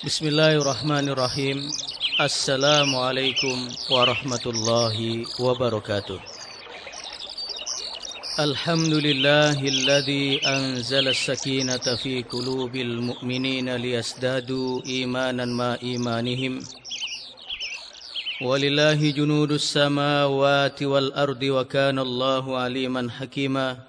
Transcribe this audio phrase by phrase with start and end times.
[0.00, 1.68] Bismillahirrahmanirrahim.
[2.16, 6.16] Assalamualaikum warahmatullahi wabarakatuh.
[8.40, 16.64] Alhamdulillahilladzi anzala sakinata fi kulubil mu'minina liyasdadu imanan ma imanihim.
[18.40, 23.84] Walillahi junudus samawati wal ardi wa kana Allahu aliman hakima.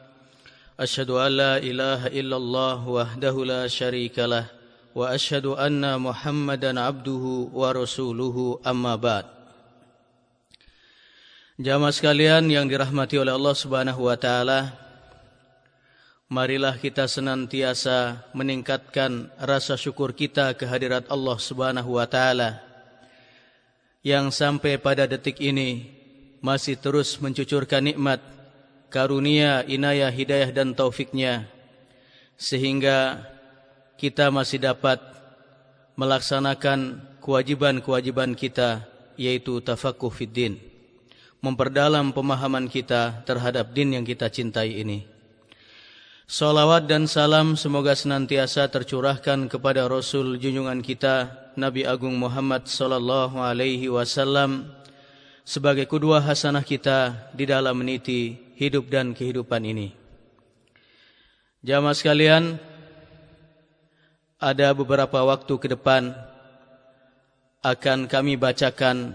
[0.76, 4.60] Ashhadu an la ilaha illallah wahdahu la syarikalah
[4.97, 9.27] إلا الله وحده لا شريك له وأشهد أن محمدا عبده ورسوله أما بعد
[11.57, 14.77] Jamaah sekalian yang dirahmati oleh Allah Subhanahu wa taala,
[16.29, 22.61] marilah kita senantiasa meningkatkan rasa syukur kita kehadirat Allah Subhanahu wa taala
[24.05, 25.89] yang sampai pada detik ini
[26.45, 28.21] masih terus mencucurkan nikmat,
[28.93, 31.49] karunia, inayah, hidayah dan taufiknya
[32.37, 33.25] sehingga
[34.02, 34.98] kita masih dapat
[35.94, 40.54] melaksanakan kewajiban-kewajiban kita yaitu tafakuh fid din
[41.42, 45.06] memperdalam pemahaman kita terhadap din yang kita cintai ini.
[46.30, 53.92] Salawat dan salam semoga senantiasa tercurahkan kepada Rasul junjungan kita Nabi Agung Muhammad sallallahu alaihi
[53.92, 54.72] wasallam
[55.44, 59.92] sebagai kedua hasanah kita di dalam meniti hidup dan kehidupan ini.
[61.62, 62.58] Jamaah sekalian,
[64.42, 66.18] ada beberapa waktu ke depan
[67.62, 69.14] akan kami bacakan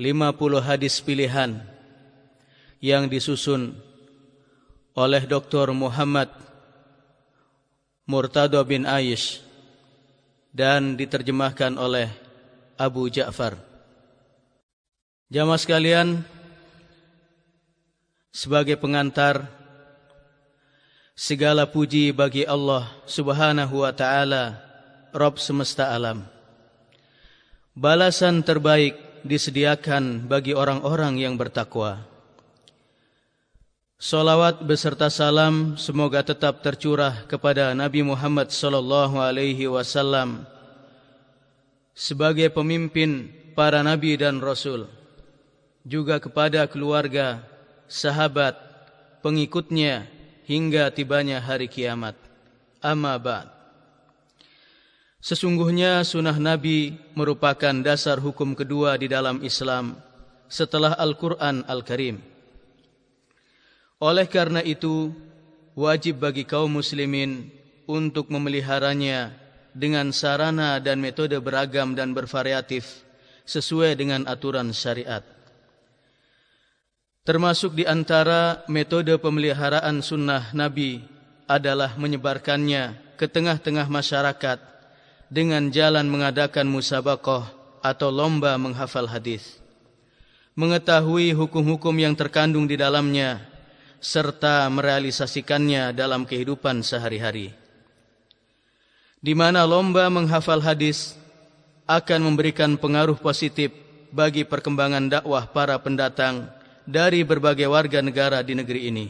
[0.00, 1.60] 50 hadis pilihan
[2.80, 3.76] yang disusun
[4.96, 5.76] oleh Dr.
[5.76, 6.32] Muhammad
[8.08, 9.44] Murtado bin Aish
[10.48, 12.08] dan diterjemahkan oleh
[12.80, 13.60] Abu Ja'far.
[15.28, 16.24] Jamaah sekalian,
[18.32, 19.57] sebagai pengantar
[21.18, 24.54] segala puji bagi Allah Subhanahu wa taala,
[25.10, 26.22] Rabb semesta alam.
[27.74, 28.94] Balasan terbaik
[29.26, 32.06] disediakan bagi orang-orang yang bertakwa.
[33.98, 40.46] Salawat beserta salam semoga tetap tercurah kepada Nabi Muhammad sallallahu alaihi wasallam
[41.98, 43.26] sebagai pemimpin
[43.58, 44.86] para nabi dan rasul
[45.82, 47.42] juga kepada keluarga,
[47.90, 48.54] sahabat,
[49.18, 50.06] pengikutnya
[50.48, 52.16] hingga tibanya hari kiamat.
[52.80, 53.52] Amma ba'd.
[55.20, 60.00] Sesungguhnya sunnah Nabi merupakan dasar hukum kedua di dalam Islam
[60.48, 62.16] setelah Al-Quran Al-Karim.
[63.98, 65.10] Oleh karena itu,
[65.74, 67.50] wajib bagi kaum muslimin
[67.84, 69.34] untuk memeliharanya
[69.74, 73.02] dengan sarana dan metode beragam dan bervariatif
[73.42, 75.26] sesuai dengan aturan syariat.
[77.28, 81.04] Termasuk di antara metode pemeliharaan sunnah Nabi
[81.44, 84.56] adalah menyebarkannya ke tengah-tengah masyarakat
[85.28, 87.44] dengan jalan mengadakan musabakoh
[87.84, 89.60] atau lomba menghafal hadis,
[90.56, 93.44] mengetahui hukum-hukum yang terkandung di dalamnya,
[94.00, 97.52] serta merealisasikannya dalam kehidupan sehari-hari.
[99.20, 101.12] Di mana lomba menghafal hadis
[101.84, 103.68] akan memberikan pengaruh positif
[104.08, 106.56] bagi perkembangan dakwah para pendatang
[106.88, 109.06] dari berbagai warga negara di negeri ini.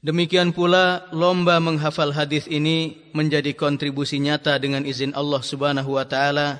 [0.00, 6.56] Demikian pula lomba menghafal hadis ini menjadi kontribusi nyata dengan izin Allah Subhanahu wa taala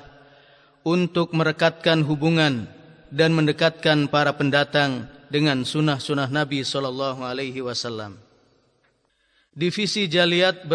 [0.85, 2.69] untuk merekatkan hubungan
[3.09, 8.21] dan mendekatkan para pendatang dengan sunnah-sunnah Nabi sallallahu alaihi wasallam.
[9.57, 10.69] Divisi Jaliat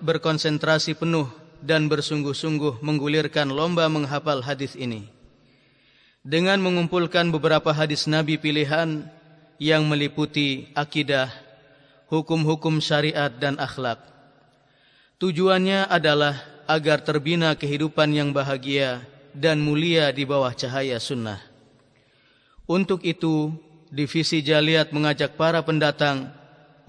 [0.00, 1.28] berkonsentrasi penuh
[1.60, 5.15] dan bersungguh-sungguh menggulirkan lomba menghafal hadis ini
[6.26, 9.06] dengan mengumpulkan beberapa hadis Nabi pilihan
[9.62, 11.30] yang meliputi akidah
[12.10, 14.02] hukum-hukum syariat dan akhlak.
[15.22, 21.38] Tujuannya adalah agar terbina kehidupan yang bahagia dan mulia di bawah cahaya sunnah.
[22.66, 23.54] Untuk itu,
[23.86, 26.34] Divisi Jaliat mengajak para pendatang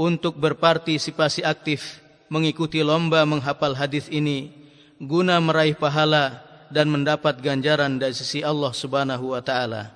[0.02, 4.50] untuk berpartisipasi aktif mengikuti lomba menghafal hadis ini
[4.98, 9.94] guna meraih pahala dan mendapat ganjaran dari sisi Allah Subhanahu wa taala.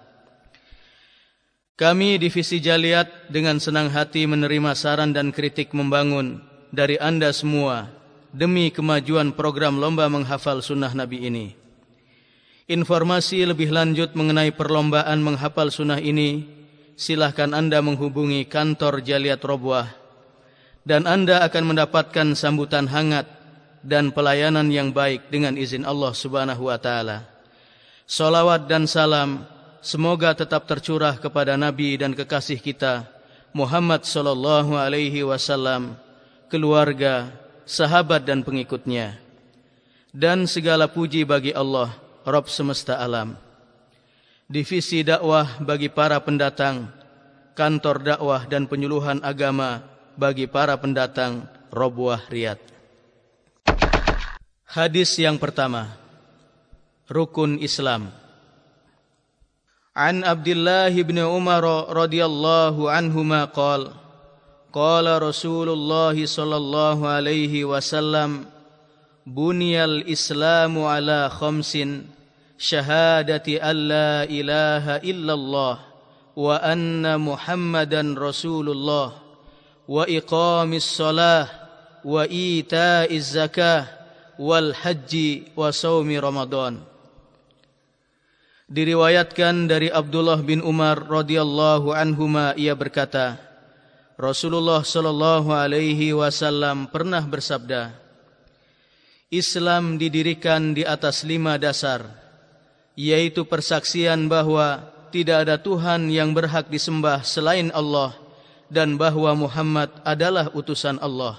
[1.75, 6.37] Kami divisi Jaliat dengan senang hati menerima saran dan kritik membangun
[6.69, 7.89] dari anda semua
[8.29, 11.47] demi kemajuan program lomba menghafal sunnah Nabi ini.
[12.69, 16.45] Informasi lebih lanjut mengenai perlombaan menghafal sunnah ini,
[16.93, 20.01] silahkan anda menghubungi kantor Jaliat Robuah
[20.85, 23.29] dan anda akan mendapatkan sambutan hangat
[23.81, 27.25] dan pelayanan yang baik dengan izin Allah Subhanahu wa taala.
[28.05, 29.45] Salawat dan salam
[29.81, 33.09] semoga tetap tercurah kepada nabi dan kekasih kita
[33.51, 35.99] Muhammad sallallahu alaihi wasallam,
[36.47, 37.27] keluarga,
[37.67, 39.19] sahabat dan pengikutnya.
[40.11, 41.95] dan segala puji bagi Allah,
[42.27, 43.39] Rabb semesta alam.
[44.51, 46.91] Divisi dakwah bagi para pendatang,
[47.55, 49.79] kantor dakwah dan penyuluhan agama
[50.19, 52.59] bagi para pendatang Robuah Riyadh.
[54.71, 55.99] Hadis yang pertama.
[57.11, 58.07] Rukun Islam.
[59.91, 61.59] An Abdullah bin Umar
[61.91, 63.91] radhiyallahu anhuma qala
[64.71, 68.47] Qala Rasulullah sallallahu alaihi wasallam
[69.27, 72.07] Bunyal Islamu ala khamsin
[72.55, 75.83] Shahadati an la ilaha illallah
[76.31, 79.19] Wa anna Muhammadan Rasulullah
[79.83, 81.51] Wa iqamis salah
[82.07, 84.00] Wa ita'iz zakah
[84.41, 86.81] wal haji wa saumi Ramadan.
[88.65, 93.37] Diriwayatkan dari Abdullah bin Umar radhiyallahu anhuma ia berkata,
[94.17, 97.93] Rasulullah sallallahu alaihi wasallam pernah bersabda,
[99.29, 102.01] Islam didirikan di atas lima dasar,
[102.97, 104.81] yaitu persaksian bahwa
[105.13, 108.15] tidak ada Tuhan yang berhak disembah selain Allah
[108.71, 111.37] dan bahwa Muhammad adalah utusan Allah.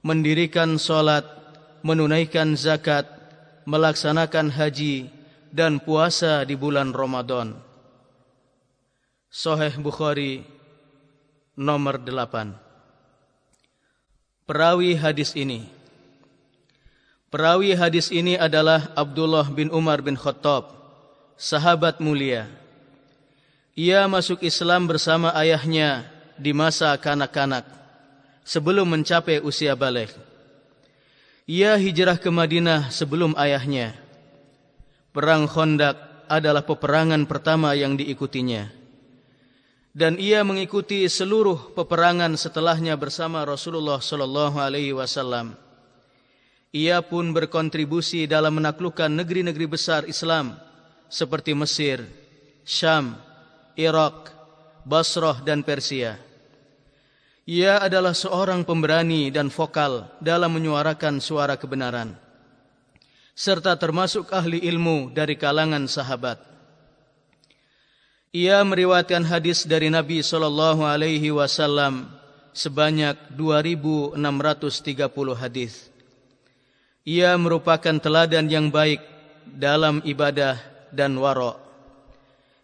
[0.00, 1.41] Mendirikan solat
[1.82, 3.04] menunaikan zakat,
[3.68, 5.10] melaksanakan haji
[5.52, 7.58] dan puasa di bulan Ramadan.
[9.28, 10.46] Sahih Bukhari
[11.58, 12.54] nomor 8.
[14.48, 15.82] Perawi hadis ini
[17.32, 20.68] Perawi hadis ini adalah Abdullah bin Umar bin Khattab,
[21.40, 22.44] sahabat mulia.
[23.72, 26.04] Ia masuk Islam bersama ayahnya
[26.36, 27.64] di masa kanak-kanak
[28.44, 30.12] sebelum mencapai usia balik.
[31.50, 33.98] Ia hijrah ke Madinah sebelum ayahnya.
[35.10, 38.70] Perang Khandaq adalah peperangan pertama yang diikutinya.
[39.92, 45.52] Dan ia mengikuti seluruh peperangan setelahnya bersama Rasulullah sallallahu alaihi wasallam.
[46.72, 50.56] Ia pun berkontribusi dalam menaklukkan negeri-negeri besar Islam
[51.12, 52.08] seperti Mesir,
[52.64, 53.20] Syam,
[53.76, 54.32] Irak,
[54.88, 56.16] Basrah dan Persia.
[57.42, 62.14] Ia adalah seorang pemberani dan vokal dalam menyuarakan suara kebenaran
[63.32, 66.38] serta termasuk ahli ilmu dari kalangan sahabat.
[68.32, 72.08] Ia meriwayatkan hadis dari Nabi sallallahu alaihi wasallam
[72.54, 74.16] sebanyak 2630
[75.36, 75.90] hadis.
[77.02, 79.02] Ia merupakan teladan yang baik
[79.42, 80.56] dalam ibadah
[80.94, 81.58] dan wara'.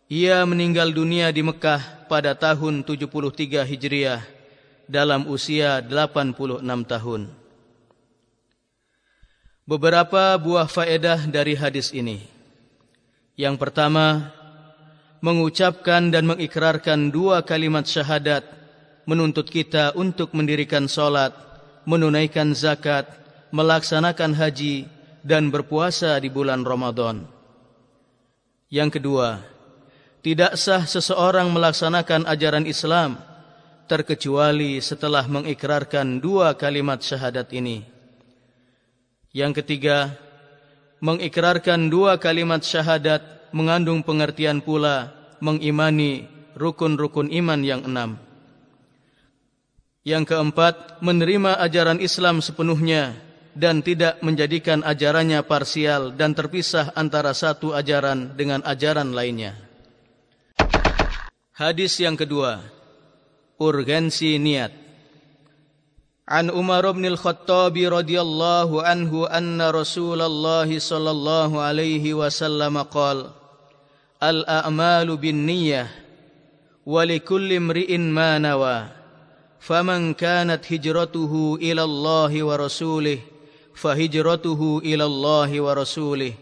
[0.08, 4.38] Ia meninggal dunia di Mekah pada tahun 73 Hijriah
[4.88, 7.29] dalam usia 86 tahun.
[9.69, 12.25] Beberapa buah faedah dari hadis ini.
[13.37, 14.32] Yang pertama,
[15.20, 18.49] mengucapkan dan mengikrarkan dua kalimat syahadat
[19.05, 21.37] menuntut kita untuk mendirikan solat,
[21.85, 23.08] menunaikan zakat,
[23.52, 24.88] melaksanakan haji
[25.20, 27.29] dan berpuasa di bulan Ramadan.
[28.73, 29.44] Yang kedua,
[30.25, 33.27] tidak sah seseorang melaksanakan ajaran Islam
[33.88, 37.82] terkecuali setelah mengikrarkan dua kalimat syahadat ini.
[39.32, 40.14] Yang ketiga,
[41.00, 48.20] mengikrarkan dua kalimat syahadat mengandung pengertian pula mengimani rukun-rukun iman yang enam.
[50.05, 53.17] Yang keempat, menerima ajaran Islam sepenuhnya
[53.58, 59.59] dan tidak menjadikan ajarannya parsial dan terpisah antara satu ajaran dengan ajaran lainnya.
[61.59, 62.62] Hadis yang kedua,
[63.58, 64.72] urgensi niat.
[66.28, 73.32] An Umar bin Al-Khattab radhiyallahu anhu anna Rasulullah sallallahu alaihi wasallam qala
[74.20, 75.88] Al-a'malu bin-niyyah
[76.84, 78.92] wa likulli imri'in ma nawa
[79.62, 83.22] faman kanat hijratuhu ila Allah wa rasulih
[83.78, 86.34] fahijratuhu ila Allah wa rasulih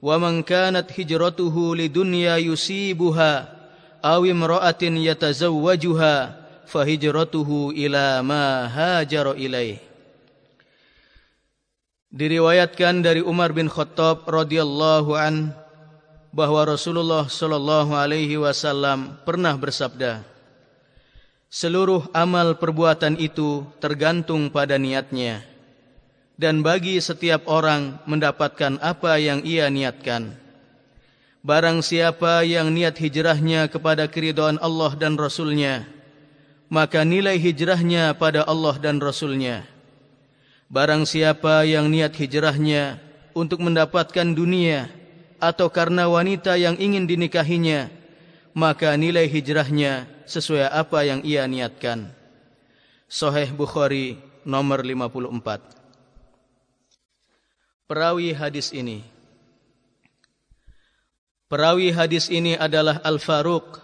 [0.00, 3.52] wa man kanat hijratuhu lidunya yusibuha
[4.00, 6.39] aw imra'atin yatazawwajuha
[6.70, 9.82] fahijratuhu ila ma hajara ilaih.
[12.10, 15.54] Diriwayatkan dari Umar bin Khattab radhiyallahu an
[16.30, 20.22] bahwa Rasulullah sallallahu alaihi wasallam pernah bersabda
[21.50, 25.42] Seluruh amal perbuatan itu tergantung pada niatnya
[26.38, 30.38] dan bagi setiap orang mendapatkan apa yang ia niatkan.
[31.42, 35.99] Barang siapa yang niat hijrahnya kepada keridhaan Allah dan Rasulnya nya
[36.70, 39.66] maka nilai hijrahnya pada Allah dan Rasulnya.
[40.70, 43.02] Barang siapa yang niat hijrahnya
[43.34, 44.86] untuk mendapatkan dunia
[45.42, 47.90] atau karena wanita yang ingin dinikahinya,
[48.54, 52.14] maka nilai hijrahnya sesuai apa yang ia niatkan.
[53.10, 55.80] Sahih Bukhari nomor 54.
[57.90, 59.02] perawi hadis ini.
[61.50, 63.82] Perawi hadis ini adalah Al-Faruq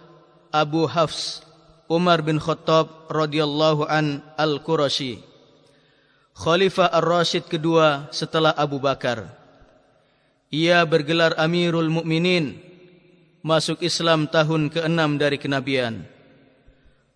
[0.55, 1.43] Abu Hafs
[1.87, 5.23] Umar bin Khattab radhiyallahu an Al-Qurashi.
[6.35, 9.31] Khalifah Ar-Rashid kedua setelah Abu Bakar.
[10.51, 12.59] Ia bergelar Amirul Mukminin.
[13.39, 16.03] Masuk Islam tahun ke-6 dari kenabian.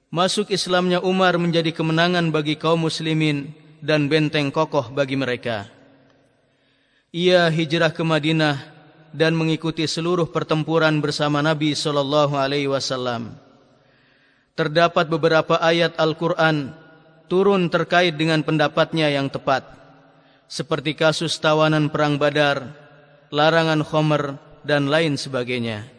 [0.08, 3.52] Masuk Islamnya Umar menjadi kemenangan bagi kaum muslimin
[3.84, 5.68] dan benteng kokoh bagi mereka.
[7.12, 8.56] Ia hijrah ke Madinah
[9.12, 13.51] dan mengikuti seluruh pertempuran bersama Nabi sallallahu alaihi wasallam.
[14.62, 16.78] Terdapat beberapa ayat Al-Qur'an
[17.26, 19.66] turun terkait dengan pendapatnya yang tepat.
[20.46, 22.70] Seperti kasus tawanan perang Badar,
[23.34, 25.90] larangan khomer dan lain sebagainya.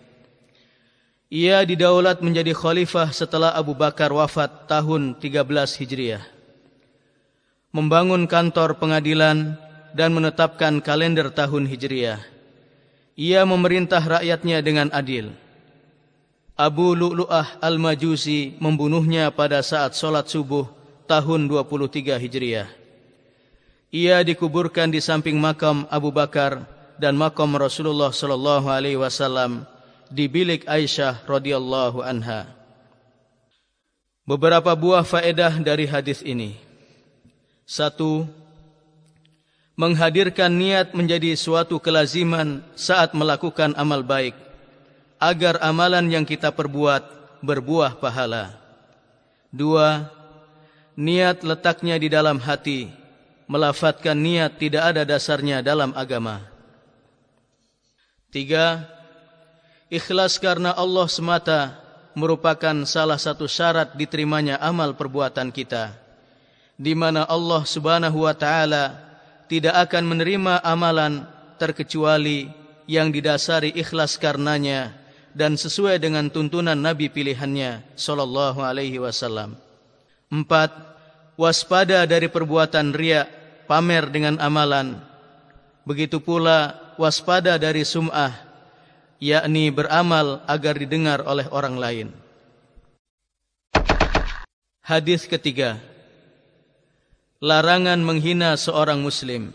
[1.27, 5.43] Ia didaulat menjadi khalifah setelah Abu Bakar wafat tahun 13
[5.83, 6.23] Hijriah.
[7.75, 9.59] Membangun kantor pengadilan
[9.91, 12.23] dan menetapkan kalender tahun Hijriah.
[13.19, 15.42] Ia memerintah rakyatnya dengan adil.
[16.63, 20.71] Abu Lu'lu'ah Al-Majusi membunuhnya pada saat solat subuh
[21.11, 22.71] tahun 23 Hijriah.
[23.91, 26.63] Ia dikuburkan di samping makam Abu Bakar
[27.03, 29.67] dan makam Rasulullah sallallahu alaihi wasallam
[30.07, 32.47] di bilik Aisyah radhiyallahu anha.
[34.23, 36.55] Beberapa buah faedah dari hadis ini.
[37.67, 38.23] Satu,
[39.75, 44.52] menghadirkan niat menjadi suatu kelaziman saat melakukan amal baik
[45.23, 47.07] agar amalan yang kita perbuat
[47.39, 48.59] berbuah pahala.
[49.55, 50.11] Dua,
[50.99, 52.91] niat letaknya di dalam hati,
[53.47, 56.43] melafatkan niat tidak ada dasarnya dalam agama.
[58.35, 58.83] Tiga,
[59.87, 61.61] ikhlas karena Allah semata
[62.19, 66.03] merupakan salah satu syarat diterimanya amal perbuatan kita
[66.83, 68.97] di mana Allah Subhanahu wa taala
[69.49, 71.25] tidak akan menerima amalan
[71.61, 72.49] terkecuali
[72.89, 75.02] yang didasari ikhlas karenanya
[75.33, 79.57] dan sesuai dengan tuntunan nabi pilihannya sallallahu alaihi wasallam.
[80.33, 80.73] Empat,
[81.37, 83.29] waspada dari perbuatan riya,
[83.69, 85.01] pamer dengan amalan.
[85.85, 88.53] Begitu pula waspada dari sum'ah
[89.23, 92.09] yakni beramal agar didengar oleh orang lain.
[94.83, 95.79] Hadis ketiga.
[97.39, 99.55] Larangan menghina seorang muslim.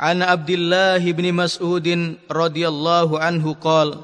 [0.00, 1.84] An Abdullah bin Mas'ud
[2.24, 4.00] radhiyallahu anhu qala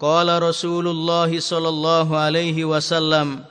[0.00, 3.44] qala Rasulullah sallallahu alaihi wasallam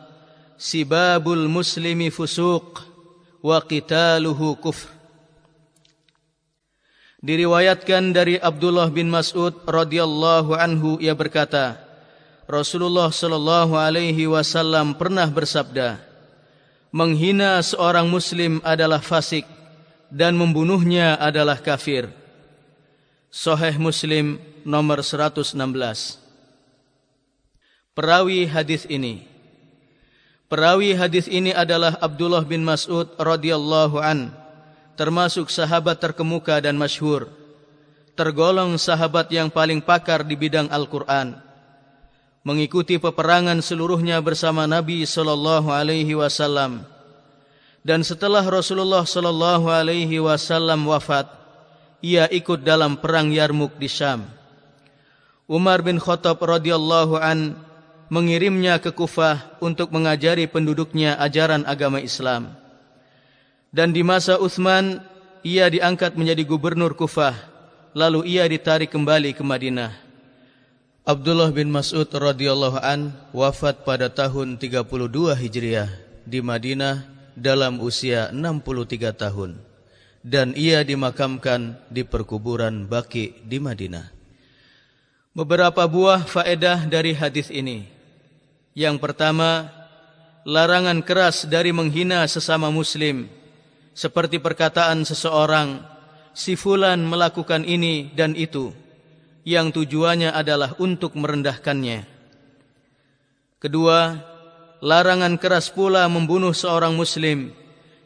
[0.57, 2.81] sibabul muslimi fusuq
[3.45, 4.89] wa qitaluhu kufr
[7.21, 11.73] Diriwayatkan dari Abdullah bin Mas'ud radhiyallahu anhu ia berkata,
[12.45, 15.97] Rasulullah sallallahu alaihi wasallam pernah bersabda,
[16.93, 19.54] menghina seorang muslim adalah fasik
[20.11, 22.09] dan membunuhnya adalah kafir.
[23.31, 25.55] Sahih Muslim nomor 116.
[27.95, 29.23] Perawi hadis ini
[30.45, 34.45] Perawi hadis ini adalah Abdullah bin Mas'ud radhiyallahu anhu
[34.95, 37.27] termasuk sahabat terkemuka dan masyhur,
[38.15, 41.35] tergolong sahabat yang paling pakar di bidang Al-Quran,
[42.47, 46.87] mengikuti peperangan seluruhnya bersama Nabi sallallahu alaihi wasallam.
[47.85, 51.29] Dan setelah Rasulullah sallallahu alaihi wasallam wafat,
[52.01, 54.25] ia ikut dalam perang Yarmuk di Syam.
[55.45, 57.53] Umar bin Khattab radhiyallahu an
[58.09, 62.53] mengirimnya ke Kufah untuk mengajari penduduknya ajaran agama Islam
[63.73, 65.01] dan di masa Uthman
[65.41, 67.33] ia diangkat menjadi gubernur Kufah
[67.97, 69.93] lalu ia ditarik kembali ke Madinah
[71.05, 74.85] Abdullah bin Mas'ud radhiyallahu an wafat pada tahun 32
[75.33, 75.89] Hijriah
[76.25, 79.59] di Madinah dalam usia 63 tahun.
[80.25, 84.09] Dan ia dimakamkan di perkuburan Baki di Madinah.
[85.35, 87.85] Beberapa buah faedah dari hadis ini.
[88.73, 89.69] Yang pertama
[90.47, 93.29] larangan keras dari menghina sesama muslim.
[93.93, 95.83] Seperti perkataan seseorang
[96.33, 98.73] si fulan melakukan ini dan itu.
[99.45, 102.07] Yang tujuannya adalah untuk merendahkannya.
[103.61, 104.19] Kedua
[104.83, 107.51] larangan keras pula membunuh seorang muslim.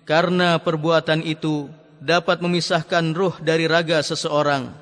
[0.06, 1.70] Karena perbuatan itu
[2.02, 4.74] dapat memisahkan ruh dari raga seseorang.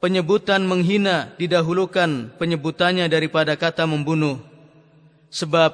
[0.00, 4.40] Penyebutan menghina didahulukan penyebutannya daripada kata membunuh.
[5.30, 5.70] Sebab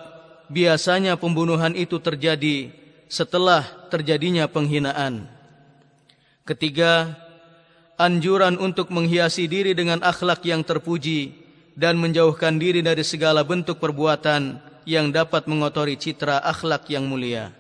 [0.53, 2.75] biasanya pembunuhan itu terjadi
[3.07, 5.31] setelah terjadinya penghinaan.
[6.43, 7.15] Ketiga,
[7.97, 11.33] anjuran untuk menghiasi diri dengan akhlak yang terpuji
[11.79, 17.51] dan menjauhkan diri dari segala bentuk perbuatan yang dapat mengotori citra akhlak yang mulia.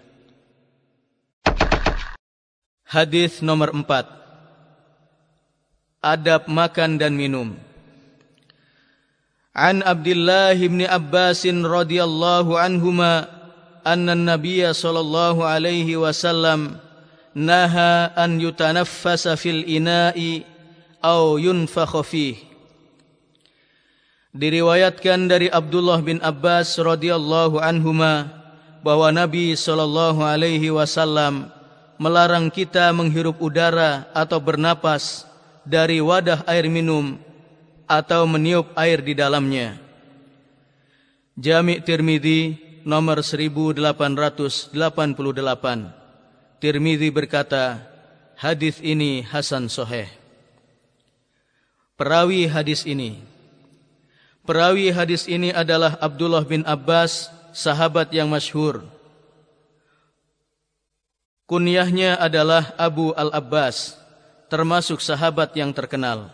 [2.87, 4.06] Hadis nomor empat.
[5.99, 7.59] Adab makan dan minum.
[9.50, 13.26] An Abdullah bin Abbas radhiyallahu anhuma
[13.83, 16.78] anna an-nabiy sallallahu alaihi wasallam
[17.35, 20.47] naha an yutanaffasa fil ina'i
[21.02, 22.46] aw yunfakha fihi.
[24.37, 28.28] Diriwayatkan dari Abdullah bin Abbas radhiyallahu anhuma
[28.85, 31.49] bahwa Nabi sallallahu alaihi wasallam
[31.97, 35.25] melarang kita menghirup udara atau bernapas
[35.64, 37.16] dari wadah air minum
[37.88, 39.81] atau meniup air di dalamnya.
[41.40, 44.76] Jami' Tirmidzi nomor 1888.
[46.61, 47.88] Tirmidzi berkata,
[48.37, 50.12] hadis ini hasan sahih.
[51.97, 53.36] Perawi hadis ini
[54.47, 58.87] Perawi hadis ini adalah Abdullah bin Abbas, sahabat yang masyhur.
[61.50, 63.99] Kunyahnya adalah Abu Al-Abbas,
[64.47, 66.31] termasuk sahabat yang terkenal.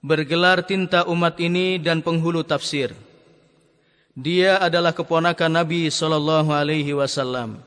[0.00, 2.96] Bergelar tinta umat ini dan penghulu tafsir.
[4.16, 7.60] Dia adalah keponakan Nabi sallallahu alaihi wasallam.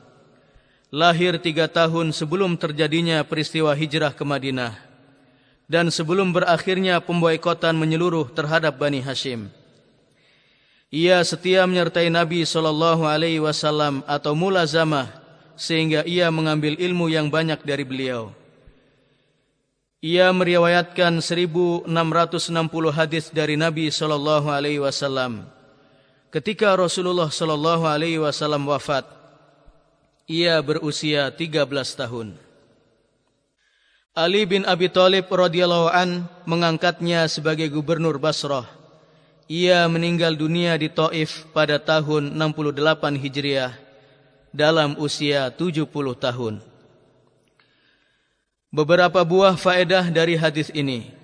[0.90, 4.87] Lahir tiga tahun sebelum terjadinya peristiwa hijrah ke Madinah
[5.68, 9.52] dan sebelum berakhirnya pemboikotan menyeluruh terhadap Bani Hashim.
[10.88, 15.12] Ia setia menyertai Nabi sallallahu alaihi wasallam atau mulazamah
[15.52, 18.32] sehingga ia mengambil ilmu yang banyak dari beliau.
[20.00, 21.84] Ia meriwayatkan 1660
[22.94, 25.44] hadis dari Nabi sallallahu alaihi wasallam.
[26.32, 29.04] Ketika Rasulullah sallallahu alaihi wasallam wafat,
[30.24, 32.47] ia berusia 13 tahun.
[34.18, 38.66] Ali bin Abi Thalib radhiyallahu an mengangkatnya sebagai gubernur Basrah.
[39.46, 43.78] Ia meninggal dunia di Taif pada tahun 68 Hijriah
[44.50, 45.86] dalam usia 70
[46.18, 46.58] tahun.
[48.74, 51.14] Beberapa buah faedah dari hadis ini.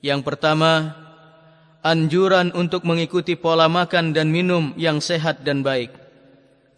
[0.00, 0.96] Yang pertama,
[1.84, 5.92] anjuran untuk mengikuti pola makan dan minum yang sehat dan baik.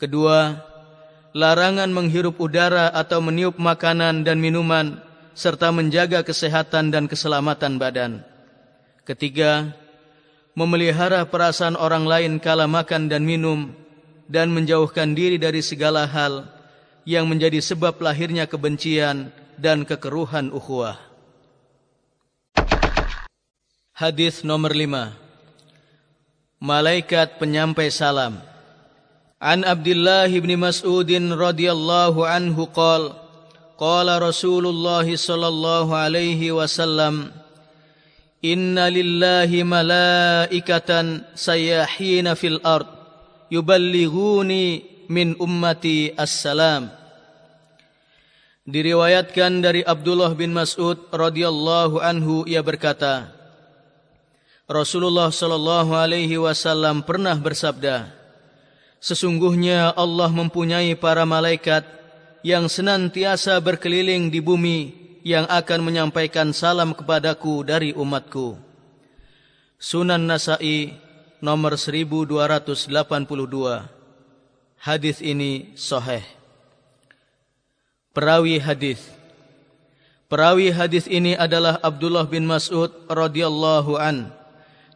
[0.02, 0.59] Kedua,
[1.38, 5.05] larangan menghirup udara atau meniup makanan dan minuman
[5.37, 8.25] serta menjaga kesehatan dan keselamatan badan.
[9.05, 9.77] Ketiga,
[10.57, 13.77] memelihara perasaan orang lain kala makan dan minum
[14.27, 16.49] dan menjauhkan diri dari segala hal
[17.05, 20.99] yang menjadi sebab lahirnya kebencian dan kekeruhan ukhuwah.
[23.92, 25.16] Hadis nomor lima.
[26.57, 28.40] Malaikat penyampai salam.
[29.37, 32.64] An Abdullah bin Mas'ud radhiyallahu anhu
[33.76, 37.28] qol qala Rasulullah sallallahu alaihi wasallam
[38.44, 42.86] Inna lillahi malaikatan sayahina fil ard
[43.48, 46.92] yuballighuni min ummati assalam.
[48.66, 53.30] Diriwayatkan dari Abdullah bin Mas'ud radhiyallahu anhu ia berkata
[54.66, 58.10] Rasulullah sallallahu alaihi wasallam pernah bersabda
[58.98, 61.86] Sesungguhnya Allah mempunyai para malaikat
[62.44, 64.79] yang senantiasa berkeliling di bumi
[65.25, 68.66] yang akan menyampaikan salam kepadaku dari umatku
[69.77, 70.96] Sunan Nasa'i
[71.44, 72.88] nomor 1282.
[74.81, 76.25] Hadis ini sahih.
[78.16, 79.05] Perawi hadis.
[80.33, 84.33] Perawi hadis ini adalah Abdullah bin Mas'ud radhiyallahu an,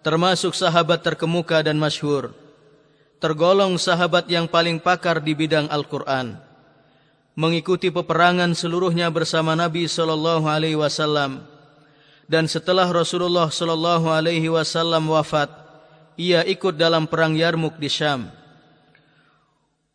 [0.00, 2.32] termasuk sahabat terkemuka dan masyhur.
[3.20, 6.40] Tergolong sahabat yang paling pakar di bidang Al-Qur'an.
[7.40, 11.40] Mengikuti peperangan seluruhnya bersama Nabi sallallahu alaihi wasallam
[12.28, 15.48] dan setelah Rasulullah sallallahu alaihi wasallam wafat
[16.20, 18.28] ia ikut dalam perang Yarmuk di Syam.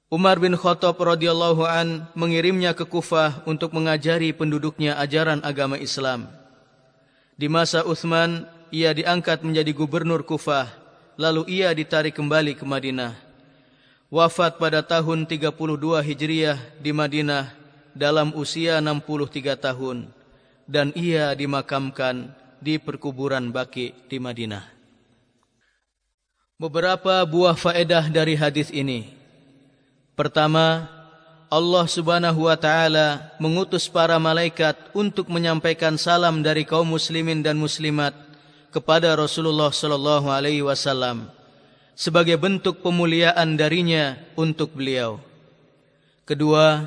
[0.09, 6.25] Umar bin Khattab radhiyallahu an mengirimnya ke Kufah untuk mengajari penduduknya ajaran agama Islam.
[7.37, 10.65] Di masa Uthman, ia diangkat menjadi gubernur Kufah,
[11.13, 13.24] lalu ia ditarik kembali ke Madinah.
[14.15, 15.59] Wafat pada tahun 32
[15.99, 17.51] Hijriah di Madinah
[17.91, 20.07] dalam usia 63 tahun
[20.63, 22.31] dan ia dimakamkan
[22.63, 24.63] di perkuburan Baki di Madinah.
[26.55, 29.11] Beberapa buah faedah dari hadis ini.
[30.15, 30.87] Pertama,
[31.51, 38.15] Allah Subhanahu wa taala mengutus para malaikat untuk menyampaikan salam dari kaum muslimin dan muslimat
[38.71, 41.34] kepada Rasulullah sallallahu alaihi wasallam
[41.95, 45.23] sebagai bentuk pemuliaan darinya untuk beliau.
[46.27, 46.83] Kedua,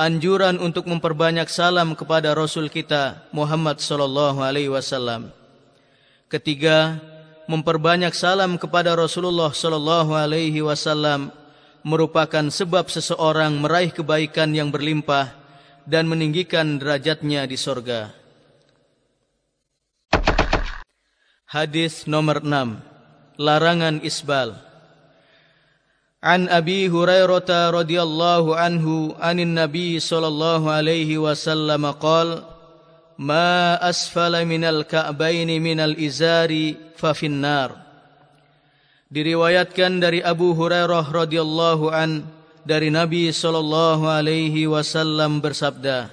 [0.00, 5.28] anjuran untuk memperbanyak salam kepada Rasul kita Muhammad sallallahu alaihi wasallam.
[6.32, 6.96] Ketiga,
[7.44, 11.28] memperbanyak salam kepada Rasulullah sallallahu alaihi wasallam
[11.84, 15.36] merupakan sebab seseorang meraih kebaikan yang berlimpah
[15.84, 18.14] dan meninggikan derajatnya di sorga.
[21.50, 22.89] Hadis nomor 6
[23.40, 24.52] Larangan isbal.
[26.20, 32.44] An Abi Hurairah radhiyallahu anhu anin Nabi sallallahu alaihi wasallam qala
[33.20, 37.76] Ma asfala minal ka'baini minal izari fa finnar.
[39.08, 42.24] Diriwayatkan dari Abu Hurairah radhiyallahu an
[42.64, 46.12] dari Nabi sallallahu alaihi wasallam bersabda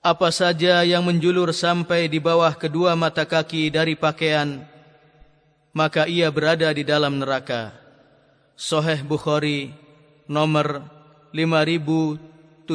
[0.00, 4.64] Apa saja yang menjulur sampai di bawah kedua mata kaki dari pakaian
[5.72, 7.72] maka ia berada di dalam neraka.
[8.58, 9.70] Sahih Bukhari
[10.26, 10.82] nomor
[11.30, 12.66] 5787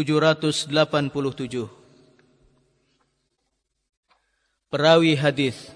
[4.74, 5.70] Perawi hadis.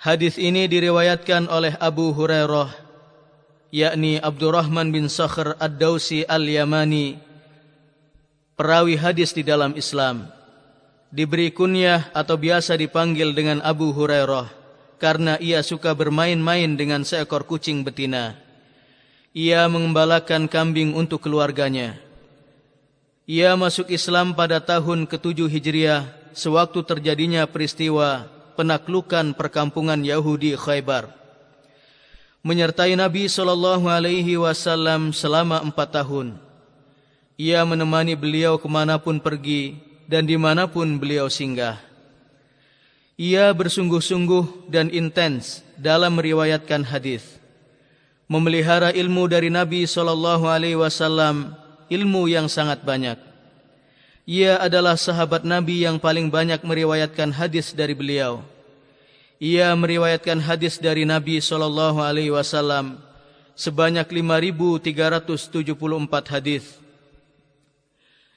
[0.00, 2.72] Hadis ini diriwayatkan oleh Abu Hurairah
[3.68, 7.20] yakni Abdurrahman bin Sakhr Ad-Dausi Al-Yamani.
[8.56, 10.30] Perawi hadis di dalam Islam.
[11.12, 14.63] Diberi kunyah atau biasa dipanggil dengan Abu Hurairah
[15.04, 18.40] karena ia suka bermain-main dengan seekor kucing betina
[19.34, 21.98] ia mengembalakan kambing untuk keluarganya.
[23.26, 31.10] Ia masuk Islam pada tahun ke-7 Hijriah sewaktu terjadinya peristiwa penaklukan perkampungan Yahudi Khaybar.
[32.46, 36.38] Menyertai Nabi sallallahu alaihi wasallam selama empat tahun.
[37.34, 41.82] Ia menemani beliau kemanapun pergi dan dimanapun beliau singgah.
[43.14, 47.34] Ia bersungguh-sungguh dan intens dalam meriwayatkan hadis
[48.24, 51.52] memelihara ilmu dari Nabi sallallahu alaihi wasallam,
[51.92, 53.20] ilmu yang sangat banyak.
[54.24, 58.40] Ia adalah sahabat Nabi yang paling banyak meriwayatkan hadis dari beliau.
[59.36, 62.96] Ia meriwayatkan hadis dari Nabi sallallahu alaihi wasallam
[63.52, 66.80] sebanyak 5374 hadis.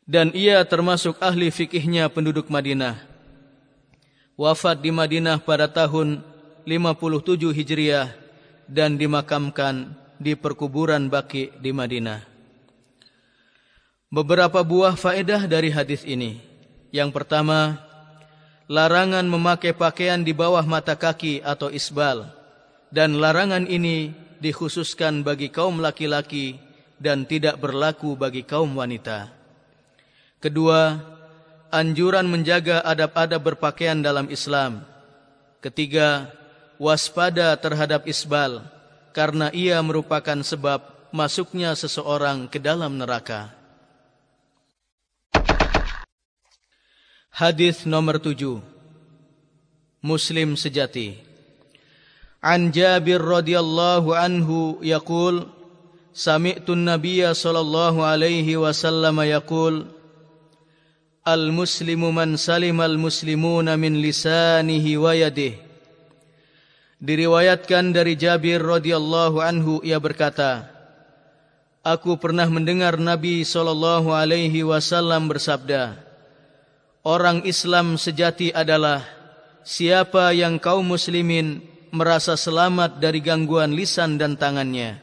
[0.04, 3.07] Dan ia termasuk ahli fikihnya penduduk Madinah.
[4.38, 6.22] Wafat di Madinah pada tahun
[6.62, 8.14] 57 Hijriah
[8.70, 12.22] dan dimakamkan di perkuburan Baki di Madinah.
[14.14, 16.38] Beberapa buah faedah dari hadis ini.
[16.94, 17.82] Yang pertama,
[18.70, 22.30] larangan memakai pakaian di bawah mata kaki atau isbal
[22.94, 26.62] dan larangan ini dikhususkan bagi kaum laki-laki
[27.02, 29.34] dan tidak berlaku bagi kaum wanita.
[30.38, 31.17] Kedua,
[31.78, 34.82] anjuran menjaga adab-adab berpakaian dalam Islam.
[35.62, 36.34] Ketiga,
[36.82, 38.66] waspada terhadap isbal
[39.14, 40.82] karena ia merupakan sebab
[41.14, 43.54] masuknya seseorang ke dalam neraka.
[47.38, 48.66] Hadis nomor tujuh
[50.02, 51.22] Muslim sejati
[52.42, 55.46] An Jabir radhiyallahu anhu yaqul
[56.18, 59.86] Sami'tu an-nabiy sallallahu alaihi wasallam yaqul
[61.28, 65.68] Al-muslimu man salima al-muslimuna min lisanihi wa yadihi
[66.98, 70.66] Diriwayatkan dari Jabir radhiyallahu anhu ia berkata,
[71.86, 75.94] Aku pernah mendengar Nabi sallallahu alaihi wasallam bersabda,
[77.06, 79.06] Orang Islam sejati adalah
[79.62, 81.62] siapa yang kaum muslimin
[81.94, 84.98] merasa selamat dari gangguan lisan dan tangannya.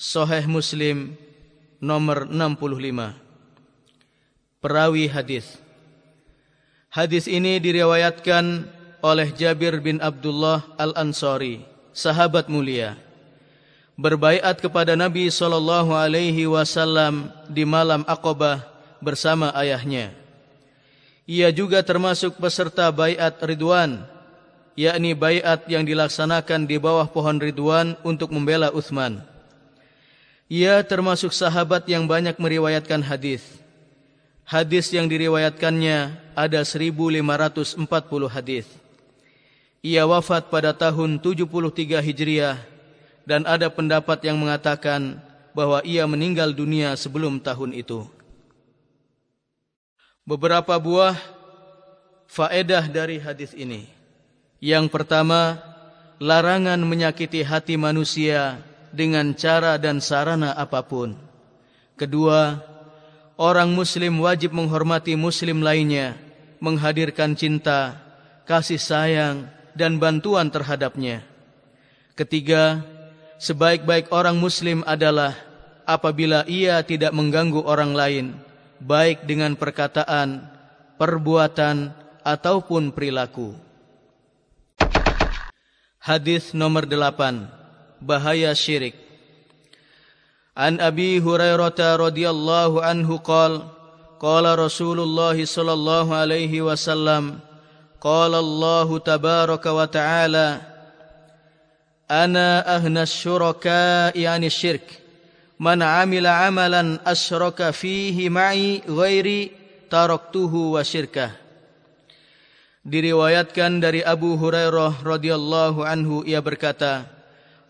[0.00, 1.20] Sahih Muslim
[1.84, 3.23] nomor 65.
[4.64, 5.60] Perawi hadis.
[6.88, 8.64] Hadis ini diriwayatkan
[9.04, 11.60] oleh Jabir bin Abdullah Al-Ansari,
[11.92, 12.96] sahabat mulia.
[14.00, 18.64] Berbaiat kepada Nabi sallallahu alaihi wasallam di malam Aqabah
[19.04, 20.16] bersama ayahnya.
[21.28, 24.00] Ia juga termasuk peserta baiat Ridwan,
[24.80, 29.20] yakni baiat yang dilaksanakan di bawah pohon Ridwan untuk membela Uthman.
[30.48, 33.63] Ia termasuk sahabat yang banyak meriwayatkan hadis.
[34.44, 37.80] Hadis yang diriwayatkannya ada 1540
[38.28, 38.68] hadis.
[39.80, 42.60] Ia wafat pada tahun 73 Hijriah
[43.24, 45.16] dan ada pendapat yang mengatakan
[45.56, 48.04] bahwa ia meninggal dunia sebelum tahun itu.
[50.28, 51.16] Beberapa buah
[52.28, 53.88] faedah dari hadis ini.
[54.60, 55.60] Yang pertama,
[56.20, 58.60] larangan menyakiti hati manusia
[58.92, 61.16] dengan cara dan sarana apapun.
[61.96, 62.60] Kedua,
[63.34, 66.18] orang muslim wajib menghormati muslim lainnya,
[66.62, 67.98] menghadirkan cinta,
[68.46, 71.26] kasih sayang, dan bantuan terhadapnya.
[72.14, 72.82] Ketiga,
[73.42, 75.34] sebaik-baik orang muslim adalah
[75.82, 78.26] apabila ia tidak mengganggu orang lain,
[78.78, 80.46] baik dengan perkataan,
[80.96, 83.52] perbuatan, ataupun perilaku.
[86.00, 87.48] Hadis nomor delapan,
[88.00, 89.03] bahaya syirik.
[90.59, 93.79] An Abi Hurairah radhiyallahu anhu qala
[94.19, 97.39] قال رسول الله صلى الله عليه وسلم
[98.01, 100.61] قال الله تبارك وتعالى
[102.11, 104.87] انا اهنى الشركاء عن الشرك
[105.59, 109.51] من عمل عملا اشرك فيه معي غيري
[109.87, 111.29] تركته وشركه
[112.79, 117.05] diriwayatkan dari Abu Hurairah radhiyallahu anhu ia berkata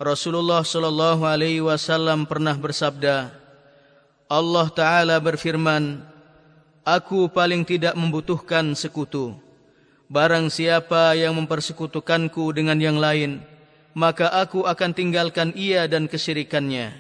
[0.05, 3.33] Rasulullah sallallahu alaihi wasallam pernah bersabda
[4.29, 6.05] Allah taala berfirman
[6.85, 9.33] Aku paling tidak membutuhkan sekutu.
[10.13, 13.41] Barang siapa yang mempersekutukanku dengan yang lain
[13.97, 16.93] maka aku akan tinggalkan ia dan kesyirikannya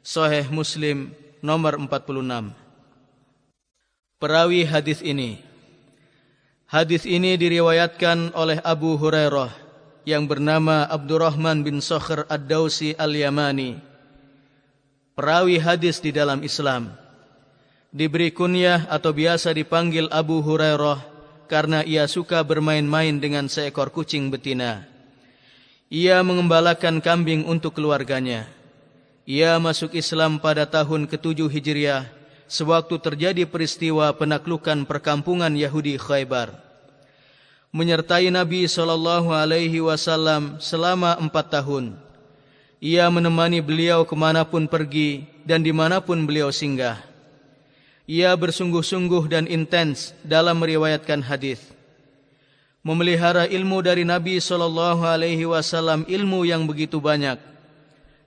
[0.00, 1.12] Sahih Muslim
[1.44, 2.54] nomor 46
[4.16, 5.44] Perawi hadis ini.
[6.64, 9.63] Hadis ini diriwayatkan oleh Abu Hurairah
[10.04, 13.80] yang bernama Abdurrahman bin Sokhr Ad-Dawsi Al-Yamani.
[15.16, 16.92] Perawi hadis di dalam Islam.
[17.88, 21.00] Diberi kunyah atau biasa dipanggil Abu Hurairah
[21.48, 24.84] karena ia suka bermain-main dengan seekor kucing betina.
[25.88, 28.50] Ia mengembalakan kambing untuk keluarganya.
[29.24, 32.04] Ia masuk Islam pada tahun ke-7 Hijriah
[32.44, 36.63] sewaktu terjadi peristiwa penaklukan perkampungan Yahudi Khaybar
[37.74, 41.98] menyertai Nabi sallallahu alaihi wasallam selama empat tahun.
[42.78, 47.02] Ia menemani beliau kemanapun pergi dan dimanapun beliau singgah.
[48.06, 51.58] Ia bersungguh-sungguh dan intens dalam meriwayatkan hadis.
[52.84, 57.40] Memelihara ilmu dari Nabi sallallahu alaihi wasallam ilmu yang begitu banyak.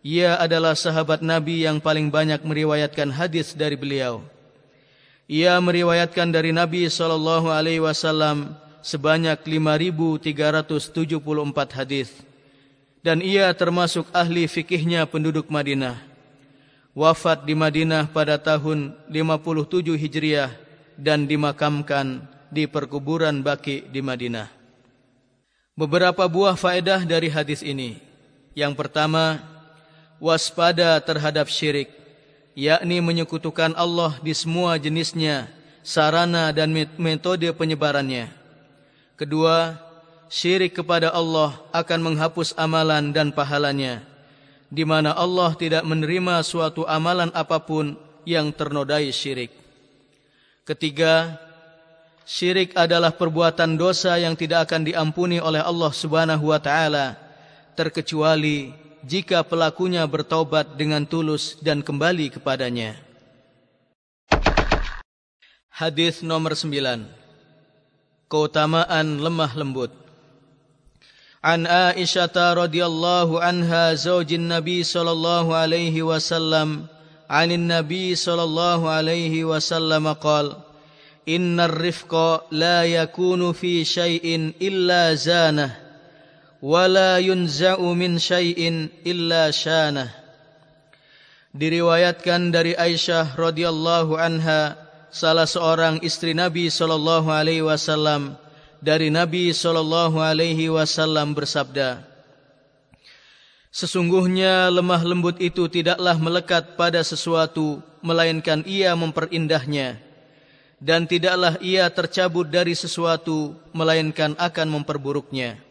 [0.03, 4.25] Ia adalah sahabat Nabi yang paling banyak meriwayatkan hadis dari beliau.
[5.29, 12.09] Ia meriwayatkan dari Nabi sallallahu alaihi wasallam sebanyak 5374 hadis.
[13.01, 16.01] Dan ia termasuk ahli fikihnya penduduk Madinah.
[16.97, 20.51] Wafat di Madinah pada tahun 57 Hijriah
[20.97, 24.49] dan dimakamkan di perkuburan Baki di Madinah.
[25.77, 28.01] Beberapa buah faedah dari hadis ini.
[28.57, 29.37] Yang pertama
[30.17, 31.93] waspada terhadap syirik
[32.57, 35.45] yakni menyekutukan Allah di semua jenisnya
[35.85, 38.36] sarana dan metode penyebarannya
[39.17, 39.73] Kedua,
[40.29, 44.05] syirik kepada Allah akan menghapus amalan dan pahalanya,
[44.69, 47.97] di mana Allah tidak menerima suatu amalan apapun
[48.29, 49.49] yang ternodai syirik.
[50.69, 51.33] Ketiga,
[52.29, 57.17] syirik adalah perbuatan dosa yang tidak akan diampuni oleh Allah Subhanahu wa taala
[57.73, 58.69] terkecuali
[59.01, 63.01] jika pelakunya bertaubat dengan tulus dan kembali kepadanya.
[65.73, 67.16] Hadis nomor sembilan
[68.27, 69.91] keutamaan lemah lembut.
[71.43, 76.91] An Aisyah radhiyallahu anha zaujin Nabi sallallahu alaihi wasallam
[77.31, 80.67] anin Nabi sallallahu alaihi wasallam qala
[81.27, 85.75] Inna rifqa la yakunu fi shay'in illa zana
[86.63, 90.07] wa la yunza'u min shay'in illa shana
[91.51, 94.86] Diriwayatkan dari Aisyah radhiyallahu anha
[95.17, 98.37] salah seorang istri Nabi sallallahu alaihi wasallam
[98.77, 102.05] dari Nabi sallallahu alaihi wasallam bersabda
[103.73, 110.01] Sesungguhnya lemah lembut itu tidaklah melekat pada sesuatu melainkan ia memperindahnya
[110.77, 115.61] dan tidaklah ia tercabut dari sesuatu melainkan akan memperburuknya.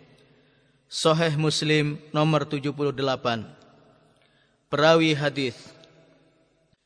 [0.86, 2.94] Sahih Muslim nomor 78
[4.70, 5.58] Perawi hadis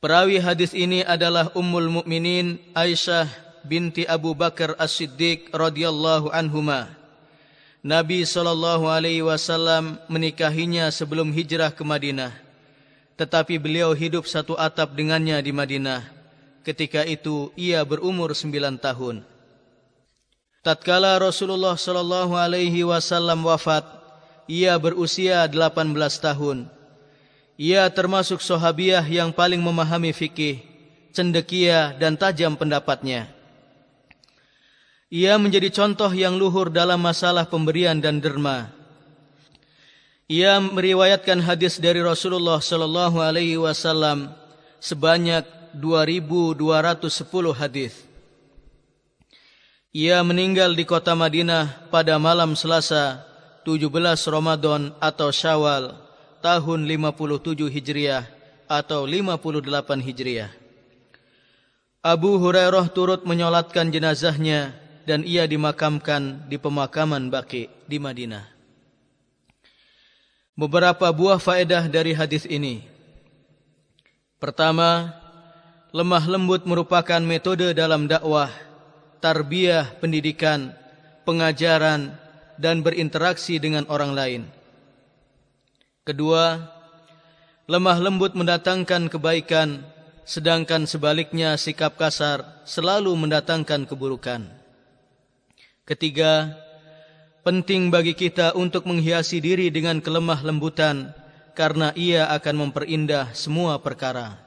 [0.01, 3.29] Perawi hadis ini adalah Ummul Mukminin Aisyah
[3.61, 6.89] binti Abu Bakar As-Siddiq radhiyallahu anhuma.
[7.85, 12.33] Nabi sallallahu alaihi wasallam menikahinya sebelum hijrah ke Madinah.
[13.13, 16.01] Tetapi beliau hidup satu atap dengannya di Madinah.
[16.65, 19.21] Ketika itu ia berumur sembilan tahun.
[20.65, 23.85] Tatkala Rasulullah sallallahu alaihi wasallam wafat,
[24.49, 26.80] ia berusia delapan belas tahun.
[27.61, 30.65] Ia termasuk sahabiah yang paling memahami fikih,
[31.13, 33.29] cendekia dan tajam pendapatnya.
[35.13, 38.73] Ia menjadi contoh yang luhur dalam masalah pemberian dan derma.
[40.25, 44.33] Ia meriwayatkan hadis dari Rasulullah sallallahu alaihi wasallam
[44.81, 45.45] sebanyak
[45.77, 46.65] 2210
[47.53, 47.93] hadis.
[49.93, 53.21] Ia meninggal di kota Madinah pada malam Selasa
[53.69, 53.85] 17
[54.33, 56.00] Ramadan atau Syawal
[56.41, 58.25] tahun 57 Hijriah
[58.65, 60.51] atau 58 Hijriah.
[62.01, 64.73] Abu Hurairah turut menyolatkan jenazahnya
[65.05, 68.49] dan ia dimakamkan di pemakaman Baqi di Madinah.
[70.57, 72.85] Beberapa buah faedah dari hadis ini.
[74.41, 75.13] Pertama,
[75.93, 78.49] lemah lembut merupakan metode dalam dakwah,
[79.21, 80.73] tarbiyah pendidikan,
[81.23, 82.17] pengajaran
[82.57, 84.41] dan berinteraksi dengan orang lain.
[86.01, 86.57] Kedua,
[87.69, 89.85] lemah lembut mendatangkan kebaikan,
[90.25, 94.49] sedangkan sebaliknya sikap kasar selalu mendatangkan keburukan.
[95.85, 96.57] Ketiga,
[97.45, 101.13] penting bagi kita untuk menghiasi diri dengan kelemah lembutan
[101.53, 104.41] karena ia akan memperindah semua perkara.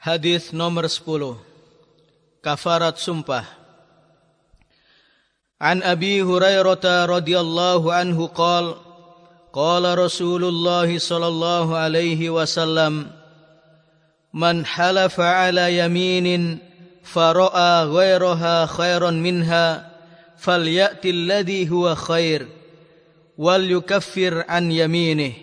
[0.00, 1.36] Hadis nomor 10
[2.40, 3.61] Kafarat sumpah
[5.61, 8.87] An Abi Hurairah radhiyallahu anhu qala
[9.57, 13.09] قال رسول الله صلى الله عليه وسلم
[14.33, 16.59] من حلف على يمين
[17.03, 19.89] فرأى غيرها خيرا منها
[20.37, 22.47] فليأتي الذي هو خير
[23.37, 25.33] وليكفر عن يمينه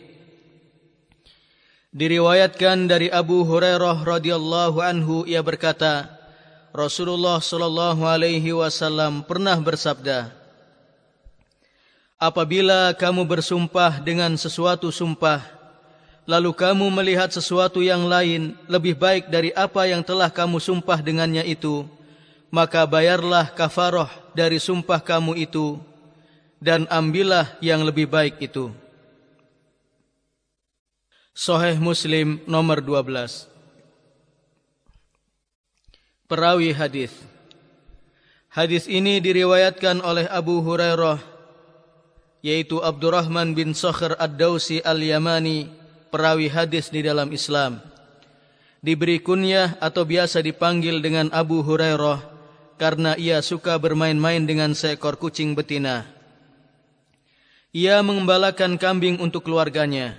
[1.95, 6.11] Diriwayatkan dari Abu Hurairah radhiyallahu anhu ia berkata
[6.70, 10.40] Rasulullah sallallahu alaihi wasallam pernah bersabda
[12.20, 15.40] Apabila kamu bersumpah dengan sesuatu sumpah,
[16.28, 21.48] lalu kamu melihat sesuatu yang lain lebih baik dari apa yang telah kamu sumpah dengannya
[21.48, 21.88] itu,
[22.52, 25.80] maka bayarlah kafarah dari sumpah kamu itu
[26.60, 28.68] dan ambillah yang lebih baik itu.
[31.32, 33.49] Sahih Muslim nomor 12.
[36.30, 37.10] Perawi hadis.
[38.54, 41.18] Hadis ini diriwayatkan oleh Abu Hurairah
[42.46, 45.74] yaitu Abdurrahman bin Sakhr Ad-Dausi Al-Yamani,
[46.14, 47.82] perawi hadis di dalam Islam.
[48.78, 52.22] Diberi kunyah atau biasa dipanggil dengan Abu Hurairah
[52.78, 56.06] karena ia suka bermain-main dengan seekor kucing betina.
[57.74, 60.14] Ia mengembalakan kambing untuk keluarganya.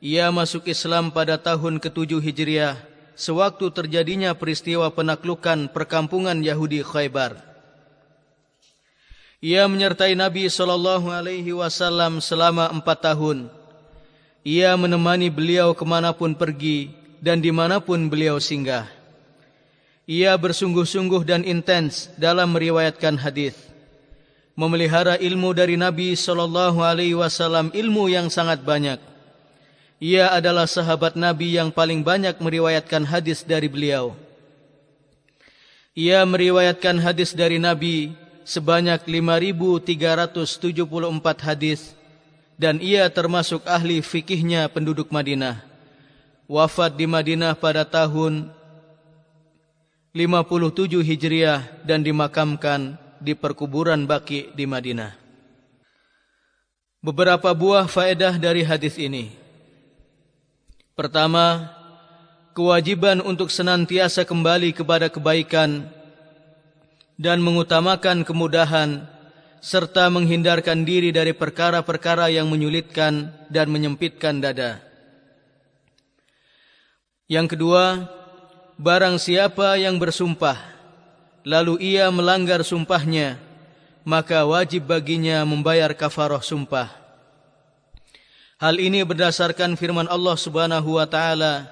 [0.00, 2.87] Ia masuk Islam pada tahun ke-7 Hijriah
[3.18, 7.42] sewaktu terjadinya peristiwa penaklukan perkampungan Yahudi Khaybar.
[9.42, 13.50] Ia menyertai Nabi sallallahu alaihi wasallam selama empat tahun.
[14.46, 18.86] Ia menemani beliau kemanapun pergi dan dimanapun beliau singgah.
[20.08, 23.54] Ia bersungguh-sungguh dan intens dalam meriwayatkan hadis.
[24.58, 28.98] Memelihara ilmu dari Nabi sallallahu alaihi wasallam ilmu yang sangat banyak.
[29.98, 34.14] Ia adalah sahabat Nabi yang paling banyak meriwayatkan hadis dari beliau.
[35.98, 38.14] Ia meriwayatkan hadis dari Nabi
[38.46, 40.78] sebanyak 5374
[41.42, 41.98] hadis
[42.54, 45.66] dan ia termasuk ahli fikihnya penduduk Madinah.
[46.46, 48.54] Wafat di Madinah pada tahun
[50.14, 55.18] 57 Hijriah dan dimakamkan di perkuburan Baki di Madinah.
[57.02, 59.47] Beberapa buah faedah dari hadis ini.
[60.98, 61.70] Pertama,
[62.58, 65.86] kewajiban untuk senantiasa kembali kepada kebaikan
[67.14, 69.06] dan mengutamakan kemudahan
[69.62, 74.82] serta menghindarkan diri dari perkara-perkara yang menyulitkan dan menyempitkan dada.
[77.30, 78.10] Yang kedua,
[78.74, 80.58] barang siapa yang bersumpah
[81.46, 83.38] lalu ia melanggar sumpahnya,
[84.02, 86.97] maka wajib baginya membayar kafarah sumpah.
[88.58, 91.70] Hal ini berdasarkan firman Allah Subhanahu wa taala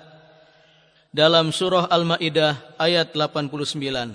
[1.11, 4.15] dalam surah Al-Maidah ayat 89.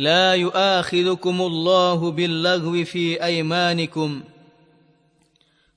[0.00, 4.24] La yu'akhidhukumullahu bil-laghwi fi aymanikum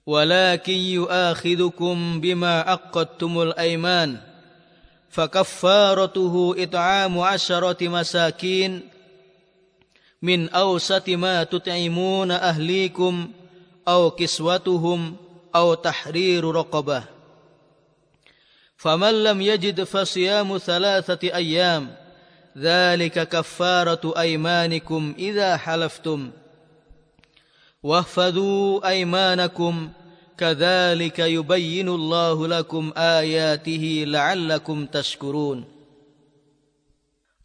[0.07, 4.23] walakin yu'akhidhukum bima aqadtumul ayman
[5.11, 8.87] fakaffaratuhu it'amu 'asharati masakin
[10.23, 13.42] min awsati ma tut'imuna ahlikum
[13.82, 15.16] اهليكم او كسوتهم
[15.54, 17.04] او تحرير رقبه
[18.76, 21.96] فمن لم يجد فصيام ثلاثه ايام
[22.58, 26.30] ذلك كفارة أيمانكم إذا حلفتم
[27.82, 29.90] واحفظوا أيمانكم
[30.38, 35.78] كذلك يبين الله لكم آياته لعلكم تشكرون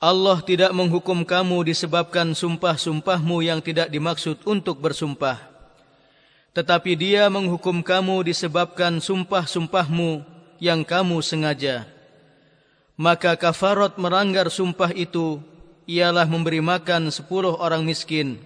[0.03, 5.39] Allah tidak menghukum kamu disebabkan sumpah-sumpahmu yang tidak dimaksud untuk bersumpah.
[6.58, 10.26] Tetapi dia menghukum kamu disebabkan sumpah-sumpahmu
[10.58, 11.86] yang kamu sengaja.
[12.98, 15.38] Maka kafarat meranggar sumpah itu
[15.86, 18.42] ialah memberi makan sepuluh orang miskin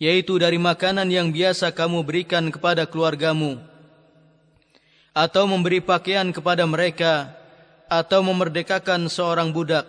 [0.00, 3.60] yaitu dari makanan yang biasa kamu berikan kepada keluargamu
[5.12, 7.28] atau memberi pakaian kepada mereka
[7.92, 9.84] atau memerdekakan seorang budak.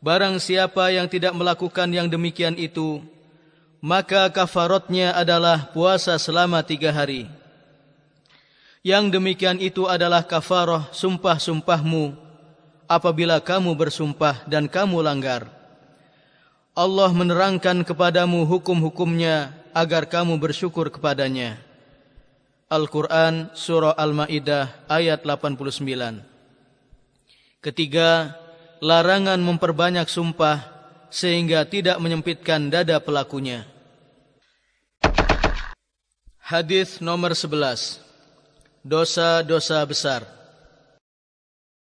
[0.00, 3.04] Barang siapa yang tidak melakukan yang demikian itu
[3.84, 7.28] maka kafaratnya adalah puasa selama tiga hari
[8.80, 12.16] Yang demikian itu adalah kafarah sumpah-sumpahmu
[12.88, 15.48] apabila kamu bersumpah dan kamu langgar.
[16.72, 21.60] Allah menerangkan kepadamu hukum-hukumnya agar kamu bersyukur kepadanya.
[22.72, 25.64] Al-Quran Surah Al-Ma'idah ayat 89
[27.64, 28.36] Ketiga,
[28.84, 30.60] larangan memperbanyak sumpah
[31.08, 33.73] sehingga tidak menyempitkan dada pelakunya.
[36.44, 38.04] Hadis nomor 11
[38.84, 40.28] dosa-dosa besar.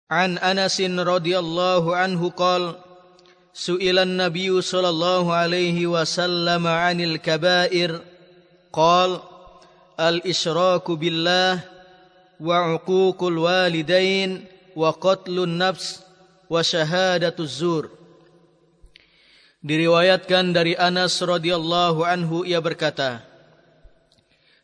[0.07, 2.79] An Anas radhiyallahu anhu qala
[3.51, 7.99] Su'ila an-nabiy sallallahu alaihi wasallam 'anil kaba'ir.
[8.71, 9.19] Qala
[9.99, 11.59] al-isyraku billah
[12.39, 14.47] wa 'uququl walidain
[14.79, 16.07] wa qatlun nafs
[16.47, 17.91] wa syahadatuz zur
[19.59, 23.32] Diriwayatkan dari Anas radhiyallahu anhu ia berkata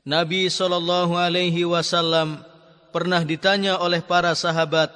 [0.07, 2.39] Nabi sallallahu alaihi wasallam
[2.95, 4.91] pernah ditanya oleh para sahabat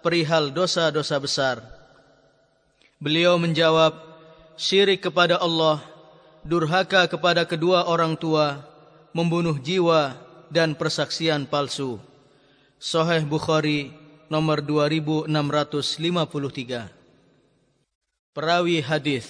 [0.00, 1.60] perihal dosa-dosa besar.
[2.96, 3.92] Beliau menjawab,
[4.56, 5.84] syirik kepada Allah,
[6.40, 8.64] durhaka kepada kedua orang tua,
[9.12, 10.16] membunuh jiwa
[10.48, 12.00] dan persaksian palsu.
[12.80, 13.92] Sahih Bukhari
[14.32, 15.28] nomor 2653.
[18.32, 19.28] Perawi hadis.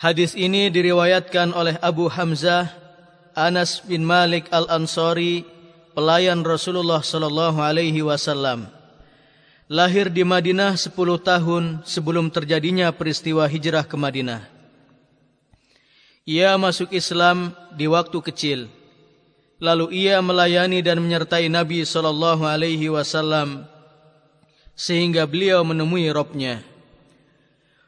[0.00, 2.79] Hadis ini diriwayatkan oleh Abu Hamzah
[3.40, 5.48] Anas bin Malik Al-Ansari,
[5.96, 8.68] pelayan Rasulullah sallallahu alaihi wasallam.
[9.64, 10.92] Lahir di Madinah 10
[11.24, 14.44] tahun sebelum terjadinya peristiwa hijrah ke Madinah.
[16.28, 18.60] Ia masuk Islam di waktu kecil.
[19.56, 23.64] Lalu ia melayani dan menyertai Nabi sallallahu alaihi wasallam
[24.76, 26.60] sehingga beliau menemui Robnya.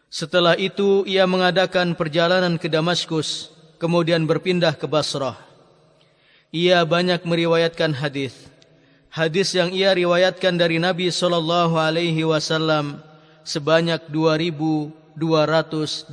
[0.08, 3.51] Setelah itu ia mengadakan perjalanan ke Damaskus
[3.82, 5.34] kemudian berpindah ke Basrah.
[6.54, 8.46] Ia banyak meriwayatkan hadis.
[9.10, 13.02] Hadis yang ia riwayatkan dari Nabi sallallahu alaihi wasallam
[13.42, 16.06] sebanyak 2286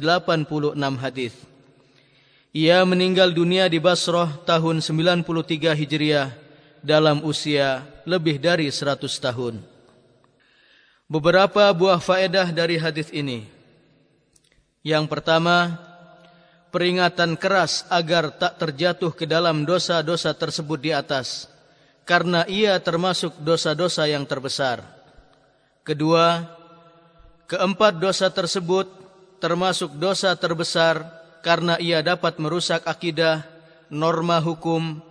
[0.98, 1.38] hadis.
[2.50, 6.34] Ia meninggal dunia di Basrah tahun 93 Hijriah
[6.82, 9.62] dalam usia lebih dari 100 tahun.
[11.06, 13.46] Beberapa buah faedah dari hadis ini.
[14.82, 15.89] Yang pertama,
[16.70, 21.50] peringatan keras agar tak terjatuh ke dalam dosa-dosa tersebut di atas
[22.06, 24.82] karena ia termasuk dosa-dosa yang terbesar.
[25.86, 26.42] Kedua,
[27.46, 28.90] keempat dosa tersebut
[29.38, 31.06] termasuk dosa terbesar
[31.46, 33.46] karena ia dapat merusak akidah,
[33.90, 35.02] norma hukum,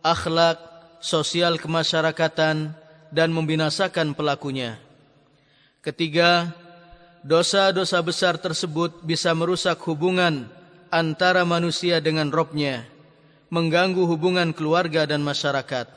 [0.00, 0.60] akhlak,
[1.00, 2.72] sosial kemasyarakatan
[3.08, 4.76] dan membinasakan pelakunya.
[5.80, 6.52] Ketiga,
[7.24, 10.48] dosa-dosa besar tersebut bisa merusak hubungan
[10.92, 12.84] antara manusia dengan Robnya,
[13.48, 15.88] mengganggu hubungan keluarga dan masyarakat.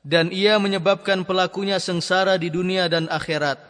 [0.00, 3.60] Dan ia menyebabkan pelakunya sengsara di dunia dan akhirat,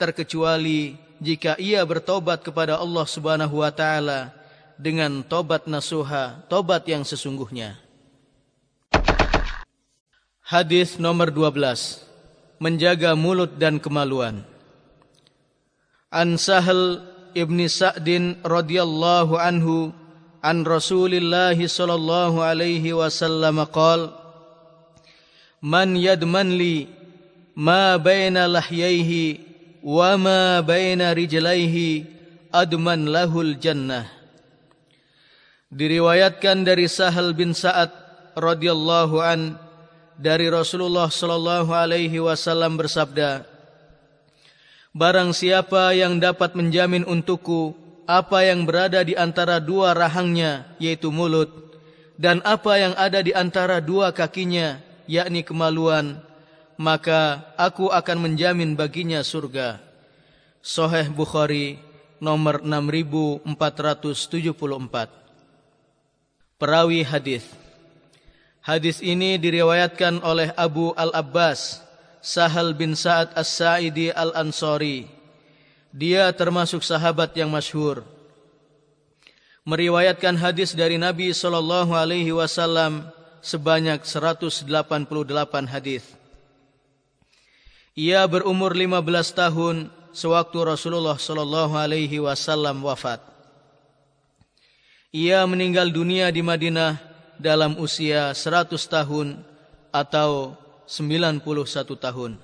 [0.00, 4.34] terkecuali jika ia bertobat kepada Allah Subhanahu wa taala
[4.76, 7.80] dengan tobat nasuha, tobat yang sesungguhnya.
[10.46, 12.06] Hadis nomor 12.
[12.62, 14.46] Menjaga mulut dan kemaluan.
[16.08, 17.02] An Sahal
[17.36, 19.92] ibni Sa'din radhiyallahu anhu
[20.40, 24.08] an Rasulillah sallallahu alaihi wasallam qaal
[25.60, 26.88] Man yadman li
[27.56, 29.40] ma baina lahyaihi
[29.84, 32.04] wa ma baina rijlaihi
[32.52, 34.08] adman lahul jannah.
[35.72, 37.90] Diriwayatkan dari Sahal bin Sa'ad
[38.38, 39.58] radhiyallahu an
[40.16, 43.55] dari Rasulullah sallallahu alaihi wasallam bersabda
[44.96, 47.76] Barang siapa yang dapat menjamin untukku
[48.08, 51.52] apa yang berada di antara dua rahangnya, yaitu mulut,
[52.16, 56.16] dan apa yang ada di antara dua kakinya, yakni kemaluan,
[56.80, 59.84] maka aku akan menjamin baginya surga.
[60.64, 61.76] Soheh Bukhari
[62.18, 63.44] nomor 6474
[66.58, 67.46] Perawi hadis
[68.64, 71.85] Hadis ini diriwayatkan oleh Abu Al-Abbas
[72.26, 75.06] Sahal bin Sa'ad As-Sa'idi Al-Ansari.
[75.94, 78.02] Dia termasuk sahabat yang masyhur.
[79.62, 83.06] Meriwayatkan hadis dari Nabi sallallahu alaihi wasallam
[83.38, 84.66] sebanyak 188
[85.70, 86.02] hadis.
[87.94, 89.76] Ia berumur 15 tahun
[90.10, 93.22] sewaktu Rasulullah sallallahu alaihi wasallam wafat.
[95.14, 96.98] Ia meninggal dunia di Madinah
[97.38, 99.38] dalam usia 100 tahun
[99.94, 101.42] atau 91
[101.98, 102.38] tahun.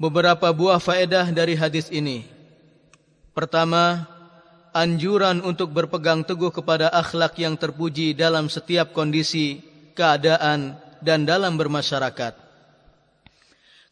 [0.00, 2.24] Beberapa buah faedah dari hadis ini.
[3.36, 4.04] Pertama,
[4.72, 9.60] anjuran untuk berpegang teguh kepada akhlak yang terpuji dalam setiap kondisi,
[9.96, 12.36] keadaan, dan dalam bermasyarakat.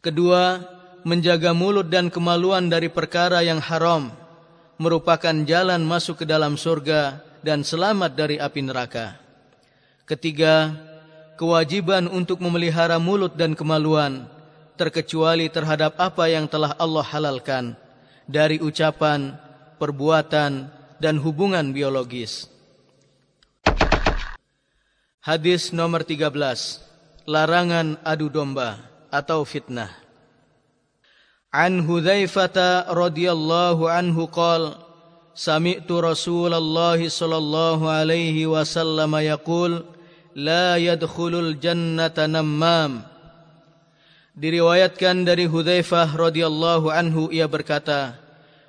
[0.04, 0.62] Kedua,
[1.04, 4.12] menjaga mulut dan kemaluan dari perkara yang haram
[4.78, 9.18] merupakan jalan masuk ke dalam surga dan selamat dari api neraka.
[10.06, 10.72] Ketiga,
[11.38, 14.26] kewajiban untuk memelihara mulut dan kemaluan
[14.74, 17.78] terkecuali terhadap apa yang telah Allah halalkan
[18.26, 19.38] dari ucapan,
[19.78, 20.68] perbuatan,
[20.98, 22.50] dan hubungan biologis.
[25.22, 26.26] Hadis nomor 13.
[27.28, 28.82] Larangan adu domba
[29.12, 29.92] atau fitnah.
[31.54, 34.88] An Hudzaifah radhiyallahu anhu qala
[35.38, 39.86] Sami'tu Rasulullah sallallahu alaihi wasallam yaqul
[40.38, 43.02] la yadkhulul jannata nammam
[44.38, 48.14] Diriwayatkan dari Hudzaifah radhiyallahu anhu ia berkata,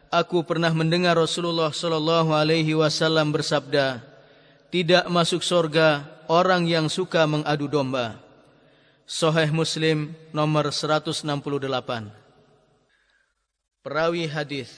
[0.10, 4.02] Aku pernah mendengar Rasulullah sallallahu alaihi wasallam bersabda,
[4.74, 8.18] tidak masuk surga orang yang suka mengadu domba.
[9.06, 11.22] Sahih Muslim nomor 168.
[13.86, 14.74] Perawi hadis.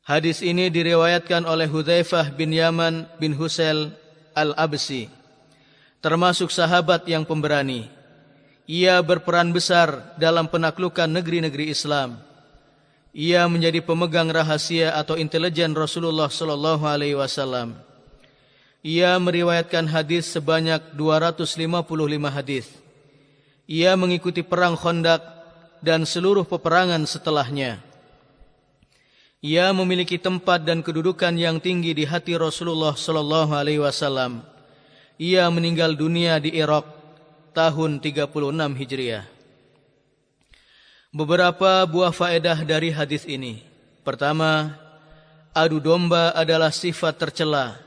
[0.00, 3.92] Hadis ini diriwayatkan oleh Hudzaifah bin Yaman bin Husail
[4.32, 5.12] Al-Absi,
[6.02, 8.02] termasuk sahabat yang pemberani
[8.72, 12.22] ia berperan besar dalam penaklukan negeri-negeri Islam.
[13.12, 17.76] Ia menjadi pemegang rahasia atau intelijen Rasulullah sallallahu alaihi wasallam.
[18.80, 21.84] Ia meriwayatkan hadis sebanyak 255
[22.32, 22.66] hadis.
[23.68, 25.20] Ia mengikuti perang Khandaq
[25.84, 27.82] dan seluruh peperangan setelahnya.
[29.42, 34.51] Ia memiliki tempat dan kedudukan yang tinggi di hati Rasulullah sallallahu alaihi wasallam.
[35.22, 36.82] Ia meninggal dunia di Irak
[37.54, 38.26] tahun 36
[38.74, 39.22] Hijriah.
[41.14, 43.62] Beberapa buah faedah dari hadis ini.
[44.02, 44.74] Pertama,
[45.54, 47.78] adu domba adalah sifat tercela,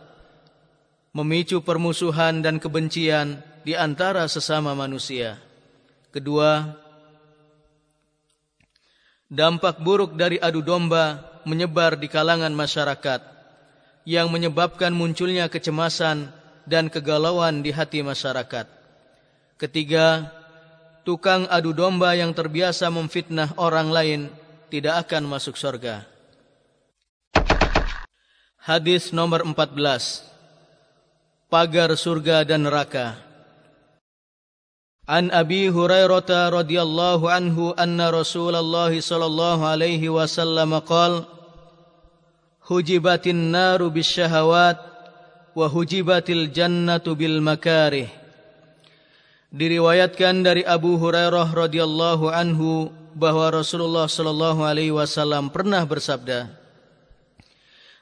[1.12, 5.36] memicu permusuhan dan kebencian di antara sesama manusia.
[6.16, 6.72] Kedua,
[9.28, 13.20] dampak buruk dari adu domba menyebar di kalangan masyarakat
[14.08, 18.68] yang menyebabkan munculnya kecemasan dan kegalauan di hati masyarakat.
[19.56, 20.30] Ketiga,
[21.08, 24.22] tukang adu domba yang terbiasa memfitnah orang lain
[24.68, 26.04] tidak akan masuk surga.
[28.66, 30.26] Hadis nomor 14.
[31.48, 33.14] Pagar surga dan neraka.
[35.06, 41.30] An Abi Hurairah radhiyallahu anhu anna Rasulullah sallallahu alaihi wasallam qaal
[42.66, 44.82] Hujibatin naru bisyahawat
[45.56, 48.12] wa hujibatil jannatu bil makarih
[49.56, 56.52] diriwayatkan dari Abu Hurairah radhiyallahu anhu bahwa Rasulullah sallallahu alaihi wasallam pernah bersabda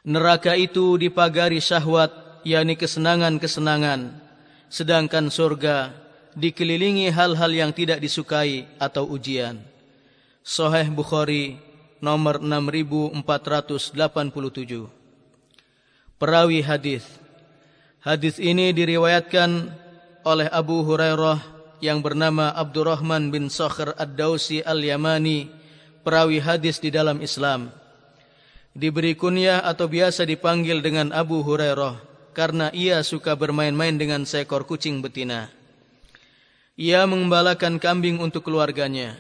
[0.04, 4.20] Neraka itu dipagari syahwat yakni kesenangan-kesenangan
[4.68, 5.96] sedangkan surga
[6.34, 9.62] dikelilingi hal-hal yang tidak disukai atau ujian.
[10.44, 11.56] Sahih Bukhari
[12.04, 13.16] nomor 6487
[16.20, 17.23] Perawi hadis
[18.04, 19.72] Hadis ini diriwayatkan
[20.28, 21.40] oleh Abu Hurairah
[21.80, 25.48] yang bernama Abdurrahman bin Sakhr Ad-Dausi Al-Yamani,
[26.04, 27.72] perawi hadis di dalam Islam.
[28.76, 31.96] Diberi kunyah atau biasa dipanggil dengan Abu Hurairah
[32.36, 35.48] karena ia suka bermain-main dengan seekor kucing betina.
[36.76, 39.16] Ia mengembalakan kambing untuk keluarganya.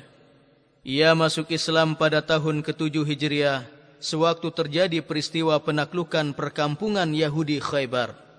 [0.83, 3.63] Ia masuk Islam pada tahun ke-7 Hijriah
[4.03, 8.32] sewaktu terjadi peristiwa penaklukan perkampungan Yahudi Khaybar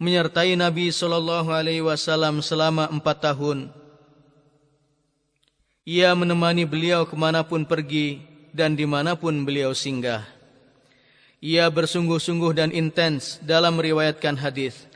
[0.00, 3.68] menyertai Nabi sallallahu alaihi wasallam selama empat tahun.
[5.84, 8.24] Ia menemani beliau kemanapun pergi
[8.56, 10.24] dan dimanapun beliau singgah.
[11.44, 14.88] Ia bersungguh-sungguh dan intens dalam meriwayatkan hadis,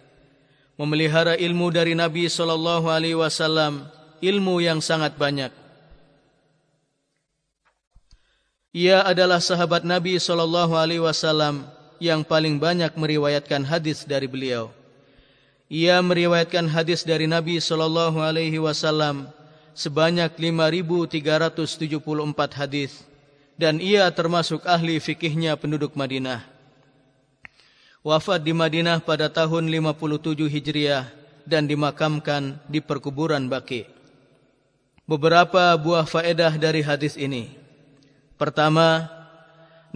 [0.80, 3.84] memelihara ilmu dari Nabi sallallahu alaihi wasallam,
[4.24, 5.52] ilmu yang sangat banyak.
[8.72, 11.68] Ia adalah sahabat Nabi sallallahu alaihi wasallam
[12.00, 14.83] yang paling banyak meriwayatkan hadis dari beliau.
[15.72, 19.32] Ia meriwayatkan hadis dari Nabi sallallahu alaihi wasallam
[19.72, 23.00] sebanyak 5374 hadis
[23.56, 26.44] dan ia termasuk ahli fikihnya penduduk Madinah.
[28.04, 31.08] Wafat di Madinah pada tahun 57 Hijriah
[31.48, 33.88] dan dimakamkan di perkuburan Baqi.
[35.08, 37.56] Beberapa buah faedah dari hadis ini.
[38.36, 39.08] Pertama,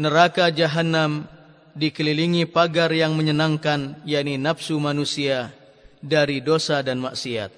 [0.00, 1.28] neraka jahanam
[1.76, 5.57] dikelilingi pagar yang menyenangkan yakni nafsu manusia
[6.02, 7.50] dari dosa dan maksiat.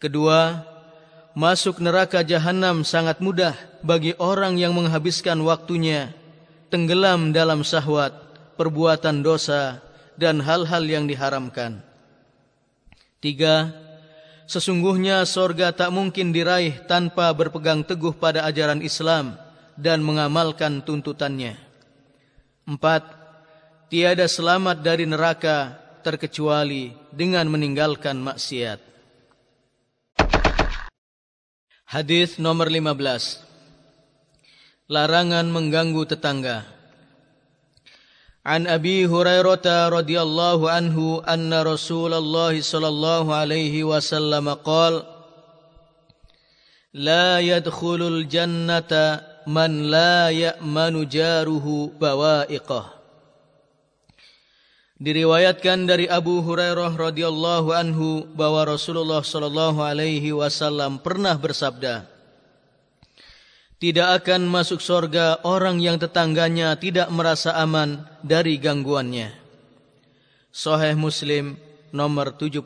[0.00, 0.64] Kedua,
[1.36, 6.14] masuk neraka jahanam sangat mudah bagi orang yang menghabiskan waktunya
[6.70, 8.14] tenggelam dalam syahwat,
[8.54, 9.82] perbuatan dosa
[10.14, 11.82] dan hal-hal yang diharamkan.
[13.20, 13.74] Tiga,
[14.48, 19.36] sesungguhnya sorga tak mungkin diraih tanpa berpegang teguh pada ajaran Islam
[19.76, 21.58] dan mengamalkan tuntutannya.
[22.64, 23.02] Empat,
[23.92, 28.80] tiada selamat dari neraka terkecuali dengan meninggalkan maksiat.
[31.90, 33.42] Hadis nomor 15.
[34.86, 36.62] Larangan mengganggu tetangga.
[38.46, 45.02] An Abi Hurairah radhiyallahu anhu anna Rasulullah sallallahu alaihi wasallam qaal
[46.94, 52.99] La yadkhulul jannata man la ya'manu jaruhu bawa'iqah
[55.00, 62.04] Diriwayatkan dari Abu Hurairah radhiyallahu anhu bahwa Rasulullah sallallahu alaihi wasallam pernah bersabda
[63.80, 69.32] Tidak akan masuk surga orang yang tetangganya tidak merasa aman dari gangguannya.
[70.52, 71.56] Sahih Muslim
[71.96, 72.60] nomor 73.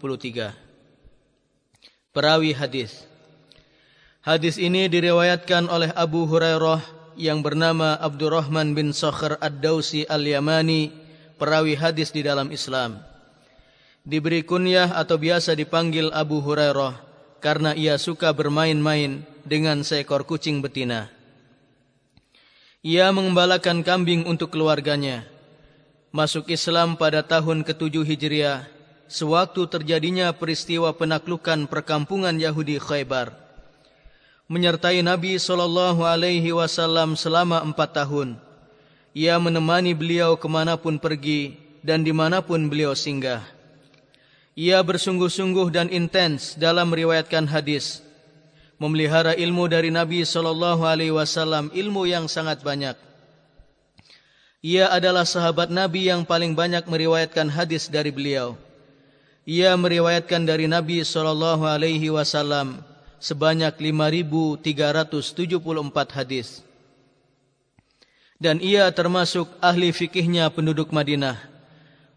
[2.10, 3.06] Perawi hadis.
[4.26, 6.82] Hadis ini diriwayatkan oleh Abu Hurairah
[7.14, 11.03] yang bernama Abdurrahman bin Sakhr Ad-Dausi Al-Yamani
[11.36, 13.02] perawi hadis di dalam Islam.
[14.04, 17.00] Diberi kunyah atau biasa dipanggil Abu Hurairah
[17.40, 21.08] karena ia suka bermain-main dengan seekor kucing betina.
[22.84, 25.24] Ia mengembalakan kambing untuk keluarganya.
[26.12, 28.68] Masuk Islam pada tahun ke-7 Hijriah,
[29.08, 33.32] sewaktu terjadinya peristiwa penaklukan perkampungan Yahudi Khaybar.
[34.52, 35.96] Menyertai Nabi SAW
[37.16, 38.43] selama empat tahun
[39.14, 41.54] ia menemani beliau kemanapun pergi
[41.86, 43.46] dan dimanapun beliau singgah.
[44.58, 48.02] Ia bersungguh-sungguh dan intens dalam meriwayatkan hadis,
[48.82, 50.26] memelihara ilmu dari Nabi
[51.14, 52.98] wasallam, ilmu yang sangat banyak.
[54.66, 58.58] Ia adalah sahabat Nabi yang paling banyak meriwayatkan hadis dari beliau.
[59.46, 61.06] Ia meriwayatkan dari Nabi
[62.10, 62.82] wasallam
[63.22, 66.66] sebanyak 5374 hadis
[68.38, 71.38] dan ia termasuk ahli fikihnya penduduk Madinah.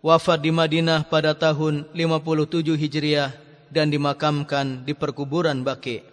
[0.01, 3.34] Wafat di Madinah pada tahun 57 Hijriah
[3.74, 6.05] dan dimakamkan di perkuburan Baqi.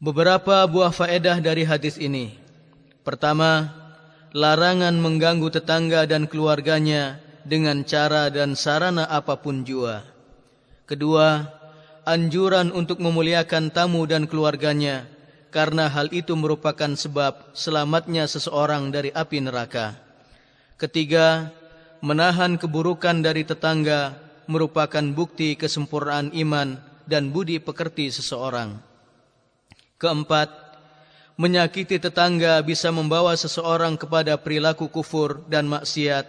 [0.00, 2.36] Beberapa buah faedah dari hadis ini.
[3.04, 3.68] Pertama,
[4.32, 10.04] larangan mengganggu tetangga dan keluarganya dengan cara dan sarana apapun jua.
[10.88, 11.48] Kedua,
[12.08, 15.04] anjuran untuk memuliakan tamu dan keluarganya
[15.50, 19.98] karena hal itu merupakan sebab selamatnya seseorang dari api neraka.
[20.78, 21.50] Ketiga,
[22.00, 28.78] menahan keburukan dari tetangga merupakan bukti kesempurnaan iman dan budi pekerti seseorang.
[30.00, 30.48] Keempat,
[31.36, 36.24] menyakiti tetangga bisa membawa seseorang kepada perilaku kufur dan maksiat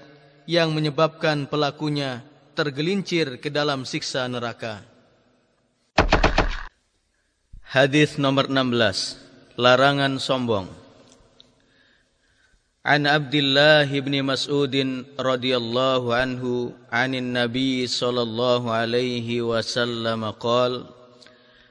[0.50, 2.26] yang menyebabkan pelakunya
[2.58, 4.84] tergelincir ke dalam siksa neraka.
[7.72, 10.68] Hadis nomor 16 Larangan sombong.
[12.84, 14.76] An Abdullah bin Mas'ud
[15.16, 20.84] radhiyallahu anhu anin Nabi sallallahu alaihi wasallam qaal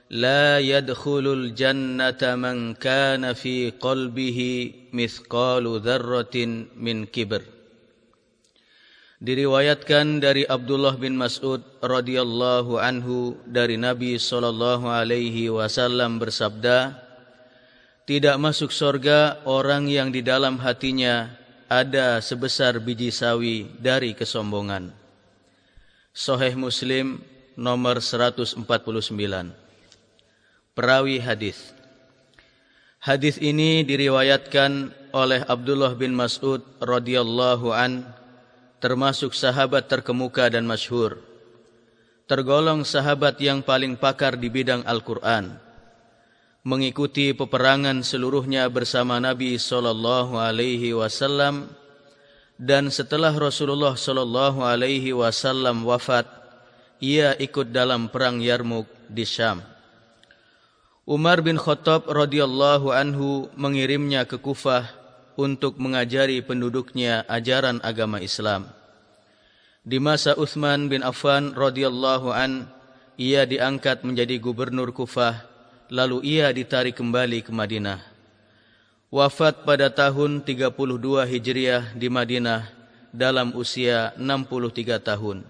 [0.08, 7.44] La yadkhulul jannata man kana fi qalbihi mithqalu dzarratin min kibr
[9.20, 16.96] Diriwayatkan dari Abdullah bin Mas'ud radhiyallahu anhu dari Nabi sallallahu alaihi wasallam bersabda
[18.08, 21.36] Tidak masuk surga orang yang di dalam hatinya
[21.68, 24.88] ada sebesar biji sawi dari kesombongan.
[26.16, 27.20] Sahih Muslim
[27.60, 28.56] nomor 149
[30.72, 31.76] Perawi hadis.
[33.04, 38.16] Hadis ini diriwayatkan oleh Abdullah bin Mas'ud radhiyallahu anhu
[38.80, 41.20] termasuk sahabat terkemuka dan masyhur.
[42.24, 45.60] Tergolong sahabat yang paling pakar di bidang Al-Quran.
[46.64, 51.72] Mengikuti peperangan seluruhnya bersama Nabi sallallahu alaihi wasallam
[52.60, 56.28] dan setelah Rasulullah sallallahu alaihi wasallam wafat
[57.00, 59.64] ia ikut dalam perang Yarmuk di Syam.
[61.08, 64.99] Umar bin Khattab radhiyallahu anhu mengirimnya ke Kufah
[65.40, 68.68] untuk mengajari penduduknya ajaran agama Islam.
[69.80, 72.68] Di masa Uthman bin Affan radhiyallahu an,
[73.16, 75.48] ia diangkat menjadi gubernur Kufah,
[75.88, 78.04] lalu ia ditarik kembali ke Madinah.
[79.08, 80.70] Wafat pada tahun 32
[81.26, 82.70] Hijriah di Madinah
[83.10, 85.42] dalam usia 63 tahun.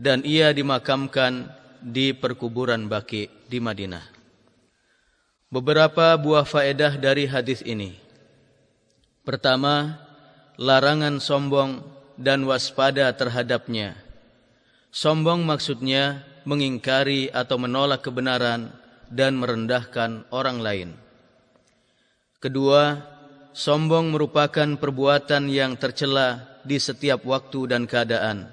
[0.00, 4.02] Dan ia dimakamkan di perkuburan Baki di Madinah.
[5.52, 8.09] Beberapa buah faedah dari hadis ini.
[9.20, 10.00] Pertama,
[10.56, 11.84] larangan sombong
[12.16, 13.96] dan waspada terhadapnya.
[14.88, 18.72] Sombong maksudnya mengingkari atau menolak kebenaran
[19.12, 20.90] dan merendahkan orang lain.
[22.40, 22.96] Kedua,
[23.52, 28.48] sombong merupakan perbuatan yang tercela di setiap waktu dan keadaan.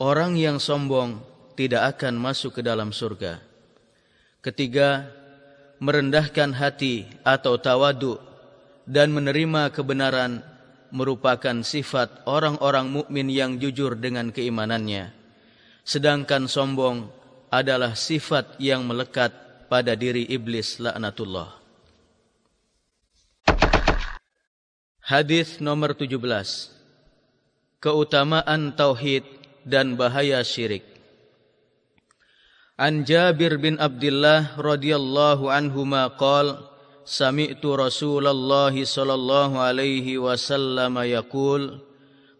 [0.00, 1.20] Orang yang sombong
[1.56, 3.40] tidak akan masuk ke dalam surga.
[4.40, 5.08] Ketiga,
[5.80, 8.16] merendahkan hati atau tawadu
[8.86, 10.40] dan menerima kebenaran
[10.94, 15.16] merupakan sifat orang-orang mukmin yang jujur dengan keimanannya
[15.86, 17.06] sedangkan sombong
[17.46, 19.30] adalah sifat yang melekat
[19.70, 21.54] pada diri iblis laknatullah.
[25.06, 26.18] Hadis nomor 17.
[27.78, 29.22] Keutamaan tauhid
[29.62, 30.82] dan bahaya syirik.
[32.74, 35.46] An Jabir bin Abdullah radhiyallahu
[37.05, 41.81] anhu ma qala Sami'tu Rasulullah sallallahu alaihi wasallam yaqul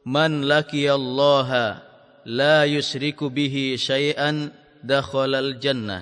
[0.05, 1.91] Man laqiyallaha
[2.25, 4.51] لا يشرك به شيئا
[4.83, 5.99] دخل الجنة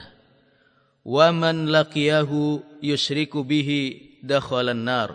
[1.05, 2.31] ومن لقيه
[2.83, 3.69] يشرك به
[4.23, 5.11] دخل النار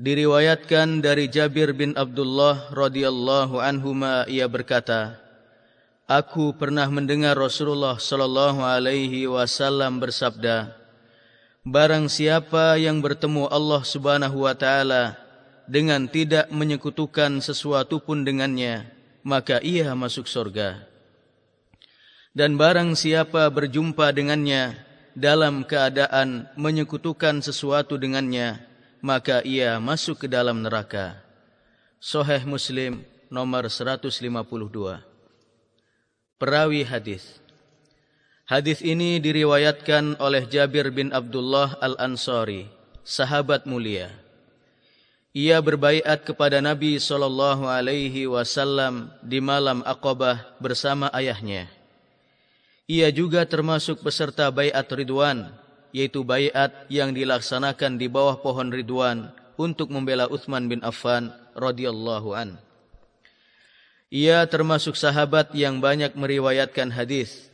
[0.00, 3.92] Diriwayatkan dari Jabir bin Abdullah radhiyallahu anhu
[4.32, 5.20] ia berkata
[6.08, 10.72] Aku pernah mendengar Rasulullah sallallahu alaihi wasallam bersabda
[11.65, 15.17] Barang siapa yang bertemu Allah Subhanahu wa taala
[15.65, 18.95] dengan tidak menyekutukan sesuatu pun dengannya
[19.25, 20.85] maka ia masuk surga.
[22.37, 24.77] Dan barang siapa berjumpa dengannya
[25.17, 28.61] dalam keadaan menyekutukan sesuatu dengannya,
[29.01, 31.17] maka ia masuk ke dalam neraka.
[31.97, 33.01] Sahih Muslim
[33.33, 35.01] nomor 152.
[36.37, 37.41] Perawi hadis.
[38.45, 42.69] Hadis ini diriwayatkan oleh Jabir bin Abdullah Al-Ansari,
[43.01, 44.13] sahabat mulia.
[45.33, 51.65] Ia berbaiat kepada Nabi sallallahu alaihi wasallam di malam Aqabah bersama ayahnya.
[52.85, 55.49] Ia juga termasuk peserta baiat Ridwan,
[55.89, 62.61] yaitu baiat yang dilaksanakan di bawah pohon Ridwan untuk membela Uthman bin Affan radhiyallahu an.
[64.13, 67.49] Ia termasuk sahabat yang banyak meriwayatkan hadis,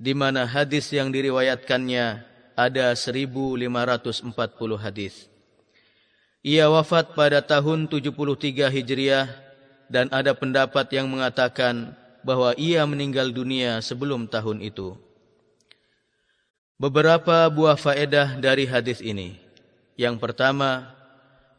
[0.00, 2.24] di mana hadis yang diriwayatkannya
[2.56, 4.32] ada 1540
[4.80, 5.28] hadis.
[6.40, 9.28] Ia wafat pada tahun 73 Hijriah
[9.92, 11.92] dan ada pendapat yang mengatakan
[12.24, 14.96] bahawa ia meninggal dunia sebelum tahun itu.
[16.80, 19.36] Beberapa buah faedah dari hadis ini.
[20.00, 20.96] Yang pertama,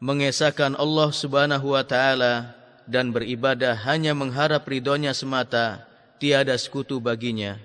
[0.01, 2.57] mengesahkan Allah Subhanahu wa taala
[2.89, 5.85] dan beribadah hanya mengharap ridhonya semata,
[6.17, 7.61] tiada sekutu baginya,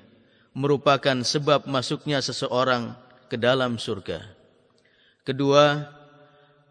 [0.56, 2.96] merupakan sebab masuknya seseorang
[3.28, 4.24] ke dalam surga.
[5.20, 5.84] Kedua,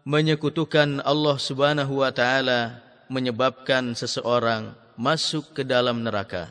[0.02, 6.50] menyekutukan Allah Subhanahu wa taala menyebabkan seseorang masuk ke dalam neraka.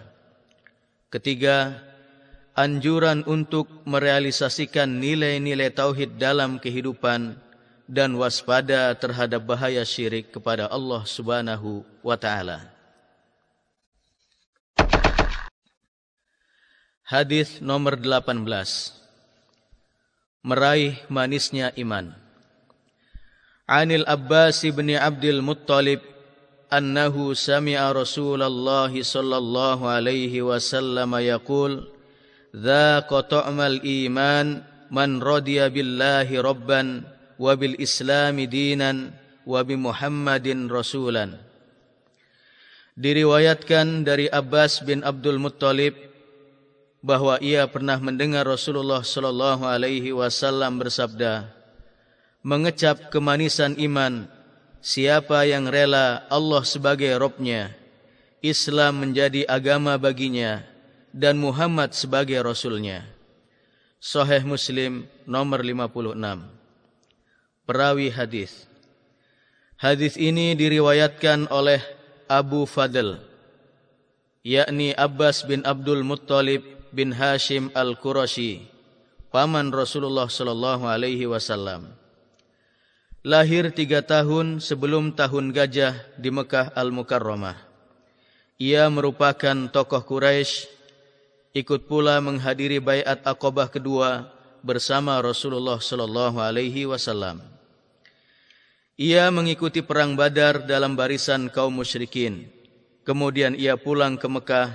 [1.11, 1.75] Ketiga,
[2.55, 7.35] anjuran untuk merealisasikan nilai-nilai tauhid dalam kehidupan
[7.83, 12.74] dan waspada terhadap bahaya syirik kepada Allah Subhanahu wa taala.
[17.05, 18.49] Hadis nomor 18
[20.41, 22.17] Meraih manisnya iman.
[23.69, 26.01] Anil Abbas bin Abdul Muttalib
[26.73, 31.85] annahu sami'a Rasulullah sallallahu alaihi wasallam yaqul
[32.49, 37.05] Dha qata'mal iman man radiya billahi rabban
[37.37, 39.13] wa bil islami dinan
[39.45, 41.37] wa bi muhammadin rasulan.
[42.97, 46.14] Diriwayatkan dari Abbas bin Abdul Muttalib
[47.05, 51.53] bahwa ia pernah mendengar Rasulullah sallallahu alaihi wasallam bersabda
[52.41, 54.25] mengecap kemanisan iman
[54.81, 57.69] siapa yang rela Allah sebagai Robnya,
[58.41, 60.65] Islam menjadi agama baginya
[61.13, 63.05] dan Muhammad sebagai Rasulnya.
[64.01, 66.13] Sahih Muslim nomor 56.
[67.65, 68.65] Perawi hadis.
[69.77, 71.81] Hadis ini diriwayatkan oleh
[72.29, 73.17] Abu Fadl
[74.45, 76.61] yakni Abbas bin Abdul Muttalib
[76.95, 78.63] bin Hashim Al-Qurashi
[79.35, 81.91] paman Rasulullah sallallahu alaihi wasallam
[83.25, 87.57] lahir tiga tahun sebelum tahun gajah di Mekah Al-Mukarramah.
[88.61, 90.69] Ia merupakan tokoh Quraisy,
[91.57, 94.29] ikut pula menghadiri baiat Aqabah kedua
[94.61, 97.41] bersama Rasulullah sallallahu alaihi wasallam.
[98.95, 102.47] Ia mengikuti perang Badar dalam barisan kaum musyrikin.
[103.03, 104.69] Kemudian ia pulang ke Mekah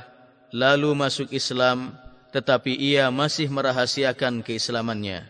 [0.50, 1.94] lalu masuk Islam
[2.30, 5.26] tetapi ia masih merahasiakan keislamannya.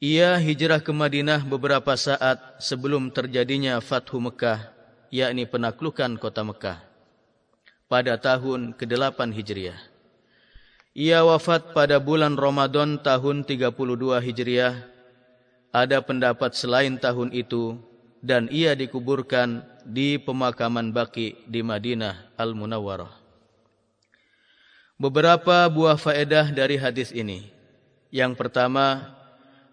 [0.00, 4.72] Ia hijrah ke Madinah beberapa saat sebelum terjadinya Fathu Mekah,
[5.12, 6.90] yakni penaklukan kota Mekah.
[7.90, 9.74] pada tahun ke-8 Hijriah.
[10.94, 14.86] Ia wafat pada bulan Ramadan tahun 32 Hijriah.
[15.74, 17.78] Ada pendapat selain tahun itu
[18.22, 23.19] dan ia dikuburkan di pemakaman Baki di Madinah Al-Munawwarah.
[25.00, 27.48] Beberapa buah faedah dari hadis ini.
[28.12, 29.16] Yang pertama,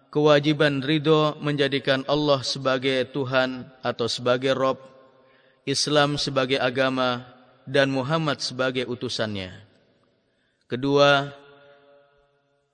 [0.08, 4.80] kewajiban ridho menjadikan Allah sebagai Tuhan atau sebagai Rob,
[5.68, 7.28] Islam sebagai agama,
[7.68, 9.52] dan Muhammad sebagai utusannya.
[10.64, 11.28] Kedua,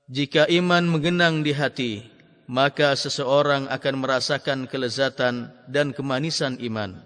[0.07, 2.07] jika iman menggenang di hati,
[2.47, 7.03] maka seseorang akan merasakan kelezatan dan kemanisan iman.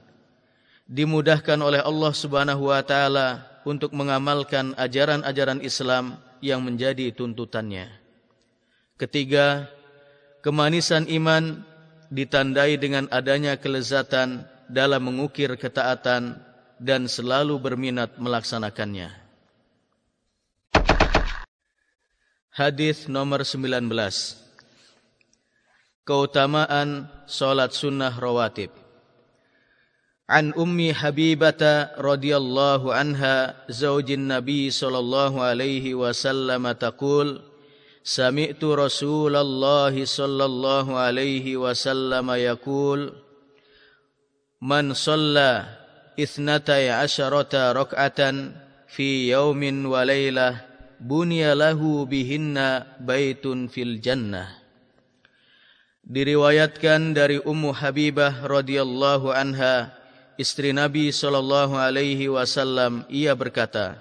[0.85, 7.93] Dimudahkan oleh Allah Subhanahu wa taala untuk mengamalkan ajaran-ajaran Islam yang menjadi tuntutannya.
[8.97, 9.69] Ketiga,
[10.41, 11.61] kemanisan iman
[12.09, 16.41] ditandai dengan adanya kelezatan dalam mengukir ketaatan
[16.81, 19.13] dan selalu berminat melaksanakannya.
[22.57, 23.85] Hadis nomor 19.
[26.09, 28.88] Keutamaan salat sunnah rawatib.
[30.29, 31.63] عن أم حبيبة
[31.99, 37.41] رضي الله عنها زوج النبي صلى الله عليه وسلم تقول
[38.05, 43.01] سمعت رسول الله صلى الله عليه وسلم يقول
[44.63, 45.65] من صلى
[46.21, 48.21] اثنتي عشرة ركعة
[48.89, 50.51] في يوم وليلة
[51.01, 52.57] بني له بهن
[53.01, 54.59] بيت في الجنة
[56.09, 59.93] diriwayatkan dari Ummu Habibah radhiyallahu anha
[60.39, 63.99] istri Nabi sallallahu alaihi wasallam ia berkata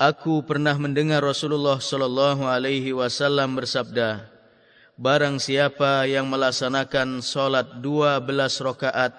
[0.00, 4.24] Aku pernah mendengar Rasulullah sallallahu alaihi wasallam bersabda
[4.96, 8.24] Barang siapa yang melaksanakan salat 12
[8.64, 9.12] rakaat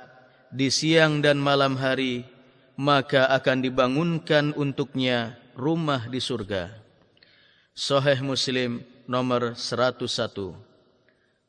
[0.49, 2.25] di siang dan malam hari
[2.77, 6.69] maka akan dibangunkan untuknya rumah di surga
[7.77, 10.53] Sahih Muslim nomor 101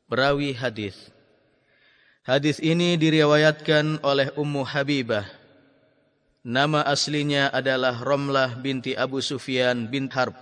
[0.09, 1.12] Perawi hadis
[2.23, 5.27] Hadis ini diriwayatkan oleh Ummu Habibah
[6.43, 10.35] Nama aslinya adalah Romlah binti Abu Sufyan bin Harb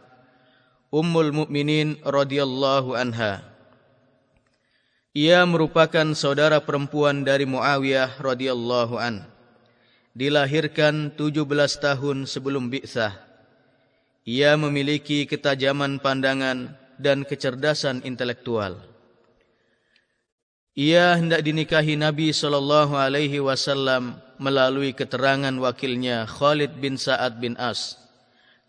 [0.93, 3.51] Ummul Mukminin radhiyallahu anha
[5.11, 9.27] ia merupakan saudara perempuan dari Muawiyah radhiyallahu an.
[10.15, 11.43] Dilahirkan 17
[11.83, 13.19] tahun sebelum bi'sah.
[14.23, 18.90] Ia memiliki ketajaman pandangan dan kecerdasan intelektual.
[20.71, 27.99] Ia hendak dinikahi Nabi sallallahu alaihi wasallam melalui keterangan wakilnya Khalid bin Sa'ad bin As.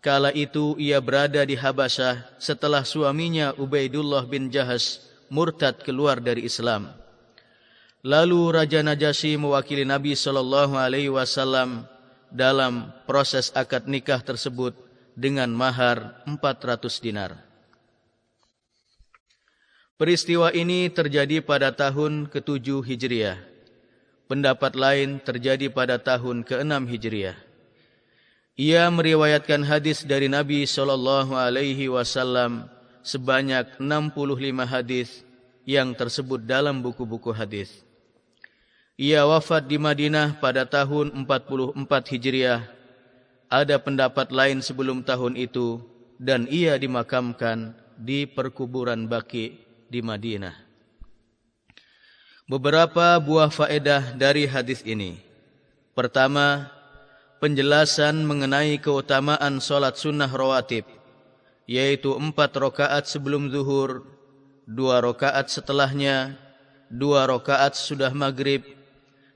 [0.03, 4.99] Kala itu ia berada di Habasyah setelah suaminya Ubaidullah bin Jahas
[5.31, 6.91] murtad keluar dari Islam.
[8.03, 11.87] Lalu Raja Najasyi mewakili Nabi sallallahu alaihi wasallam
[12.27, 14.75] dalam proses akad nikah tersebut
[15.15, 17.52] dengan mahar 400 dinar.
[19.93, 23.37] Peristiwa ini terjadi pada tahun ke-7 Hijriah.
[24.25, 27.37] Pendapat lain terjadi pada tahun ke-6 Hijriah.
[28.57, 32.65] Ia meriwayatkan hadis dari Nabi sallallahu alaihi wasallam
[33.05, 35.21] sebanyak 65 hadis
[35.61, 37.85] yang tersebut dalam buku-buku hadis.
[38.97, 41.77] Ia wafat di Madinah pada tahun 44
[42.17, 42.65] Hijriah.
[43.45, 45.85] Ada pendapat lain sebelum tahun itu
[46.17, 49.62] dan ia dimakamkan di perkuburan Baki
[49.93, 50.57] di Madinah.
[52.49, 55.21] Beberapa buah faedah dari hadis ini.
[55.93, 56.73] Pertama,
[57.37, 60.89] penjelasan mengenai keutamaan solat sunnah rawatib
[61.69, 64.03] yaitu empat rokaat sebelum zuhur,
[64.67, 66.35] dua rokaat setelahnya,
[66.91, 68.65] dua rokaat sudah maghrib,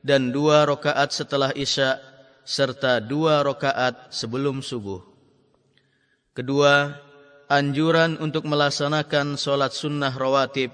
[0.04, 2.00] dan dua rokaat setelah isya,
[2.44, 5.04] serta dua rokaat sebelum subuh.
[6.36, 7.00] Kedua,
[7.48, 10.72] anjuran untuk melaksanakan solat sunnah rawatib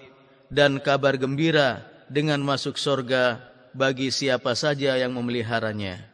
[0.50, 3.42] dan kabar gembira dengan masuk surga
[3.74, 6.06] bagi siapa saja yang memeliharanya.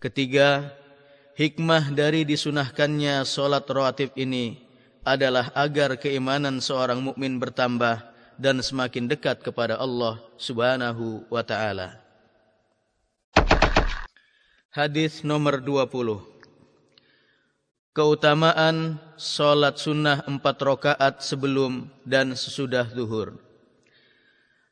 [0.00, 0.72] Ketiga,
[1.36, 4.60] hikmah dari disunahkannya solat rawatib ini
[5.04, 8.04] adalah agar keimanan seorang mukmin bertambah
[8.40, 12.00] dan semakin dekat kepada Allah Subhanahu wa taala.
[14.74, 16.33] Hadis nomor 20.
[17.94, 23.38] Keutamaan solat sunnah empat rakaat sebelum dan sesudah zuhur.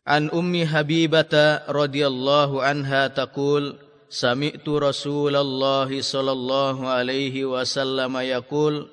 [0.03, 3.79] An Ummi Habibah radhiyallahu anha taqul
[4.11, 8.91] Sami'tu Rasulullah sallallahu alaihi wasallam yaqul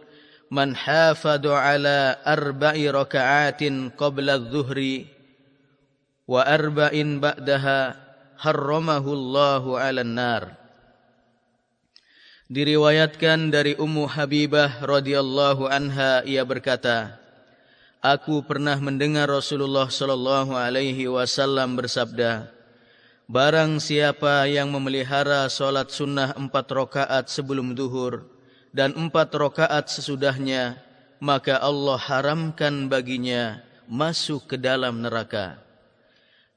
[0.53, 5.09] Man hafadu ala arba'i raka'atin qabla adh-dhuhri
[6.30, 7.97] wa arba'in ba'daha
[8.38, 10.59] harramahu Allahu 'ala an-nar
[12.50, 17.14] Diriwayatkan dari Ummu Habibah radhiyallahu anha ia berkata,
[18.02, 22.50] Aku pernah mendengar Rasulullah sallallahu alaihi wasallam bersabda,
[23.30, 28.26] Barang siapa yang memelihara solat sunnah empat rakaat sebelum duhur
[28.74, 30.82] dan empat rakaat sesudahnya,
[31.22, 35.62] maka Allah haramkan baginya masuk ke dalam neraka.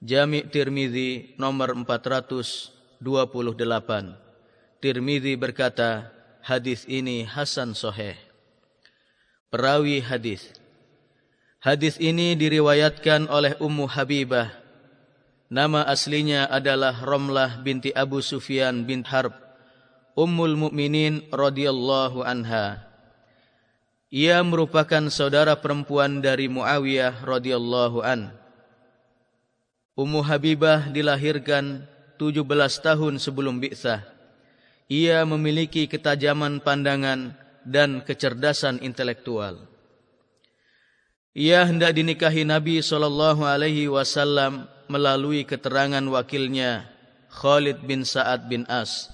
[0.01, 4.32] Jami' Tirmizi nomor 428.
[4.83, 6.11] Tirmizi berkata,
[6.43, 8.19] hadis ini hasan sahih.
[9.47, 10.59] Perawi hadis.
[11.63, 14.51] Hadis ini diriwayatkan oleh Ummu Habibah.
[15.47, 19.31] Nama aslinya adalah Romlah binti Abu Sufyan bin Harb,
[20.19, 22.83] Ummul Mukminin radhiyallahu anha.
[24.11, 28.35] Ia merupakan saudara perempuan dari Muawiyah radhiyallahu an.
[29.95, 31.87] Ummu Habibah dilahirkan
[32.19, 32.43] 17
[32.83, 34.12] tahun sebelum bi'tsah
[34.91, 39.59] ia memiliki ketajaman pandangan dan kecerdasan intelektual.
[41.33, 46.85] Ia hendak dinikahi Nabi sallallahu alaihi wasallam melalui keterangan wakilnya
[47.33, 49.09] Khalid bin Sa'ad bin As.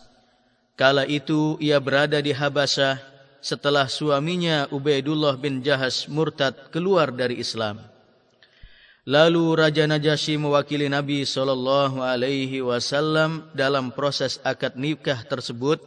[0.75, 2.99] Kala itu ia berada di Habasyah
[3.39, 7.79] setelah suaminya Ubaidullah bin Jahas murtad keluar dari Islam.
[9.09, 15.80] Lalu Raja Najasyi mewakili Nabi sallallahu alaihi wasallam dalam proses akad nikah tersebut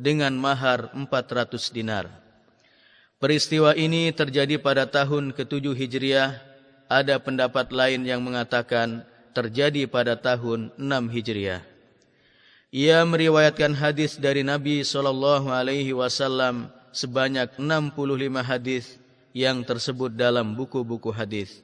[0.00, 2.08] dengan mahar 400 dinar.
[3.20, 6.40] Peristiwa ini terjadi pada tahun ke-7 Hijriah.
[6.88, 9.04] Ada pendapat lain yang mengatakan
[9.36, 11.60] terjadi pada tahun 6 Hijriah.
[12.72, 18.00] Ia meriwayatkan hadis dari Nabi sallallahu alaihi wasallam sebanyak 65
[18.40, 18.96] hadis
[19.36, 21.60] yang tersebut dalam buku-buku hadis.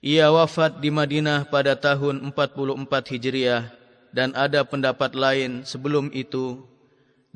[0.00, 3.68] Ia wafat di Madinah pada tahun 44 Hijriah
[4.16, 6.64] dan ada pendapat lain sebelum itu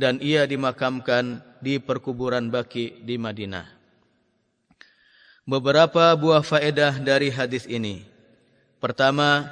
[0.01, 3.69] dan ia dimakamkan di perkuburan Baki di Madinah.
[5.45, 8.09] Beberapa buah faedah dari hadis ini.
[8.81, 9.45] Pertama,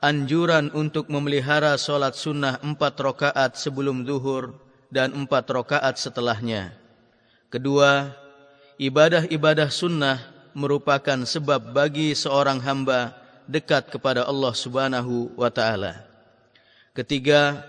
[0.00, 4.56] anjuran untuk memelihara solat sunnah empat rakaat sebelum zuhur
[4.88, 6.72] dan empat rakaat setelahnya.
[7.52, 8.16] Kedua,
[8.80, 13.12] ibadah-ibadah sunnah merupakan sebab bagi seorang hamba
[13.44, 16.00] dekat kepada Allah Subhanahu wa taala.
[16.96, 17.60] Ketiga,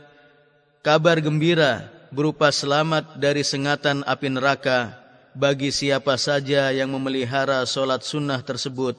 [0.80, 4.96] kabar gembira berupa selamat dari sengatan api neraka
[5.36, 8.96] bagi siapa saja yang memelihara solat sunnah tersebut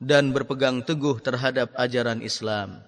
[0.00, 2.80] dan berpegang teguh terhadap ajaran Islam.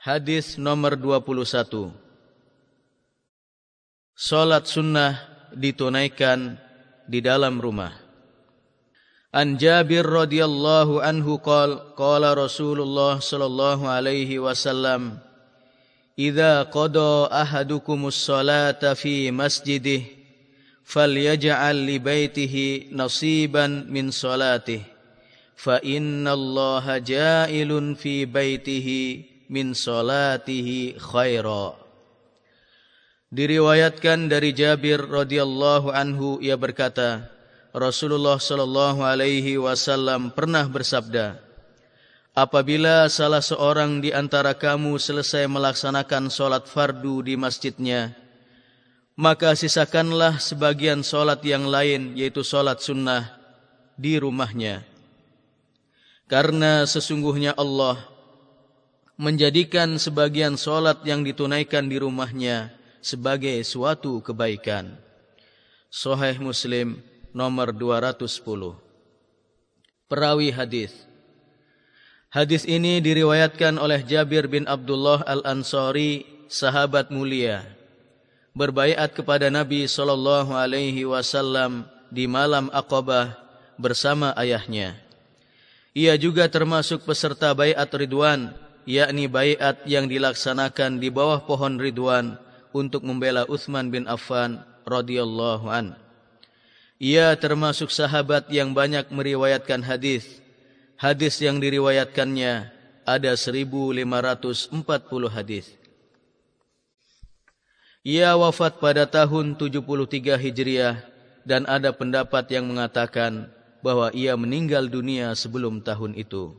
[0.00, 1.94] Hadis nomor 21
[4.16, 5.16] Solat sunnah
[5.52, 6.56] ditunaikan
[7.08, 7.92] di dalam rumah.
[9.32, 15.22] An Jabir radhiyallahu anhu qala qala Rasulullah sallallahu alaihi wasallam
[16.20, 20.04] Idza qada ahadukumus salata fi masjidih
[20.84, 24.84] falyaj'al li baitihi nasiban min salatihi
[25.56, 31.79] fa inna Allah ja'ilun fi baitihi min salatihi khaira
[33.30, 37.30] Diriwayatkan dari Jabir radhiyallahu anhu ia berkata,
[37.70, 41.38] Rasulullah sallallahu alaihi wasallam pernah bersabda,
[42.34, 48.18] Apabila salah seorang di antara kamu selesai melaksanakan solat fardu di masjidnya,
[49.14, 53.30] maka sisakanlah sebagian solat yang lain, yaitu solat sunnah,
[53.94, 54.82] di rumahnya.
[56.26, 57.98] Karena sesungguhnya Allah
[59.14, 64.96] menjadikan sebagian solat yang ditunaikan di rumahnya, sebagai suatu kebaikan.
[65.90, 67.00] Sahih Muslim
[67.34, 68.78] nomor 210.
[70.06, 70.94] Perawi hadis.
[72.30, 77.66] Hadis ini diriwayatkan oleh Jabir bin Abdullah Al-Ansari, sahabat mulia.
[78.54, 83.34] Berbaiat kepada Nabi sallallahu alaihi wasallam di malam Aqabah
[83.74, 84.94] bersama ayahnya.
[85.90, 88.54] Ia juga termasuk peserta baiat Ridwan,
[88.86, 92.38] yakni baiat yang dilaksanakan di bawah pohon Ridwan
[92.72, 95.96] untuk membela Uthman bin Affan radhiyallahu an.
[97.00, 100.40] Ia termasuk sahabat yang banyak meriwayatkan hadis.
[101.00, 102.68] Hadis yang diriwayatkannya
[103.08, 104.68] ada 1540
[105.32, 105.72] hadis.
[108.04, 111.04] Ia wafat pada tahun 73 Hijriah
[111.44, 113.48] dan ada pendapat yang mengatakan
[113.80, 116.52] bahwa ia meninggal dunia sebelum tahun itu.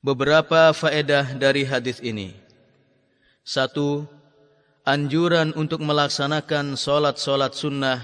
[0.00, 2.32] Beberapa faedah dari hadis ini.
[3.44, 4.06] Satu,
[4.84, 7.98] anjuran untuk melaksanakan solat-solat sunnah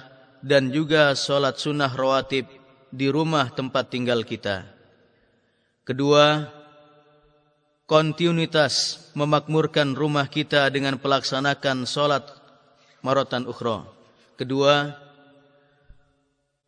[0.45, 2.47] dan juga solat sunnah rawatib
[2.93, 4.68] di rumah tempat tinggal kita.
[5.87, 6.47] Kedua,
[7.87, 12.27] kontinuitas memakmurkan rumah kita dengan pelaksanakan solat
[13.01, 13.87] marotan ukhra.
[14.35, 14.93] Kedua,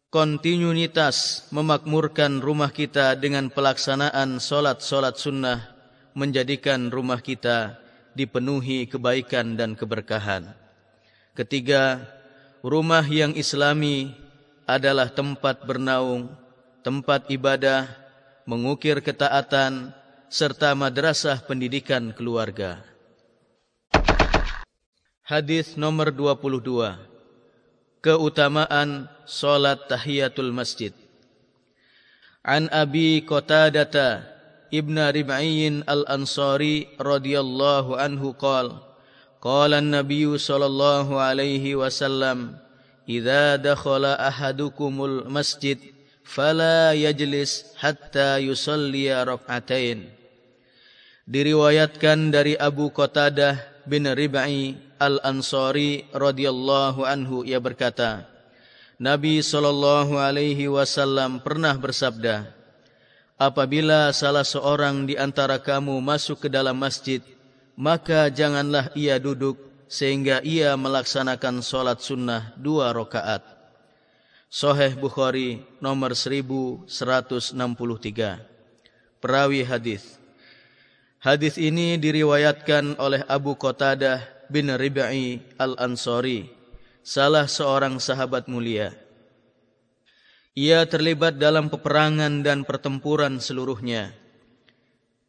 [0.09, 5.77] kontinuitas memakmurkan rumah kita dengan pelaksanaan solat-solat sunnah
[6.17, 10.53] menjadikan rumah kita dipenuhi kebaikan dan keberkahan.
[11.37, 12.03] Ketiga,
[12.61, 14.15] rumah yang islami
[14.69, 16.29] adalah tempat bernaung,
[16.85, 17.89] tempat ibadah,
[18.45, 19.97] mengukir ketaatan,
[20.29, 22.85] serta madrasah pendidikan keluarga.
[25.25, 26.97] Hadis nomor 22.
[28.01, 30.97] Keutamaan salat tahiyatul masjid.
[32.41, 34.38] An Abi Qatadah
[34.69, 38.85] Ibn Rib'in Al-Ansari radhiyallahu anhu qala
[39.39, 42.59] Qala an-nabiy sallallahu alaihi wasallam
[43.09, 45.81] Idza dakhala ahadukumul masjid
[46.21, 50.13] fala yajlis hatta yusalli rak'atain
[51.25, 53.57] diriwayatkan dari Abu Qatadah
[53.89, 58.29] bin Rib'i Al-Ansari radhiyallahu anhu ia berkata
[59.01, 62.58] Nabi sallallahu alaihi wasallam pernah bersabda
[63.39, 67.23] Apabila salah seorang di antara kamu masuk ke dalam masjid
[67.79, 69.55] maka janganlah ia duduk
[69.87, 73.47] sehingga ia melaksanakan solat sunnah dua rakaat.
[74.51, 76.91] Sahih Bukhari nomor 1163
[79.23, 80.19] Perawi hadis.
[81.23, 86.47] Hadis ini diriwayatkan oleh Abu Qatadah bin Rib'i Al-Ansari,
[87.03, 88.95] salah seorang sahabat mulia.
[90.59, 94.11] Ia terlibat dalam peperangan dan pertempuran seluruhnya.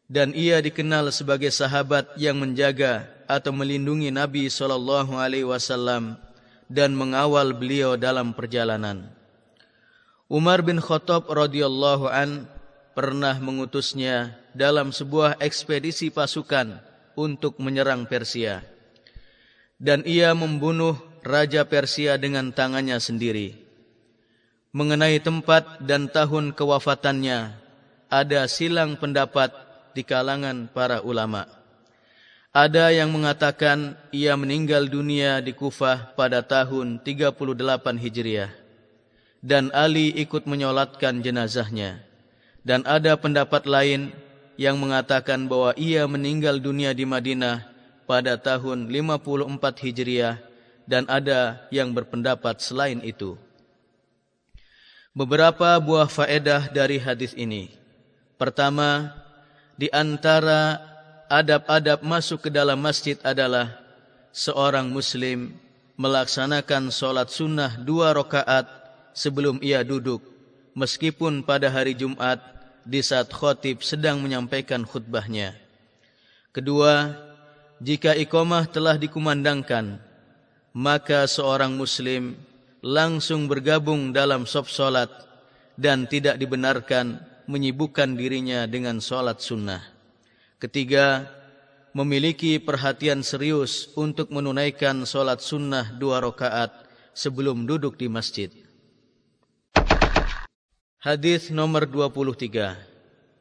[0.10, 6.18] Dan ia dikenal sebagai sahabat yang menjaga atau melindungi Nabi sallallahu alaihi wasallam
[6.66, 9.06] dan mengawal beliau dalam perjalanan.
[10.26, 12.50] Umar bin Khattab radhiyallahu an
[12.98, 16.82] pernah mengutusnya dalam sebuah ekspedisi pasukan
[17.14, 18.66] untuk menyerang Persia.
[19.78, 23.69] Dan ia membunuh Raja Persia dengan tangannya sendiri.
[24.70, 27.58] Mengenai tempat dan tahun kewafatannya,
[28.06, 29.50] ada silang pendapat
[29.98, 31.50] di kalangan para ulama.
[32.54, 37.34] Ada yang mengatakan ia meninggal dunia di Kufah pada tahun 38
[37.98, 38.54] Hijriah.
[39.42, 42.06] Dan Ali ikut menyolatkan jenazahnya.
[42.62, 44.14] Dan ada pendapat lain
[44.54, 47.66] yang mengatakan bahwa ia meninggal dunia di Madinah
[48.06, 49.50] pada tahun 54
[49.82, 50.38] Hijriah
[50.86, 53.49] dan ada yang berpendapat selain itu.
[55.14, 57.74] Beberapa buah faedah dari hadis ini.
[58.38, 59.10] Pertama,
[59.76, 60.80] di antara
[61.28, 63.74] adab-adab masuk ke dalam masjid adalah
[64.30, 65.54] seorang muslim
[66.00, 68.70] melaksanakan solat sunnah dua rakaat
[69.12, 70.24] sebelum ia duduk
[70.78, 72.40] meskipun pada hari Jumat
[72.88, 75.58] di saat khotib sedang menyampaikan khutbahnya.
[76.56, 77.14] Kedua,
[77.84, 80.00] jika iqamah telah dikumandangkan,
[80.72, 82.40] maka seorang muslim
[82.80, 85.12] langsung bergabung dalam sof solat
[85.76, 87.20] dan tidak dibenarkan
[87.50, 89.82] menyibukkan dirinya dengan solat sunnah.
[90.60, 91.26] Ketiga,
[91.96, 96.72] memiliki perhatian serius untuk menunaikan solat sunnah dua rakaat
[97.16, 98.52] sebelum duduk di masjid.
[101.00, 102.76] Hadis nomor 23.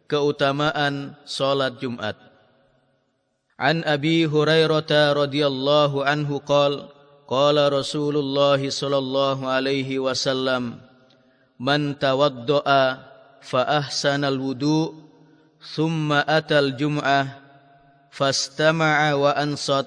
[0.06, 2.14] Keutamaan salat Jumat.
[3.58, 4.86] An Abi Hurairah
[5.18, 6.86] radhiyallahu anhu qol
[7.28, 10.80] qala Rasulullah sallallahu alaihi wasallam
[11.60, 13.04] man tawaddaa
[13.44, 14.96] fa ahsana al-wudu
[15.60, 17.36] thumma atal jum'ah
[18.08, 19.84] fastama'a wa ansat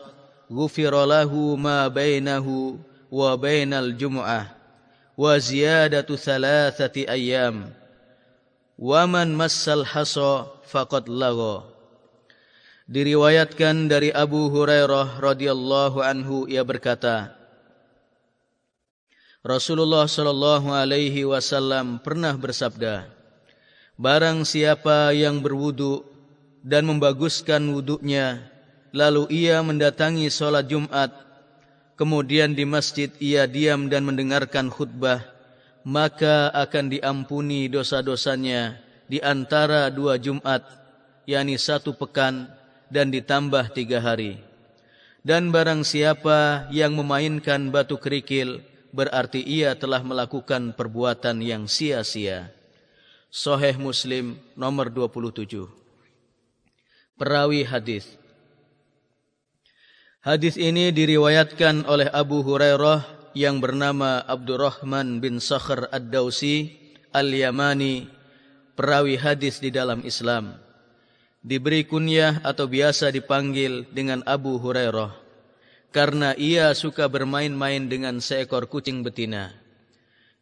[0.53, 2.77] ghufira lahu ma bainahu
[3.09, 4.53] wa bainal jum'ah
[5.18, 7.73] wa ziyadatu thalathati ayyam.
[8.81, 11.70] Wa man massal hasa faqad laga
[12.91, 17.31] diriwayatkan dari Abu Hurairah radhiyallahu anhu ia berkata
[19.39, 23.07] Rasulullah sallallahu alaihi wasallam pernah bersabda
[23.95, 26.03] Barang siapa yang berwudu
[26.68, 28.43] dan membaguskan wuduknya
[28.91, 31.31] lalu ia mendatangi salat Jumat
[32.01, 35.22] kemudian di masjid ia diam dan mendengarkan khutbah,
[35.85, 40.65] maka akan diampuni dosa-dosanya di antara dua Jumat,
[41.30, 42.49] yakni satu pekan
[42.91, 44.38] dan ditambah tiga hari.
[45.23, 48.59] Dan barang siapa yang memainkan batu kerikil,
[48.91, 52.51] berarti ia telah melakukan perbuatan yang sia-sia.
[53.31, 55.65] Soheh Muslim nomor 27.
[57.15, 58.19] Perawi hadis
[60.22, 66.77] Hadis ini diriwayatkan oleh Abu Hurairah yang bernama Abdurrahman bin Sakhr Ad-Dausi
[67.09, 68.05] Al-Yamani,
[68.77, 70.61] perawi hadis di dalam Islam.
[71.41, 75.22] Diberi kunyah atau biasa dipanggil dengan Abu Hurairah
[75.91, 79.51] karena ia suka bermain-main dengan seekor kucing betina.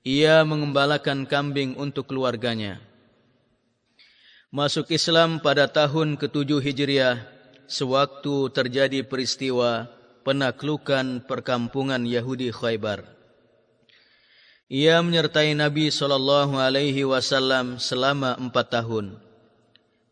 [0.05, 2.79] Ia mengembalakan kambing untuk keluarganya.
[4.49, 7.17] Masuk Islam pada tahun ke-7 Hijriah
[7.69, 9.85] sewaktu terjadi peristiwa
[10.25, 13.05] penaklukan perkampungan Yahudi Khaybar.
[14.69, 19.28] Ia menyertai Nabi sallallahu alaihi wasallam selama empat tahun.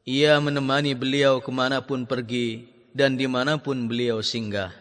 [0.08, 2.64] Ia menemani beliau kemanapun pergi
[2.96, 4.72] dan dimanapun beliau singgah.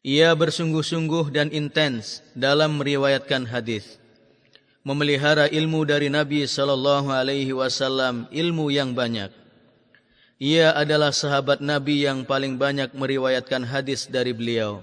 [0.00, 4.00] Ia bersungguh-sungguh dan intens dalam meriwayatkan hadis.
[4.88, 9.28] Memelihara ilmu dari Nabi sallallahu alaihi wasallam, ilmu yang banyak.
[10.40, 14.80] Ia adalah sahabat Nabi yang paling banyak meriwayatkan hadis dari beliau.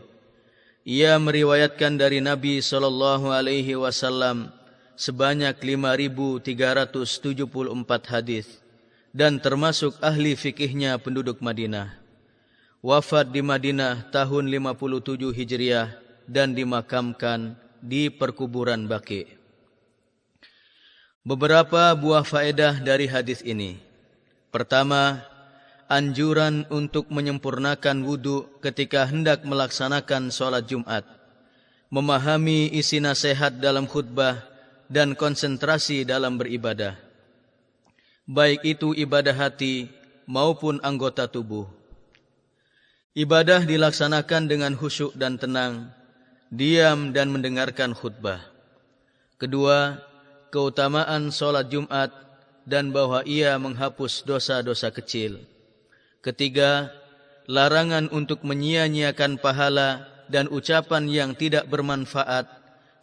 [0.86, 4.54] Ia meriwayatkan dari Nabi sallallahu alaihi wasallam
[4.94, 8.62] sebanyak 5374 hadis
[9.16, 12.04] dan termasuk ahli fikihnya penduduk Madinah
[12.86, 15.90] wafat di Madinah tahun 57 Hijriah
[16.30, 19.26] dan dimakamkan di perkuburan Baqi.
[21.26, 23.82] Beberapa buah faedah dari hadis ini.
[24.54, 25.26] Pertama,
[25.90, 31.02] anjuran untuk menyempurnakan wudu ketika hendak melaksanakan sholat Jumat.
[31.90, 34.46] Memahami isi nasihat dalam khutbah
[34.86, 37.05] dan konsentrasi dalam beribadah.
[38.26, 39.86] Baik itu ibadah hati
[40.26, 41.70] maupun anggota tubuh.
[43.14, 45.94] Ibadah dilaksanakan dengan khusyuk dan tenang,
[46.50, 48.42] diam dan mendengarkan khutbah.
[49.38, 50.02] Kedua,
[50.50, 52.10] keutamaan solat Jumat
[52.66, 55.46] dan bahwa ia menghapus dosa-dosa kecil.
[56.26, 56.90] Ketiga,
[57.46, 60.02] larangan untuk menyia-nyiakan pahala
[60.34, 62.50] dan ucapan yang tidak bermanfaat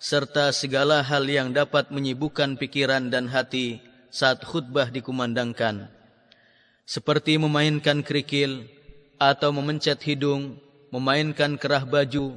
[0.03, 5.89] serta segala hal yang dapat menyibukkan pikiran dan hati saat khutbah dikumandangkan.
[6.85, 8.69] Seperti memainkan kerikil,
[9.23, 10.59] atau memencet hidung,
[10.91, 12.35] memainkan kerah baju,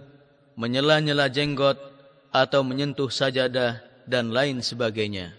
[0.54, 1.82] menyela-nyela jenggot
[2.30, 5.34] atau menyentuh sajadah dan lain sebagainya.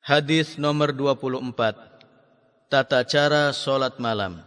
[0.00, 2.72] Hadis nomor 24.
[2.72, 4.40] Tata cara solat malam.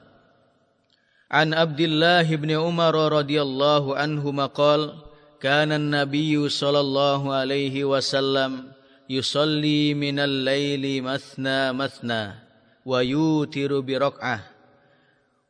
[1.30, 4.98] An Abdullah bin Umar radhiyallahu anhu maqal
[5.38, 8.74] kana an-nabiy sallallahu alaihi wasallam
[9.08, 12.40] yusalli min al-laili masna masna,
[12.84, 14.44] wa yutir bi rokaah,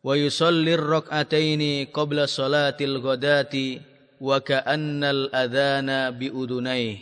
[0.02, 3.82] wa yusalli rokaatini qabla salatil qadati,
[4.18, 7.02] wa kaan al-adana bi udunai,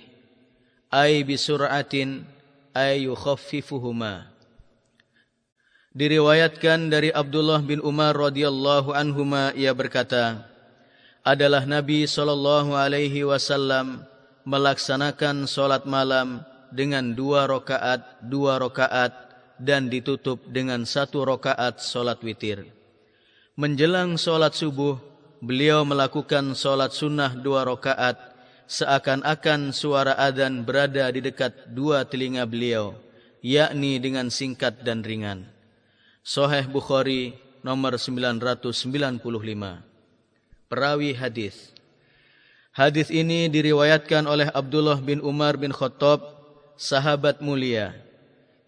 [0.92, 2.28] ay bi suratin,
[2.76, 4.32] ay yuxfifuhuma.
[5.92, 10.48] Diriwayatkan dari Abdullah bin Umar radhiyallahu anhu ma ia berkata
[11.20, 12.32] adalah Nabi saw
[14.44, 19.14] melaksanakan salat malam dengan dua rakaat dua rakaat
[19.62, 22.82] dan ditutup dengan satu rakaat salat witir
[23.60, 24.98] menjelang solat subuh,
[25.44, 28.18] beliau melakukan solat sunnah dua rakaat,
[28.66, 32.96] seakan-akan suara adzan berada di dekat dua telinga beliau,
[33.44, 35.46] yakni dengan singkat dan ringan.
[36.26, 38.74] Sahih Bukhari nomor 995.
[40.70, 41.74] Perawi hadis.
[42.72, 46.24] Hadis ini diriwayatkan oleh Abdullah bin Umar bin Khattab,
[46.80, 47.92] sahabat mulia.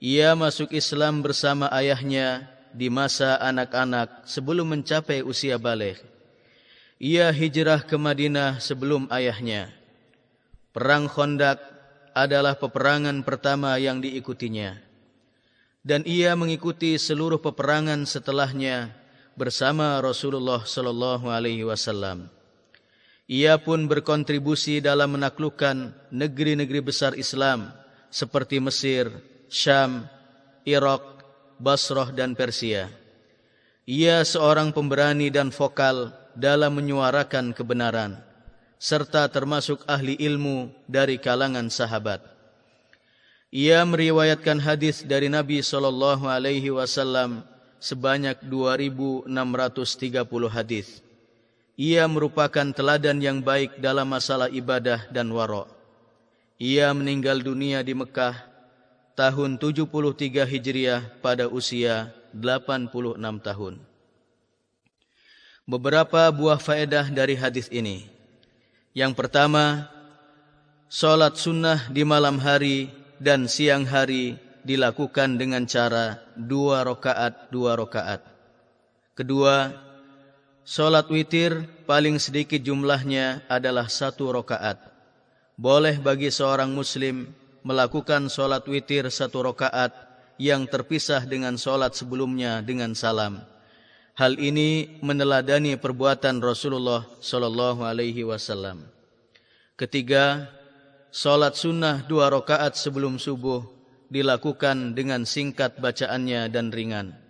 [0.04, 6.04] Ia masuk Islam bersama ayahnya di masa anak-anak sebelum mencapai usia balik.
[7.00, 9.72] Ia hijrah ke Madinah sebelum ayahnya.
[10.76, 11.64] Perang Khandaq
[12.12, 14.84] adalah peperangan pertama yang diikutinya.
[15.80, 18.92] Dan ia mengikuti seluruh peperangan setelahnya
[19.40, 22.28] bersama Rasulullah sallallahu alaihi wasallam.
[23.28, 27.72] Ia pun berkontribusi dalam menaklukkan negeri-negeri besar Islam
[28.12, 29.08] seperti Mesir,
[29.48, 30.08] Syam,
[30.68, 31.24] Irak,
[31.56, 32.92] Basrah dan Persia.
[33.88, 38.20] Ia seorang pemberani dan vokal dalam menyuarakan kebenaran
[38.80, 42.20] serta termasuk ahli ilmu dari kalangan sahabat.
[43.54, 47.46] Ia meriwayatkan hadis dari Nabi sallallahu alaihi wasallam
[47.78, 49.28] sebanyak 2630
[50.48, 51.03] hadis.
[51.74, 55.66] Ia merupakan teladan yang baik dalam masalah ibadah dan wara'.
[56.62, 58.38] Ia meninggal dunia di Mekah
[59.18, 63.82] tahun 73 Hijriah pada usia 86 tahun.
[65.66, 68.06] Beberapa buah faedah dari hadis ini.
[68.94, 69.90] Yang pertama,
[70.94, 78.22] solat sunnah di malam hari dan siang hari dilakukan dengan cara dua rakaat dua rakaat.
[79.18, 79.83] Kedua,
[80.64, 84.80] solat witir paling sedikit jumlahnya adalah satu rakaat.
[85.60, 87.30] Boleh bagi seorang muslim
[87.62, 89.94] melakukan solat witir satu rakaat
[90.42, 93.44] yang terpisah dengan solat sebelumnya dengan salam.
[94.14, 98.86] Hal ini meneladani perbuatan Rasulullah sallallahu alaihi wasallam.
[99.74, 100.50] Ketiga,
[101.10, 103.66] solat sunnah dua rakaat sebelum subuh
[104.14, 107.23] dilakukan dengan singkat bacaannya dan ringan.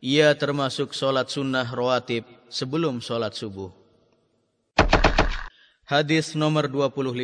[0.00, 3.68] Ia termasuk solat sunnah rawatib sebelum solat subuh.
[5.84, 7.20] Hadis nomor 25.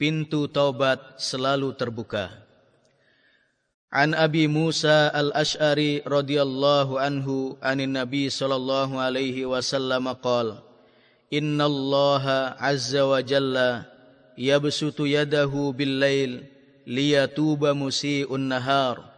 [0.00, 2.32] Pintu taubat selalu terbuka.
[3.92, 10.64] An Abi Musa Al-Ash'ari radhiyallahu anhu anin Nabi sallallahu alaihi wasallam qala
[11.28, 13.84] Inna Allah azza wa jalla
[14.32, 16.48] yabsutu yadahu bil lail
[16.88, 19.17] liyatuba musii'un nahar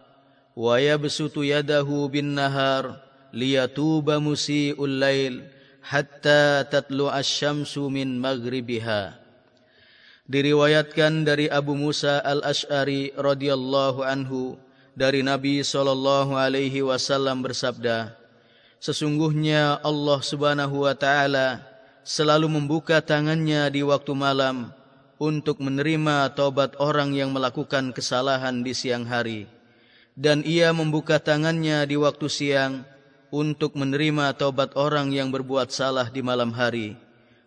[0.61, 3.01] wa yabsutu yadahu bin nahar
[3.33, 5.49] liyatuba musii'ul lail
[5.81, 9.17] hatta tatlu asy-syamsu min maghribiha.
[10.29, 14.61] Diriwayatkan dari Abu Musa Al-Asy'ari radhiyallahu anhu
[14.93, 18.15] dari Nabi sallallahu alaihi wasallam bersabda
[18.81, 21.67] Sesungguhnya Allah Subhanahu wa taala
[22.07, 24.71] selalu membuka tangannya di waktu malam
[25.21, 29.51] untuk menerima taubat orang yang melakukan kesalahan di siang hari
[30.21, 32.85] dan ia membuka tangannya di waktu siang
[33.33, 37.01] untuk menerima taubat orang yang berbuat salah di malam hari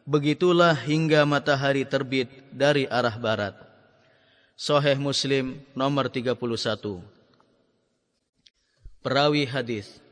[0.04, 3.56] Begitulah hingga matahari terbit dari arah barat.
[4.60, 6.36] Sahih Muslim nomor 31.
[9.00, 10.04] Perawi hadis.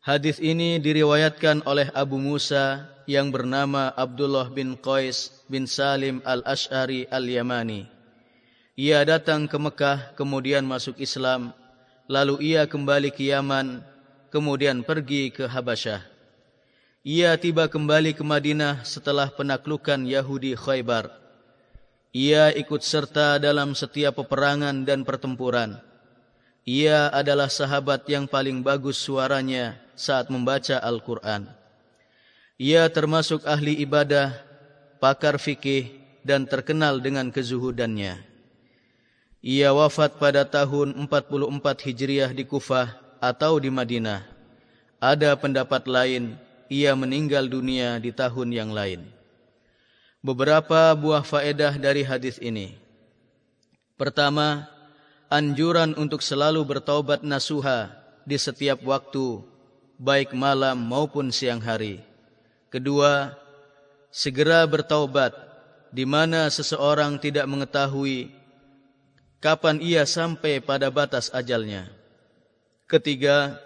[0.00, 7.97] Hadis ini diriwayatkan oleh Abu Musa yang bernama Abdullah bin Qais bin Salim al-Ash'ari al-Yamani.
[8.78, 11.50] Ia datang ke Mekah kemudian masuk Islam,
[12.06, 13.82] lalu ia kembali ke Yaman,
[14.30, 15.98] kemudian pergi ke Habasyah.
[17.02, 21.10] Ia tiba kembali ke Madinah setelah penaklukan Yahudi Khaybar.
[22.14, 25.82] Ia ikut serta dalam setiap peperangan dan pertempuran.
[26.62, 31.50] Ia adalah sahabat yang paling bagus suaranya saat membaca Al-Quran.
[32.62, 34.38] Ia termasuk ahli ibadah,
[35.02, 38.27] pakar fikih dan terkenal dengan kezuhudannya.
[39.48, 44.20] Ia wafat pada tahun 44 Hijriah di Kufah atau di Madinah.
[45.00, 46.36] Ada pendapat lain
[46.68, 49.08] ia meninggal dunia di tahun yang lain.
[50.20, 52.76] Beberapa buah faedah dari hadis ini.
[53.96, 54.68] Pertama,
[55.32, 57.88] anjuran untuk selalu bertaubat nasuha
[58.28, 59.40] di setiap waktu,
[59.96, 62.04] baik malam maupun siang hari.
[62.68, 63.32] Kedua,
[64.12, 65.32] segera bertaubat
[65.88, 68.37] di mana seseorang tidak mengetahui
[69.38, 71.86] kapan ia sampai pada batas ajalnya.
[72.88, 73.58] Ketiga,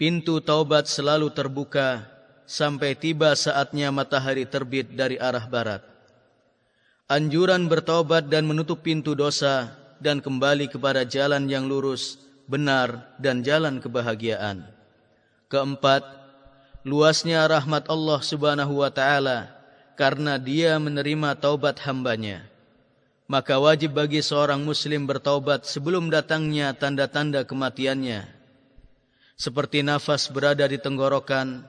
[0.00, 2.06] pintu taubat selalu terbuka
[2.50, 5.82] sampai tiba saatnya matahari terbit dari arah barat.
[7.10, 13.82] Anjuran bertaubat dan menutup pintu dosa dan kembali kepada jalan yang lurus, benar dan jalan
[13.82, 14.62] kebahagiaan.
[15.50, 16.06] Keempat,
[16.86, 19.50] luasnya rahmat Allah Subhanahu wa taala
[19.98, 22.46] karena Dia menerima taubat hambanya.
[23.30, 28.40] Maka wajib bagi seorang muslim bertaubat sebelum datangnya tanda-tanda kematiannya
[29.40, 31.64] seperti nafas berada di tenggorokan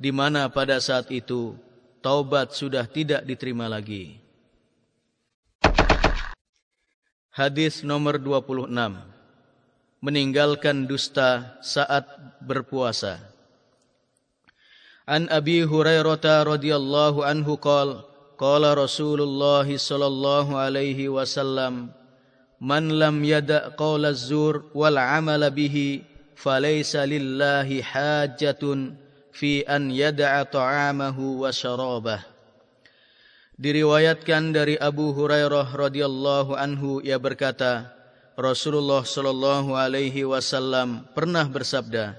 [0.00, 1.52] di mana pada saat itu
[2.00, 4.16] taubat sudah tidak diterima lagi.
[7.34, 8.72] Hadis nomor 26.
[10.00, 12.08] Meninggalkan dusta saat
[12.40, 13.20] berpuasa.
[15.04, 18.09] An Abi Hurairah radhiyallahu anhu qala
[18.40, 21.92] Kala Rasulullah sallallahu alaihi wasallam
[22.56, 26.08] Man lam yada' qawla zur wal amala bihi
[26.40, 28.96] Falaysa lillahi hajatun
[29.28, 32.24] Fi an yada'a ta'amahu wa syarabah.
[33.60, 37.92] Diriwayatkan dari Abu Hurairah radhiyallahu anhu ia berkata
[38.40, 42.16] Rasulullah sallallahu alaihi wasallam pernah bersabda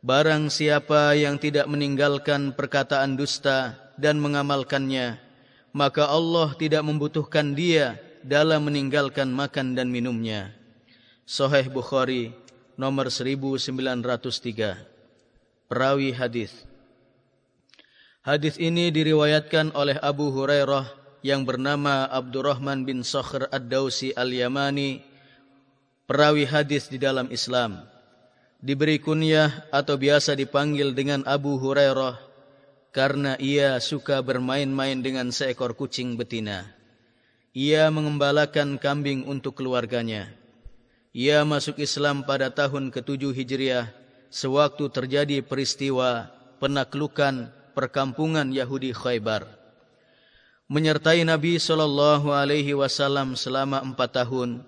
[0.00, 5.31] Barang siapa yang tidak meninggalkan perkataan dusta dan mengamalkannya
[5.72, 10.52] maka Allah tidak membutuhkan dia dalam meninggalkan makan dan minumnya.
[11.24, 12.36] Sahih Bukhari
[12.76, 14.92] nomor 1903
[15.72, 16.52] perawi hadis.
[18.22, 20.86] Hadis ini diriwayatkan oleh Abu Hurairah
[21.24, 25.02] yang bernama Abdurrahman bin Sakhr Ad-Dausi Al-Yamani.
[26.06, 27.88] Perawi hadis di dalam Islam.
[28.62, 32.31] Diberi kunyah atau biasa dipanggil dengan Abu Hurairah
[32.92, 36.68] karena ia suka bermain-main dengan seekor kucing betina
[37.56, 40.30] ia mengembalakan kambing untuk keluarganya
[41.12, 43.92] ia masuk Islam pada tahun ke-7 Hijriah
[44.32, 49.44] sewaktu terjadi peristiwa penaklukan perkampungan Yahudi Khaybar.
[50.72, 54.64] Menyertai Nabi sallallahu alaihi wasallam selama empat tahun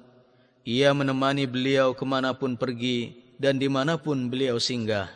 [0.69, 5.13] Ia menemani beliau kemanapun pergi dan dimanapun beliau singgah.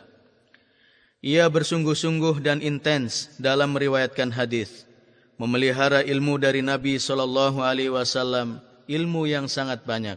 [1.19, 4.87] Ia bersungguh-sungguh dan intens dalam meriwayatkan hadis,
[5.35, 10.15] memelihara ilmu dari Nabi sallallahu alaihi wasallam, ilmu yang sangat banyak.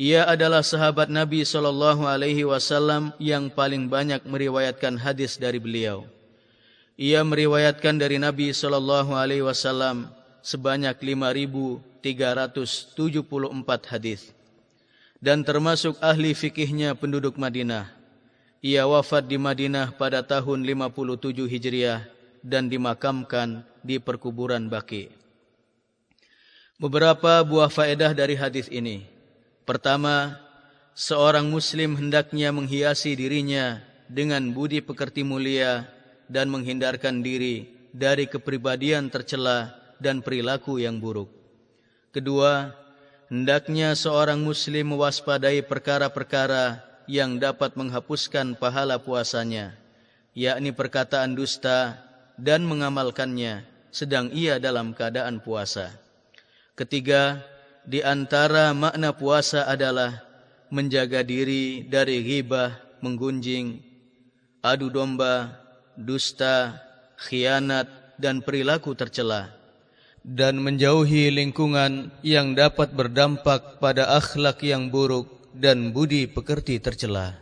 [0.00, 6.08] Ia adalah sahabat Nabi sallallahu alaihi wasallam yang paling banyak meriwayatkan hadis dari beliau.
[6.96, 10.08] Ia meriwayatkan dari Nabi sallallahu alaihi wasallam
[10.40, 14.32] sebanyak 5374 hadis
[15.20, 18.01] dan termasuk ahli fikihnya penduduk Madinah.
[18.62, 22.06] Ia wafat di Madinah pada tahun 57 Hijriah
[22.46, 25.10] dan dimakamkan di perkuburan Baqi.
[26.78, 29.02] Beberapa buah faedah dari hadis ini.
[29.66, 30.38] Pertama,
[30.94, 35.90] seorang muslim hendaknya menghiasi dirinya dengan budi pekerti mulia
[36.30, 41.34] dan menghindarkan diri dari kepribadian tercela dan perilaku yang buruk.
[42.14, 42.70] Kedua,
[43.26, 49.76] hendaknya seorang muslim mewaspadai perkara-perkara yang dapat menghapuskan pahala puasanya,
[50.32, 52.00] yakni perkataan dusta
[52.40, 55.92] dan mengamalkannya sedang ia dalam keadaan puasa.
[56.72, 57.44] Ketiga,
[57.84, 60.24] di antara makna puasa adalah
[60.72, 63.84] menjaga diri dari ghibah, menggunjing,
[64.64, 65.52] adu domba,
[66.00, 66.80] dusta,
[67.20, 69.52] khianat dan perilaku tercela
[70.22, 77.36] dan menjauhi lingkungan yang dapat berdampak pada akhlak yang buruk dan budi pekerti tercela.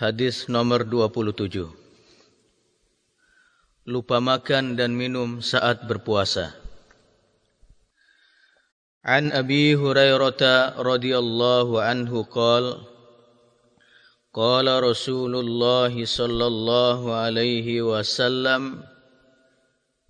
[0.00, 1.68] Hadis nomor 27
[3.84, 6.56] Lupa makan dan minum saat berpuasa
[9.04, 12.80] An Abi Hurairah radhiyallahu anhu qala
[14.32, 18.80] Qala Rasulullah sallallahu alaihi wasallam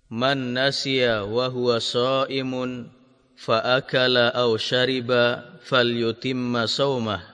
[0.07, 3.00] Man nasiya wa huwa sa'imun
[3.41, 7.25] fa akala aw shariba falyutimma sawmah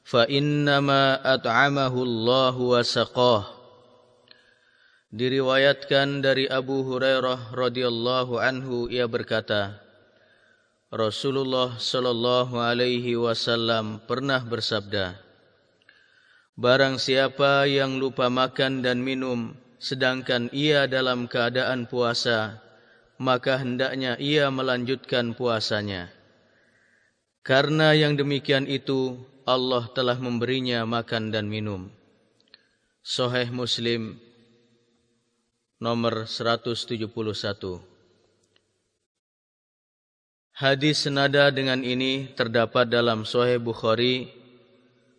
[0.00, 3.44] fa innama at'amahu Allah wa saqah
[5.10, 9.76] Diriwayatkan dari Abu Hurairah radhiyallahu anhu ia berkata
[10.88, 15.18] Rasulullah sallallahu alaihi wasallam pernah bersabda
[16.54, 22.60] Barang siapa yang lupa makan dan minum sedangkan ia dalam keadaan puasa,
[23.20, 26.08] maka hendaknya ia melanjutkan puasanya.
[27.44, 31.92] Karena yang demikian itu, Allah telah memberinya makan dan minum.
[33.04, 34.16] Sahih Muslim
[35.76, 37.04] nomor 171.
[40.56, 44.32] Hadis senada dengan ini terdapat dalam Sahih Bukhari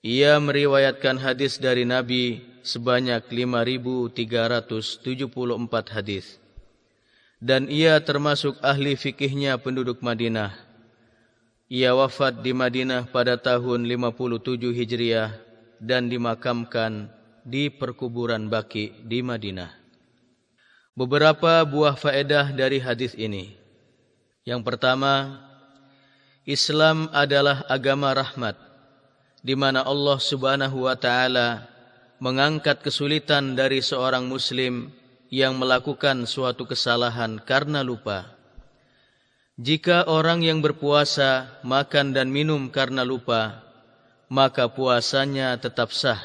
[0.00, 4.16] Ia meriwayatkan hadis dari Nabi sebanyak 5374
[5.92, 6.40] hadis.
[7.42, 10.54] Dan ia termasuk ahli fikihnya penduduk Madinah.
[11.68, 15.51] Ia wafat di Madinah pada tahun 57 Hijriah
[15.82, 17.10] dan dimakamkan
[17.42, 19.74] di perkuburan Baki di Madinah.
[20.94, 23.58] Beberapa buah faedah dari hadis ini.
[24.46, 25.42] Yang pertama,
[26.46, 28.54] Islam adalah agama rahmat
[29.42, 31.66] di mana Allah Subhanahu wa taala
[32.22, 34.94] mengangkat kesulitan dari seorang muslim
[35.26, 38.30] yang melakukan suatu kesalahan karena lupa.
[39.58, 43.66] Jika orang yang berpuasa makan dan minum karena lupa,
[44.32, 46.16] maka puasanya tetap sah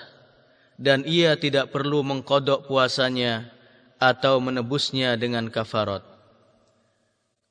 [0.79, 3.51] dan ia tidak perlu mengkodok puasanya
[3.99, 6.05] atau menebusnya dengan kafarat.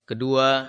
[0.08, 0.64] Kedua,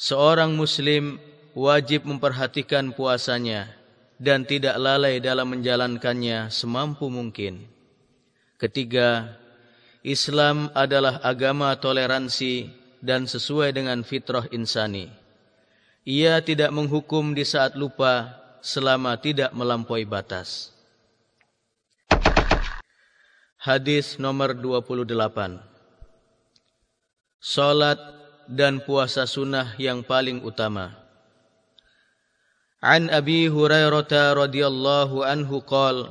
[0.00, 1.20] seorang muslim
[1.52, 3.68] wajib memperhatikan puasanya
[4.16, 7.68] dan tidak lalai dalam menjalankannya semampu mungkin.
[8.56, 9.36] Ketiga,
[10.00, 12.72] Islam adalah agama toleransi
[13.04, 15.12] dan sesuai dengan fitrah insani.
[16.08, 20.72] Ia tidak menghukum di saat lupa selama tidak melampaui batas.
[23.60, 25.60] Hadis nomor 28.
[27.40, 28.00] Salat
[28.48, 30.96] dan puasa sunnah yang paling utama.
[32.80, 34.08] An Abi Hurairah
[34.48, 36.08] radhiyallahu anhu qaal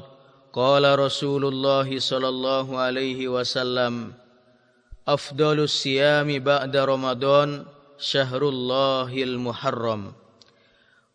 [0.53, 4.13] qala Rasulullah sallallahu alaihi wasallam
[5.09, 7.65] afdalus siyami ba'da Ramadan
[7.97, 10.18] syahrullahil muharram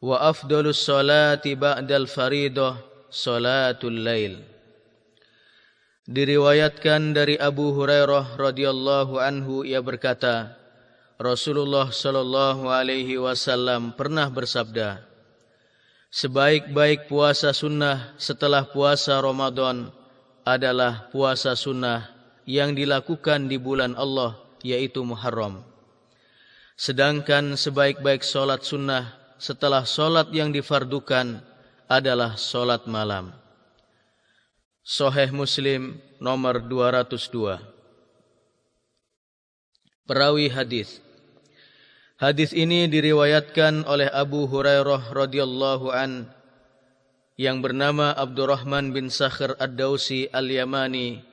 [0.04, 2.76] wa afdalus salati ba'dal faridah
[3.08, 4.44] salatul lail.
[6.04, 10.52] Diriwayatkan dari Abu Hurairah radhiyallahu anhu ia berkata
[11.16, 15.00] Rasulullah sallallahu alaihi wasallam pernah bersabda
[16.12, 19.90] Sebaik-baik puasa sunnah setelah puasa Ramadan
[20.44, 22.12] adalah puasa sunnah
[22.44, 25.64] yang dilakukan di bulan Allah yaitu Muharram.
[26.78, 31.42] Sedangkan sebaik-baik solat sunnah setelah solat yang difardukan
[31.90, 33.34] adalah solat malam.
[34.84, 37.74] Sahih Muslim nomor 202
[40.04, 41.00] Perawi hadis.
[42.20, 46.28] Hadis ini diriwayatkan oleh Abu Hurairah radhiyallahu an
[47.40, 51.24] yang bernama Abdurrahman bin Sakhr Ad-Dausi Al-Yamani,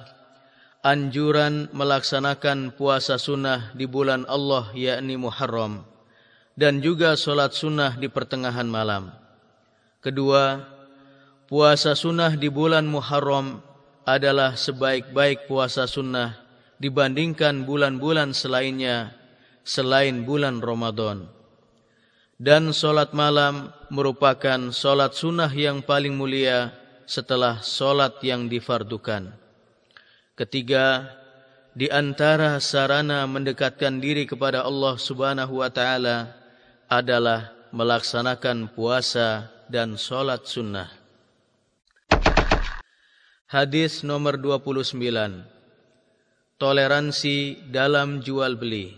[0.85, 5.81] anjuran melaksanakan puasa sunnah di bulan Allah yakni Muharram
[6.53, 9.09] dan juga solat sunnah di pertengahan malam.
[10.05, 10.61] Kedua,
[11.49, 13.57] puasa sunnah di bulan Muharram
[14.05, 16.48] adalah sebaik-baik puasa sunnah
[16.79, 19.13] dibandingkan bulan-bulan selainnya
[19.67, 21.27] selain bulan Ramadan
[22.39, 26.71] dan solat malam merupakan solat sunnah yang paling mulia
[27.03, 29.35] setelah solat yang difardukan.
[30.39, 31.03] Ketiga,
[31.75, 36.31] di antara sarana mendekatkan diri kepada Allah Subhanahu wa taala
[36.87, 40.87] adalah melaksanakan puasa dan solat sunnah.
[43.51, 45.58] Hadis nomor 29
[46.59, 48.91] toleransi dalam jual beli.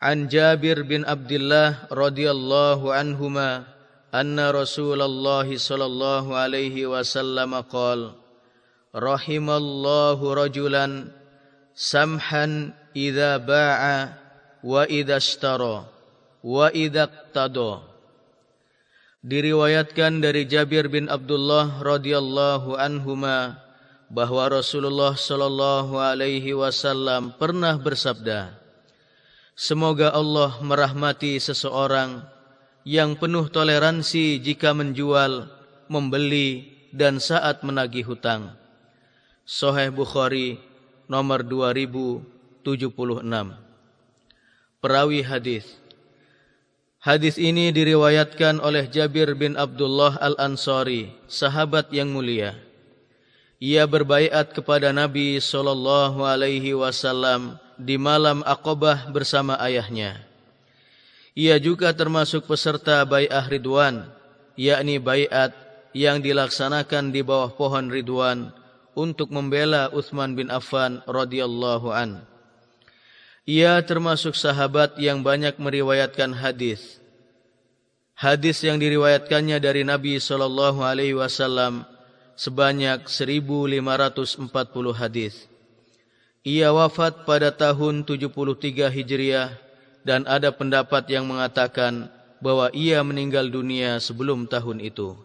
[0.00, 3.68] An Jabir bin Abdullah radhiyallahu anhuma
[4.12, 8.12] anna Rasulullah sallallahu alaihi wasallam qol
[8.94, 11.10] Rahimallahu rajulan
[11.74, 14.14] samhan idza ba'a
[14.62, 15.88] wa idza ashtara
[16.44, 17.82] wa idza qtada
[19.24, 23.63] Diriwayatkan dari Jabir bin Abdullah radhiyallahu anhuma
[24.12, 28.64] bahwa Rasulullah sallallahu alaihi wasallam pernah bersabda
[29.54, 32.26] Semoga Allah merahmati seseorang
[32.82, 35.46] yang penuh toleransi jika menjual,
[35.86, 38.50] membeli dan saat menagih hutang.
[39.46, 40.58] Sahih Bukhari
[41.06, 42.66] nomor 2076.
[44.82, 45.78] Perawi hadis.
[46.98, 52.58] Hadis ini diriwayatkan oleh Jabir bin Abdullah Al-Ansari, sahabat yang mulia.
[53.62, 60.22] Ia berbaiat kepada Nabi sallallahu alaihi wasallam di malam Aqabah bersama ayahnya.
[61.34, 64.06] Ia juga termasuk peserta bai'ah Ridwan,
[64.54, 65.54] yakni bai'at
[65.94, 68.54] yang dilaksanakan di bawah pohon Ridwan
[68.94, 72.22] untuk membela Uthman bin Affan radhiyallahu an.
[73.44, 77.02] Ia termasuk sahabat yang banyak meriwayatkan hadis.
[78.14, 81.82] Hadis yang diriwayatkannya dari Nabi sallallahu alaihi wasallam
[82.34, 84.50] sebanyak 1540
[84.94, 85.46] hadis.
[86.44, 89.56] Ia wafat pada tahun 73 Hijriah
[90.04, 92.12] dan ada pendapat yang mengatakan
[92.44, 95.16] bahwa ia meninggal dunia sebelum tahun itu.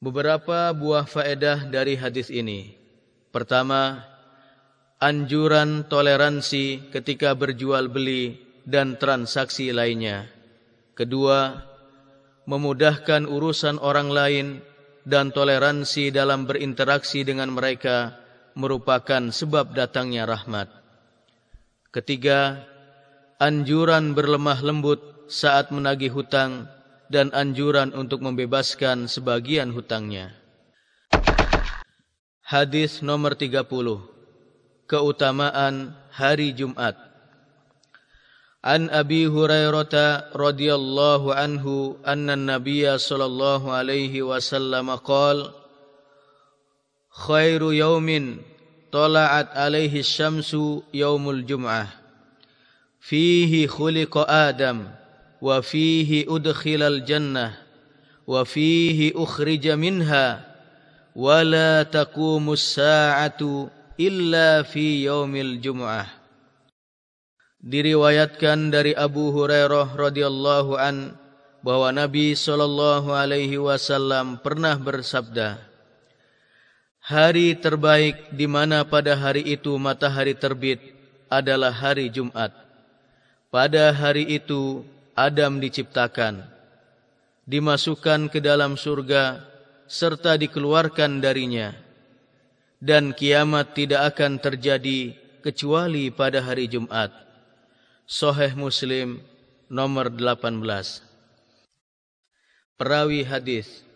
[0.00, 2.76] Beberapa buah faedah dari hadis ini.
[3.32, 4.04] Pertama,
[5.00, 8.36] anjuran toleransi ketika berjual beli
[8.68, 10.28] dan transaksi lainnya.
[10.92, 11.64] Kedua,
[12.44, 14.46] memudahkan urusan orang lain
[15.10, 18.14] dan toleransi dalam berinteraksi dengan mereka
[18.54, 20.70] merupakan sebab datangnya rahmat.
[21.90, 22.62] Ketiga,
[23.42, 26.70] anjuran berlemah lembut saat menagih hutang
[27.10, 30.38] dan anjuran untuk membebaskan sebagian hutangnya.
[32.46, 33.66] Hadis nomor 30.
[34.86, 37.09] Keutamaan hari Jumat.
[38.60, 45.56] An Abi Hurairah radhiyallahu anhu anna an-nabiy sallallahu alaihi wasallam qala
[47.08, 48.44] Khairu yawmin
[48.92, 51.88] tala'at alaihi syamsu yaumul jum'ah
[53.00, 54.92] fihi khuliqa Adam
[55.40, 57.56] wa fihi udkhilal jannah
[58.28, 60.44] wa fihi ukhrija minha
[61.16, 66.19] wa la taqumus sa'atu illa fi yaumil jumu'ah
[67.60, 71.16] diriwayatkan dari Abu Hurairah radhiyallahu an
[71.60, 75.60] bahwa Nabi sallallahu alaihi wasallam pernah bersabda
[77.00, 80.78] Hari terbaik di mana pada hari itu matahari terbit
[81.32, 82.52] adalah hari Jumat
[83.50, 84.86] pada hari itu
[85.18, 86.46] Adam diciptakan,
[87.50, 89.42] dimasukkan ke dalam surga
[89.90, 91.74] serta dikeluarkan darinya.
[92.80, 95.12] Dan kiamat tidak akan terjadi
[95.44, 97.12] kecuali pada hari Jumat.
[98.10, 99.22] Soheh Muslim
[99.70, 100.42] nomor 18.
[102.74, 103.86] Perawi hadis.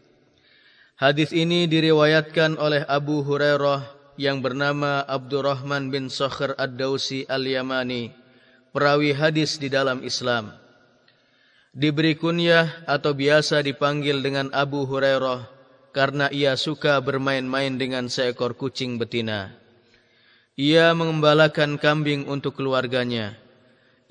[0.95, 3.83] Hadis ini diriwayatkan oleh Abu Hurairah
[4.15, 8.15] yang bernama Abdurrahman bin Sokher Ad-Dawsi Al-Yamani,
[8.71, 10.55] perawi hadis di dalam Islam
[11.75, 15.51] diberi kunyah atau biasa dipanggil dengan Abu Hurairah
[15.91, 19.59] karena ia suka bermain-main dengan seekor kucing betina.
[20.55, 23.43] Ia mengembalakan kambing untuk keluarganya.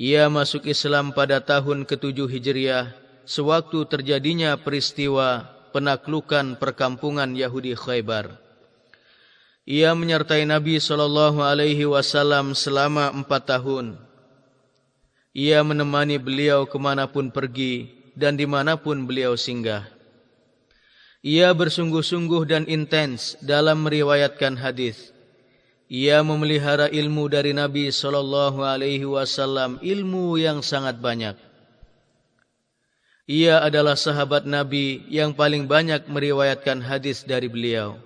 [0.03, 2.91] Ia masuk Islam pada tahun ke-7 Hijriah
[3.23, 8.35] sewaktu terjadinya peristiwa penaklukan perkampungan Yahudi Khaybar.
[9.63, 13.95] Ia menyertai Nabi sallallahu alaihi wasallam selama empat tahun.
[15.31, 19.87] Ia menemani beliau kemanapun pergi dan dimanapun beliau singgah.
[21.23, 25.12] Ia bersungguh-sungguh dan intens dalam meriwayatkan hadis.
[25.93, 31.37] Ia memelihara ilmu dari Nabi sallallahu alaihi wasallam, ilmu yang sangat banyak.
[33.29, 38.01] Ia adalah sahabat Nabi yang paling banyak meriwayatkan hadis dari beliau.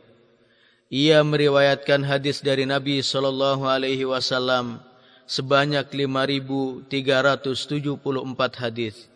[0.91, 4.83] Ia meriwayatkan hadis dari Nabi sallallahu alaihi wasallam
[5.23, 6.91] sebanyak 5374
[8.59, 9.07] hadis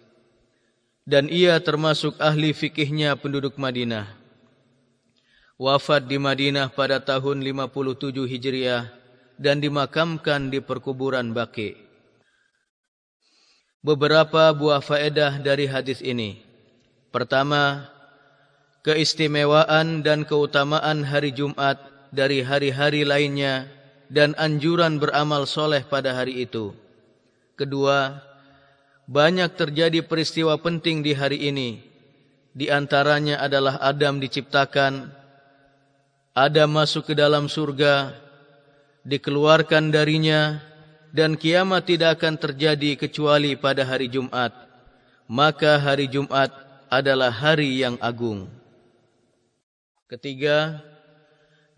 [1.08, 4.21] dan ia termasuk ahli fikihnya penduduk Madinah
[5.62, 8.90] wafat di Madinah pada tahun 57 Hijriah
[9.38, 11.78] dan dimakamkan di perkuburan Baqi
[13.86, 16.42] beberapa buah faedah dari hadis ini
[17.14, 17.86] pertama
[18.82, 21.78] keistimewaan dan keutamaan hari Jumat
[22.10, 23.70] dari hari-hari lainnya
[24.10, 26.76] dan anjuran beramal soleh pada hari itu.
[27.56, 28.20] Kedua,
[29.08, 31.80] banyak terjadi peristiwa penting di hari ini.
[32.52, 35.21] Di antaranya adalah Adam diciptakan,
[36.32, 38.16] Adam masuk ke dalam surga,
[39.04, 40.64] dikeluarkan darinya,
[41.12, 44.56] dan kiamat tidak akan terjadi kecuali pada hari Jumat.
[45.28, 46.52] Maka hari Jumat
[46.88, 48.48] adalah hari yang agung.
[50.08, 50.84] Ketiga,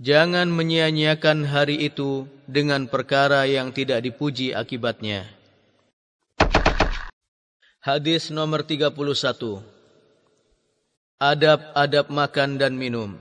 [0.04, 5.24] Jangan menyia-nyiakan hari itu dengan perkara yang tidak dipuji akibatnya.
[7.80, 8.92] Hadis nomor 31.
[11.24, 13.16] Adab-adab makan dan minum.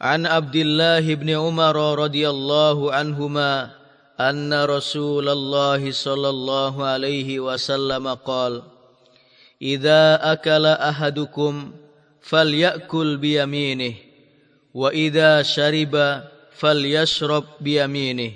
[0.00, 3.72] An Abdullah bin Umar radhiyallahu anhuma
[4.20, 8.64] anna Rasulullah sallallahu alaihi wasallam qala
[9.56, 11.72] Idza akala ahadukum
[12.20, 14.06] falyakul biyaminihi
[14.76, 18.32] وإذا شرب فليشرب بيمينه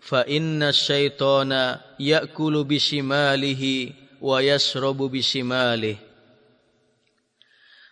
[0.00, 3.90] فإن الشيطان يأكل بشماله
[4.20, 5.96] ويشرب بشماله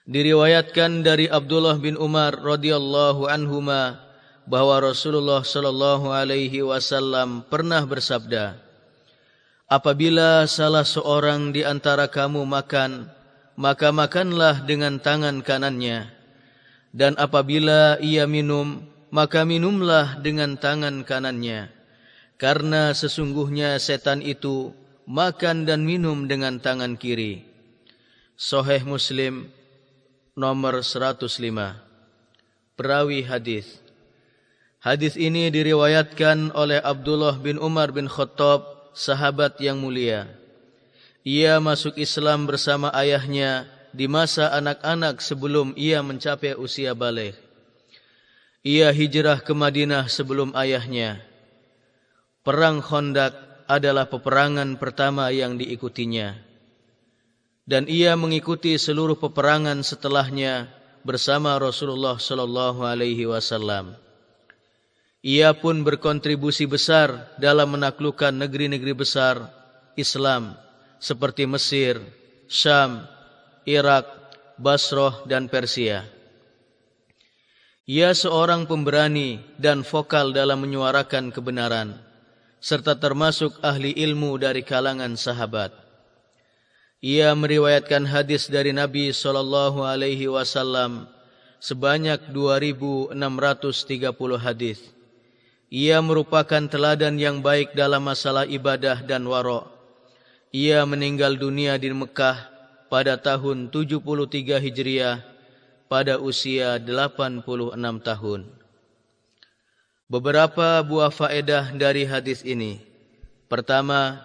[0.08, 4.00] Diriwayatkan dari Abdullah bin Umar radhiyallahu anhuma
[4.48, 8.56] bahwa Rasulullah sallallahu alaihi wasallam pernah bersabda,
[9.68, 13.12] Apabila salah seorang di antara kamu makan,
[13.60, 16.08] maka makanlah dengan tangan kanannya.
[16.96, 21.68] Dan apabila ia minum, maka minumlah dengan tangan kanannya.
[22.40, 24.72] Karena sesungguhnya setan itu
[25.04, 27.44] makan dan minum dengan tangan kiri.
[28.40, 29.52] Sahih Muslim
[30.38, 31.26] nomor 105.
[32.78, 33.82] Perawi hadis.
[34.78, 40.30] Hadis ini diriwayatkan oleh Abdullah bin Umar bin Khattab sahabat yang mulia.
[41.26, 47.34] Ia masuk Islam bersama ayahnya di masa anak-anak sebelum ia mencapai usia balik.
[48.62, 51.18] Ia hijrah ke Madinah sebelum ayahnya.
[52.46, 56.47] Perang Khandaq adalah peperangan pertama yang diikutinya.
[57.68, 60.72] Dan ia mengikuti seluruh peperangan setelahnya
[61.04, 64.00] bersama Rasulullah sallallahu alaihi wasallam.
[65.20, 69.52] Ia pun berkontribusi besar dalam menaklukkan negeri-negeri besar
[70.00, 70.56] Islam
[71.04, 72.00] seperti Mesir,
[72.48, 73.04] Syam,
[73.68, 74.08] Irak,
[74.56, 76.08] Basrah dan Persia.
[77.88, 81.96] Ia seorang pemberani dan vokal dalam menyuarakan kebenaran
[82.60, 85.87] serta termasuk ahli ilmu dari kalangan sahabat.
[86.98, 91.06] Ia meriwayatkan hadis dari Nabi sallallahu alaihi wasallam
[91.62, 93.14] sebanyak 2630
[94.42, 94.82] hadis.
[95.70, 99.70] Ia merupakan teladan yang baik dalam masalah ibadah dan warok.
[100.50, 102.50] Ia meninggal dunia di Mekah
[102.90, 105.22] pada tahun 73 Hijriah
[105.86, 107.46] pada usia 86
[108.02, 108.42] tahun.
[110.08, 112.80] Beberapa buah faedah dari hadis ini.
[113.52, 114.24] Pertama,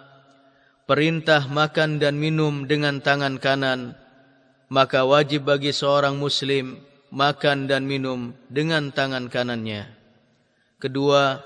[0.83, 3.95] perintah makan dan minum dengan tangan kanan,
[4.67, 6.81] maka wajib bagi seorang muslim
[7.13, 9.87] makan dan minum dengan tangan kanannya.
[10.81, 11.39] Kedua,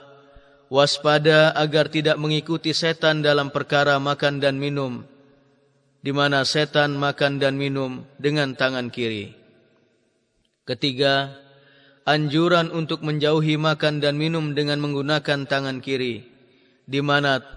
[0.72, 5.06] waspada agar tidak mengikuti setan dalam perkara makan dan minum,
[6.02, 9.36] di mana setan makan dan minum dengan tangan kiri.
[10.68, 11.36] Ketiga,
[12.08, 16.24] anjuran untuk menjauhi makan dan minum dengan menggunakan tangan kiri,
[16.88, 17.57] di mana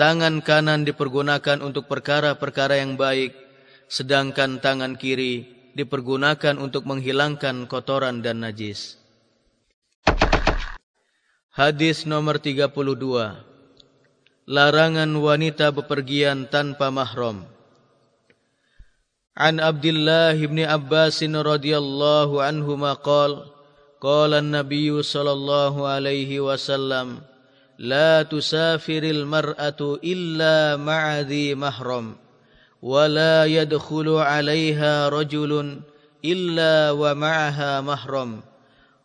[0.00, 3.36] tangan kanan dipergunakan untuk perkara-perkara yang baik,
[3.84, 5.44] sedangkan tangan kiri
[5.76, 8.96] dipergunakan untuk menghilangkan kotoran dan najis.
[11.52, 12.72] Hadis nomor 32
[14.48, 17.44] Larangan wanita bepergian tanpa mahram
[19.36, 23.52] An Abdullah bin Abbas radhiyallahu anhu maqal
[24.00, 27.29] qala an-nabiy sallallahu alaihi wasallam
[27.80, 32.16] لا تسافر المرأة إلا مع ذي محرم
[32.82, 35.80] ولا يدخل عليها رجل
[36.24, 38.42] إلا ومعها محرم.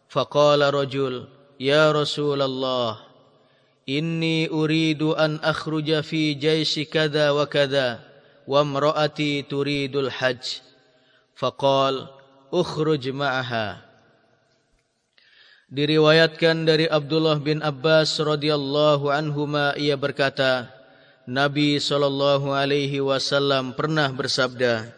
[0.09, 1.27] فقال رجل
[1.59, 2.99] يا رسول الله
[3.89, 7.99] إني أريد أن أخرج في جيش كذا وكذا
[8.47, 10.43] وامرأتي تريد الحج.
[11.35, 12.07] فقال
[12.53, 13.84] اخرج معها.
[15.65, 20.69] Diriwayatkan dari Abdullah bin Abbas radhiyallahu anhuma ia berkata
[21.25, 24.93] Nabi sallallahu alaihi wasallam pernah bersabda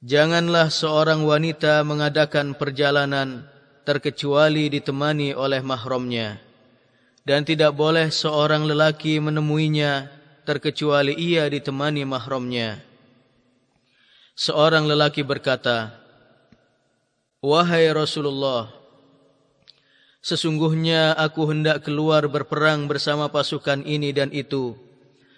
[0.00, 3.44] Janganlah seorang wanita mengadakan perjalanan
[3.84, 6.40] terkecuali ditemani oleh mahramnya
[7.28, 10.08] dan tidak boleh seorang lelaki menemuinya
[10.48, 12.80] terkecuali ia ditemani mahramnya
[14.32, 15.92] seorang lelaki berkata
[17.44, 18.77] wahai Rasulullah
[20.24, 24.74] sesungguhnya aku hendak keluar berperang bersama pasukan ini dan itu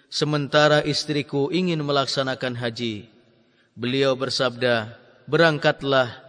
[0.09, 3.07] sementara istriku ingin melaksanakan haji
[3.77, 4.97] beliau bersabda
[5.29, 6.19] berangkatlah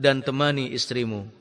[0.00, 1.40] dan temani istrimu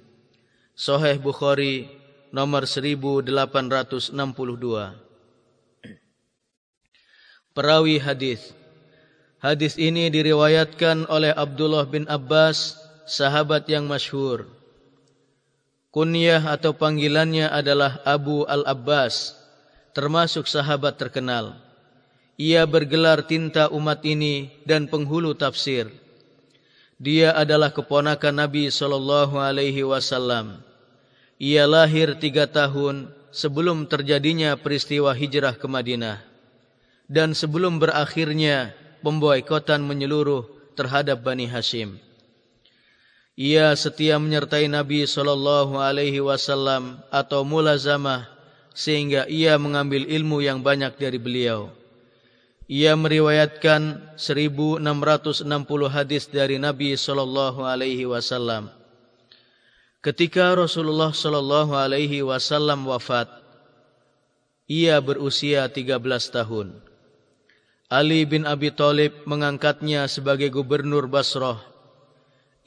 [0.80, 1.92] Sahih Bukhari
[2.32, 4.16] nomor 1862.
[7.52, 8.56] Perawi hadis.
[9.44, 14.48] Hadis ini diriwayatkan oleh Abdullah bin Abbas, sahabat yang masyhur.
[15.90, 19.34] Kunyah atau panggilannya adalah Abu Al-Abbas,
[19.98, 21.58] termasuk sahabat terkenal.
[22.38, 25.90] Ia bergelar tinta umat ini dan penghulu tafsir.
[27.02, 30.62] Dia adalah keponakan Nabi sallallahu alaihi wasallam.
[31.42, 36.30] Ia lahir tiga tahun sebelum terjadinya peristiwa hijrah ke Madinah
[37.10, 40.46] dan sebelum berakhirnya pemboikotan menyeluruh
[40.78, 41.98] terhadap Bani Hashim.
[43.40, 48.28] Ia setia menyertai Nabi sallallahu alaihi wasallam atau mulazamah
[48.76, 51.72] sehingga ia mengambil ilmu yang banyak dari beliau.
[52.68, 54.84] Ia meriwayatkan 1660
[55.88, 58.76] hadis dari Nabi sallallahu alaihi wasallam.
[60.04, 63.32] Ketika Rasulullah sallallahu alaihi wasallam wafat,
[64.68, 65.96] ia berusia 13
[66.28, 66.76] tahun.
[67.88, 71.79] Ali bin Abi Thalib mengangkatnya sebagai gubernur Basrah.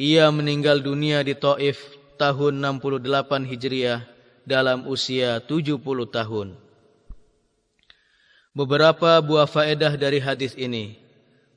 [0.02, 1.78] Ia meninggal dunia di Taif
[2.18, 3.06] tahun 68
[3.46, 4.02] Hijriah
[4.42, 5.78] dalam usia 70
[6.10, 6.58] tahun.
[8.50, 10.98] Beberapa buah faedah dari hadis ini.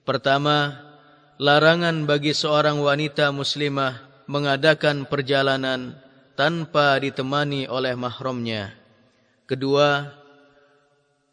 [0.06, 0.78] Pertama,
[1.42, 5.98] larangan bagi seorang wanita muslimah mengadakan perjalanan
[6.38, 8.78] tanpa ditemani oleh mahramnya.
[9.50, 10.14] Kedua,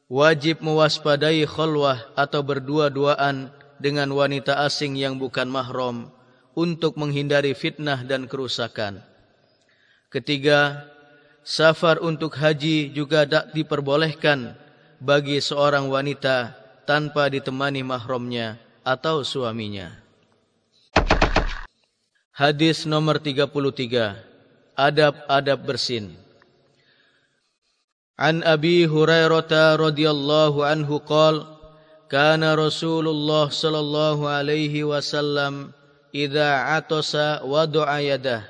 [0.09, 6.09] wajib mewaspadai khulwah atau berdua-duaan dengan wanita asing yang bukan mahram
[6.53, 9.01] untuk menghindari fitnah dan kerusakan.
[10.12, 10.85] Ketiga,
[11.41, 14.55] safar untuk haji juga tak diperbolehkan
[15.01, 16.55] bagi seorang wanita
[16.85, 19.97] tanpa ditemani mahramnya atau suaminya.
[22.33, 24.16] Hadis nomor 33.
[24.73, 26.16] Adab-adab bersin.
[28.16, 31.61] An Abi Hurairah radhiyallahu anhu qala
[32.12, 35.73] kana Rasulullah sallallahu alaihi wasallam
[36.13, 38.45] idza atasa wada'a yadah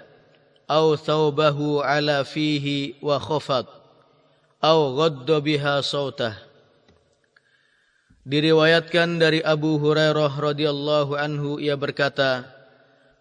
[0.66, 3.70] aw thawbahu ala fihi wa khafat
[4.62, 6.34] au ghadda biha sautah
[8.22, 12.46] Diriwayatkan dari Abu Hurairah radhiyallahu anhu ia berkata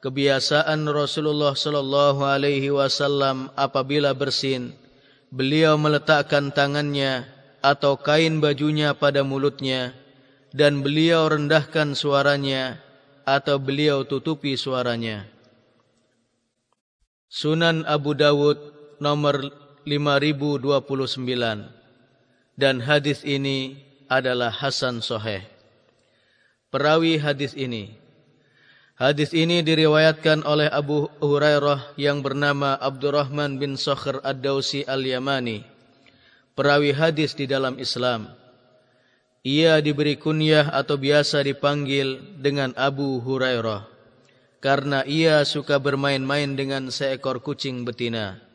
[0.06, 4.78] kebiasaan Rasulullah sallallahu alaihi wasallam apabila bersin
[5.34, 7.26] beliau meletakkan tangannya
[7.66, 9.98] atau kain bajunya pada mulutnya
[10.54, 12.78] dan beliau rendahkan suaranya
[13.23, 15.26] atau beliau tutupi suaranya
[17.31, 18.60] Sunan Abu Dawud
[18.99, 19.39] nomor
[19.88, 21.81] 5029
[22.60, 23.80] dan hadis ini
[24.11, 25.41] adalah hasan sahih.
[26.68, 27.95] Perawi hadis ini
[29.02, 35.65] Hadis ini diriwayatkan oleh Abu Hurairah yang bernama Abdurrahman bin Sakhr Ad-Dausi Al-Yamani.
[36.53, 38.30] Perawi hadis di dalam Islam.
[39.42, 43.90] Ia diberi kunyah atau biasa dipanggil dengan Abu Hurairah.
[44.62, 48.52] Karena ia suka bermain-main dengan seekor kucing betina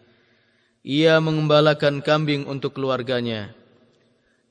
[0.87, 3.51] ia mengembalakan kambing untuk keluarganya.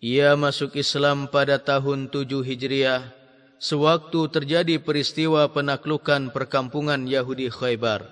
[0.04, 3.08] Ia masuk Islam pada tahun 7 Hijriah,
[3.56, 8.12] sewaktu terjadi peristiwa penaklukan perkampungan Yahudi Khaybar.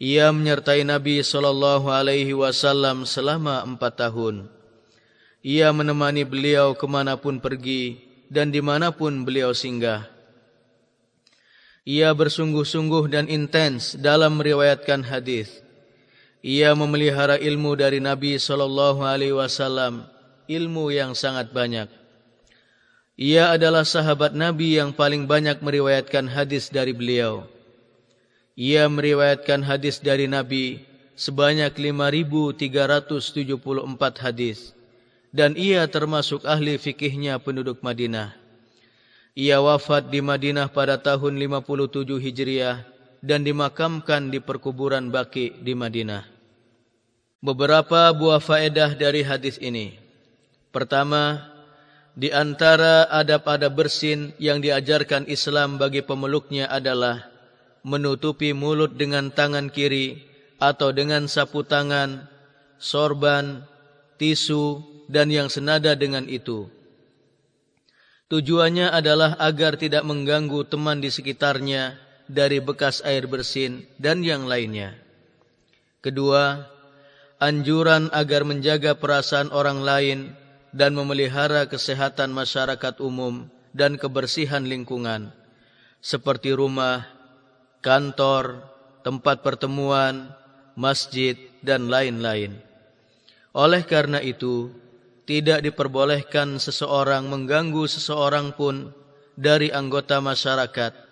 [0.00, 4.48] Ia menyertai Nabi sallallahu alaihi wasallam selama empat tahun.
[5.44, 8.00] Ia menemani beliau kemanapun pergi
[8.32, 10.08] dan dimanapun beliau singgah.
[11.84, 15.64] Ia bersungguh-sungguh dan intens dalam meriwayatkan hadis
[16.44, 20.04] ia memelihara ilmu dari Nabi sallallahu alaihi wasallam,
[20.44, 21.88] ilmu yang sangat banyak.
[23.16, 27.48] Ia adalah sahabat Nabi yang paling banyak meriwayatkan hadis dari beliau.
[28.60, 30.84] Ia meriwayatkan hadis dari Nabi
[31.16, 32.60] sebanyak 5374
[34.20, 34.76] hadis
[35.34, 38.38] dan ia termasuk ahli fikihnya penduduk Madinah.
[39.34, 42.86] Ia wafat di Madinah pada tahun 57 Hijriah
[43.18, 46.34] dan dimakamkan di perkuburan Baqi di Madinah
[47.44, 50.00] beberapa buah faedah dari hadis ini.
[50.72, 51.44] Pertama,
[52.16, 57.28] di antara adab-adab bersin yang diajarkan Islam bagi pemeluknya adalah
[57.84, 60.24] menutupi mulut dengan tangan kiri
[60.56, 62.24] atau dengan sapu tangan,
[62.80, 63.68] sorban,
[64.16, 64.80] tisu
[65.10, 66.68] dan yang senada dengan itu.
[68.32, 74.96] Tujuannya adalah agar tidak mengganggu teman di sekitarnya dari bekas air bersin dan yang lainnya.
[76.00, 76.64] Kedua,
[77.36, 80.18] anjuran agar menjaga perasaan orang lain
[80.72, 85.30] dan memelihara kesehatan masyarakat umum dan kebersihan lingkungan
[86.04, 87.08] seperti rumah,
[87.80, 88.60] kantor,
[89.00, 90.28] tempat pertemuan,
[90.76, 91.32] masjid
[91.64, 92.60] dan lain-lain.
[93.56, 94.68] Oleh karena itu,
[95.24, 98.92] tidak diperbolehkan seseorang mengganggu seseorang pun
[99.34, 101.04] dari anggota masyarakat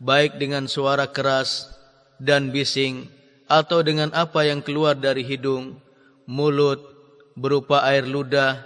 [0.00, 1.72] baik dengan suara keras
[2.20, 3.08] dan bising
[3.46, 5.78] atau dengan apa yang keluar dari hidung,
[6.26, 6.82] mulut,
[7.38, 8.60] berupa air ludah,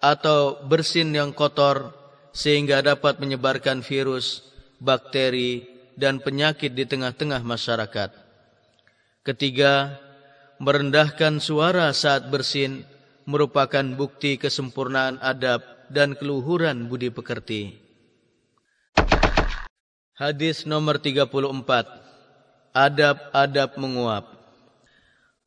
[0.00, 1.94] atau bersin yang kotor
[2.32, 4.44] sehingga dapat menyebarkan virus,
[4.80, 8.10] bakteri, dan penyakit di tengah-tengah masyarakat.
[9.20, 10.00] Ketiga,
[10.56, 12.88] merendahkan suara saat bersin
[13.26, 17.74] merupakan bukti kesempurnaan adab dan keluhuran budi pekerti.
[20.14, 21.26] Hadis nomor 34
[22.76, 24.26] adab-adab menguap.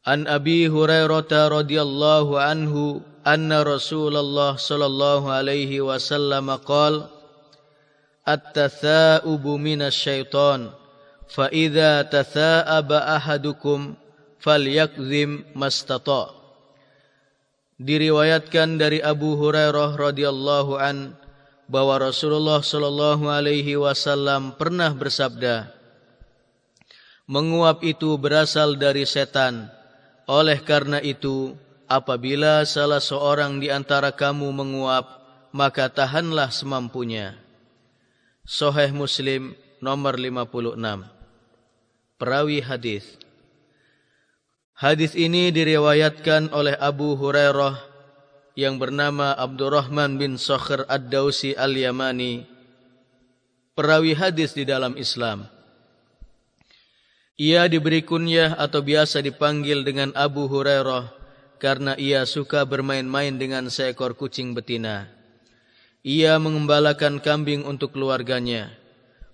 [0.04, 7.08] An Abi Hurairah radhiyallahu anhu anna Rasulullah sallallahu alaihi wasallam qala
[8.24, 10.72] At-tatha'ubu minasyaitan
[11.28, 14.00] fa idza tatha'aba ahadukum
[14.40, 16.43] falyakzim mastata'
[17.84, 21.20] Diriwayatkan dari Abu Hurairah radhiyallahu an
[21.68, 25.68] bahwa Rasulullah sallallahu alaihi wasallam pernah bersabda
[27.28, 29.68] Menguap itu berasal dari setan
[30.32, 31.60] oleh karena itu
[31.92, 35.20] apabila salah seorang di antara kamu menguap
[35.52, 37.36] maka tahanlah semampunya
[38.44, 40.76] Sahih Muslim nomor 56.
[42.20, 43.16] Perawi hadis.
[44.84, 47.80] Hadis ini diriwayatkan oleh Abu Hurairah
[48.60, 52.44] yang bernama Abdurrahman bin Sakhr Ad-Dausi Al-Yamani.
[53.80, 55.48] Perawi hadis di dalam Islam.
[57.40, 61.16] Ia diberi kunyah atau biasa dipanggil dengan Abu Hurairah
[61.64, 65.08] karena ia suka bermain-main dengan seekor kucing betina.
[66.04, 68.76] Ia mengembalakan kambing untuk keluarganya.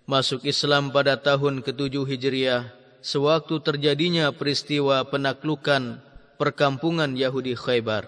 [0.05, 5.99] Masuk Islam pada tahun ke-7 Hijriah, sewaktu terjadinya peristiwa penaklukan
[6.39, 8.07] perkampungan Yahudi Khaybar.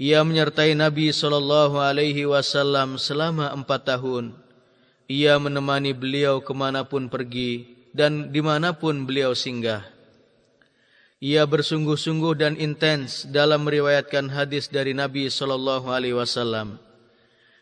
[0.00, 4.32] Ia menyertai Nabi sallallahu alaihi wasallam selama empat tahun.
[5.10, 9.84] Ia menemani beliau kemanapun pergi dan dimanapun beliau singgah.
[11.20, 16.80] Ia bersungguh-sungguh dan intens dalam meriwayatkan hadis dari Nabi sallallahu alaihi wasallam.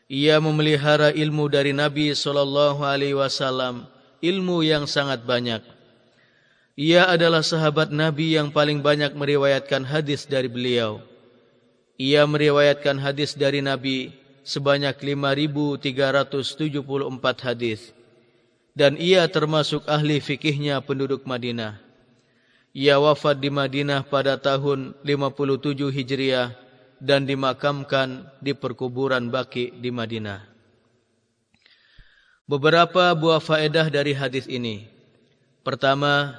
[0.07, 3.91] Ia memelihara ilmu dari Nabi sallallahu alaihi wasallam,
[4.23, 5.78] ilmu yang sangat banyak.
[6.79, 11.03] Ia adalah sahabat Nabi yang paling banyak meriwayatkan hadis dari beliau.
[11.99, 14.15] Ia meriwayatkan hadis dari Nabi
[14.47, 15.83] sebanyak 5374
[17.43, 17.91] hadis.
[18.79, 21.83] Dan ia termasuk ahli fikihnya penduduk Madinah.
[22.71, 26.55] Ia wafat di Madinah pada tahun 57 Hijriah
[27.03, 30.47] dan dimakamkan di perkuburan Baki di Madinah.
[32.47, 34.87] Beberapa buah faedah dari hadis ini.
[35.67, 36.39] Pertama,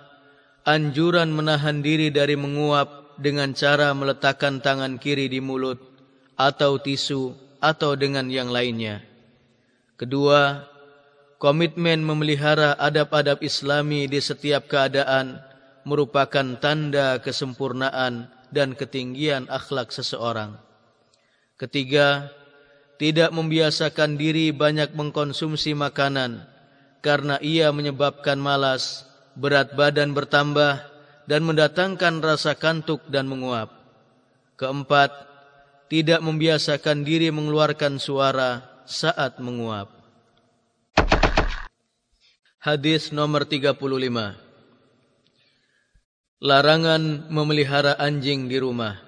[0.64, 5.80] anjuran menahan diri dari menguap dengan cara meletakkan tangan kiri di mulut
[6.40, 9.04] atau tisu atau dengan yang lainnya.
[10.00, 10.64] Kedua,
[11.36, 15.44] komitmen memelihara adab-adab islami di setiap keadaan
[15.84, 20.56] merupakan tanda kesempurnaan dan ketinggian akhlak seseorang.
[21.60, 22.32] Ketiga,
[22.96, 26.48] tidak membiasakan diri banyak mengkonsumsi makanan
[27.00, 29.09] karena ia menyebabkan malas,
[29.40, 30.84] berat badan bertambah
[31.24, 33.72] dan mendatangkan rasa kantuk dan menguap.
[34.60, 35.16] Keempat,
[35.88, 39.88] tidak membiasakan diri mengeluarkan suara saat menguap.
[42.60, 43.80] Hadis nomor 35
[46.40, 49.00] larangan memelihara anjing di rumah.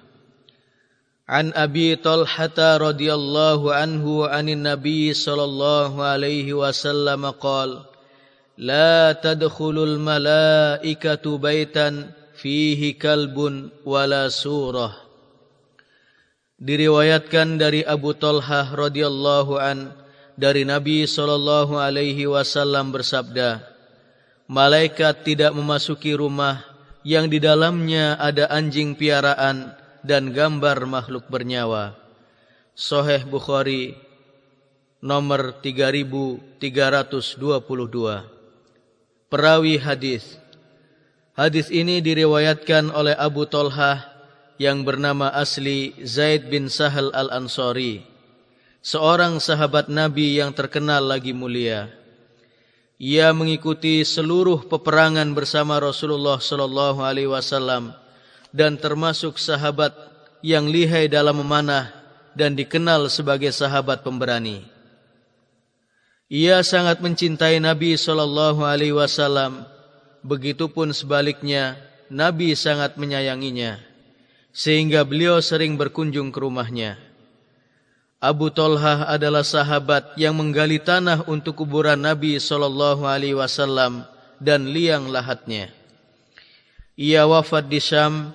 [1.28, 7.91] An Abi Talhah radhiyallahu anhu anin Nabi sallallahu alaihi wasallam qaal
[8.60, 14.92] La tadkhulul malaikatu baitan fihi kalbun wala surah
[16.60, 19.96] Diriwayatkan dari Abu Talhah radhiyallahu an
[20.36, 23.64] dari Nabi sallallahu alaihi wasallam bersabda
[24.52, 26.60] Malaikat tidak memasuki rumah
[27.08, 29.72] yang di dalamnya ada anjing piaraan
[30.04, 31.96] dan gambar makhluk bernyawa.
[32.76, 33.96] Sahih Bukhari
[35.00, 38.41] nomor 3322.
[39.32, 40.36] Perawi hadis.
[41.32, 44.04] Hadis ini diriwayatkan oleh Abu Talhah
[44.60, 48.04] yang bernama asli Zaid bin Sahal Al-Ansari,
[48.84, 51.88] seorang sahabat Nabi yang terkenal lagi mulia.
[53.00, 57.96] Ia mengikuti seluruh peperangan bersama Rasulullah sallallahu alaihi wasallam
[58.52, 59.96] dan termasuk sahabat
[60.44, 61.88] yang lihai dalam memanah
[62.36, 64.71] dan dikenal sebagai sahabat pemberani.
[66.32, 69.68] Ia sangat mencintai Nabi sallallahu alaihi wasallam,
[70.24, 71.76] begitupun sebaliknya
[72.08, 73.76] Nabi sangat menyayanginya
[74.48, 76.96] sehingga beliau sering berkunjung ke rumahnya.
[78.16, 84.08] Abu Talhah adalah sahabat yang menggali tanah untuk kuburan Nabi sallallahu alaihi wasallam
[84.40, 85.68] dan liang lahatnya.
[86.96, 88.32] Ia wafat di Syam.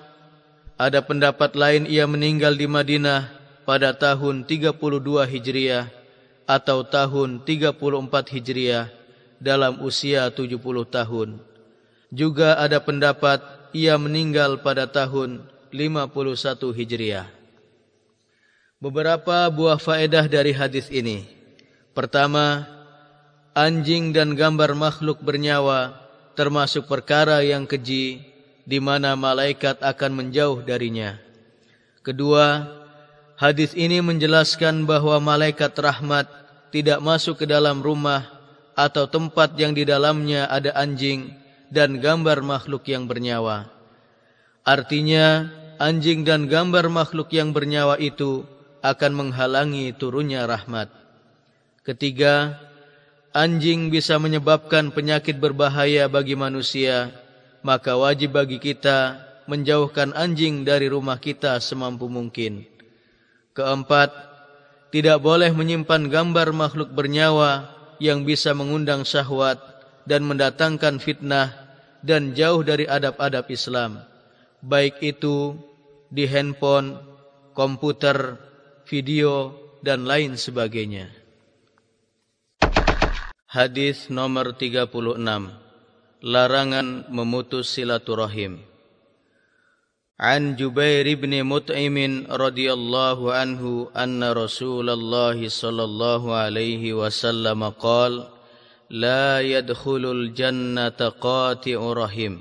[0.78, 3.26] Ada pendapat lain ia meninggal di Madinah
[3.66, 4.78] pada tahun 32
[5.26, 5.97] Hijriah
[6.48, 7.76] atau tahun 34
[8.32, 8.88] Hijriah
[9.36, 10.56] dalam usia 70
[10.88, 11.36] tahun.
[12.08, 13.44] Juga ada pendapat
[13.76, 17.28] ia meninggal pada tahun 51 Hijriah.
[18.80, 21.28] Beberapa buah faedah dari hadis ini.
[21.92, 22.64] Pertama,
[23.52, 25.98] anjing dan gambar makhluk bernyawa
[26.38, 28.22] termasuk perkara yang keji
[28.62, 31.18] di mana malaikat akan menjauh darinya.
[32.06, 32.77] Kedua,
[33.38, 36.26] Hadis ini menjelaskan bahawa malaikat rahmat
[36.74, 38.26] tidak masuk ke dalam rumah
[38.74, 41.38] atau tempat yang di dalamnya ada anjing
[41.70, 43.70] dan gambar makhluk yang bernyawa.
[44.66, 48.42] Artinya, anjing dan gambar makhluk yang bernyawa itu
[48.82, 50.90] akan menghalangi turunnya rahmat.
[51.86, 52.58] Ketiga,
[53.30, 57.14] anjing bisa menyebabkan penyakit berbahaya bagi manusia,
[57.62, 62.77] maka wajib bagi kita menjauhkan anjing dari rumah kita semampu mungkin.
[63.58, 64.14] Keempat,
[64.94, 69.58] tidak boleh menyimpan gambar makhluk bernyawa yang bisa mengundang syahwat
[70.06, 71.50] dan mendatangkan fitnah
[71.98, 74.06] dan jauh dari adab-adab Islam.
[74.62, 75.58] Baik itu
[76.06, 77.02] di handphone,
[77.50, 78.38] komputer,
[78.86, 81.10] video dan lain sebagainya.
[83.50, 84.86] Hadis nomor 36.
[86.22, 88.67] Larangan memutus silaturahim.
[90.23, 91.97] عن جبير بن مطعم
[92.31, 98.23] رضي الله عنه أن رسول الله صلى الله عليه وسلم قال
[98.87, 102.35] لا يدخل الجنة قاطع رحم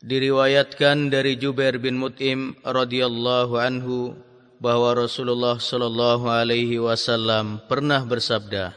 [0.00, 4.16] Diriwayatkan dari Jubair bin Mut'im radhiyallahu anhu
[4.56, 8.72] bahwa Rasulullah sallallahu alaihi wasallam pernah bersabda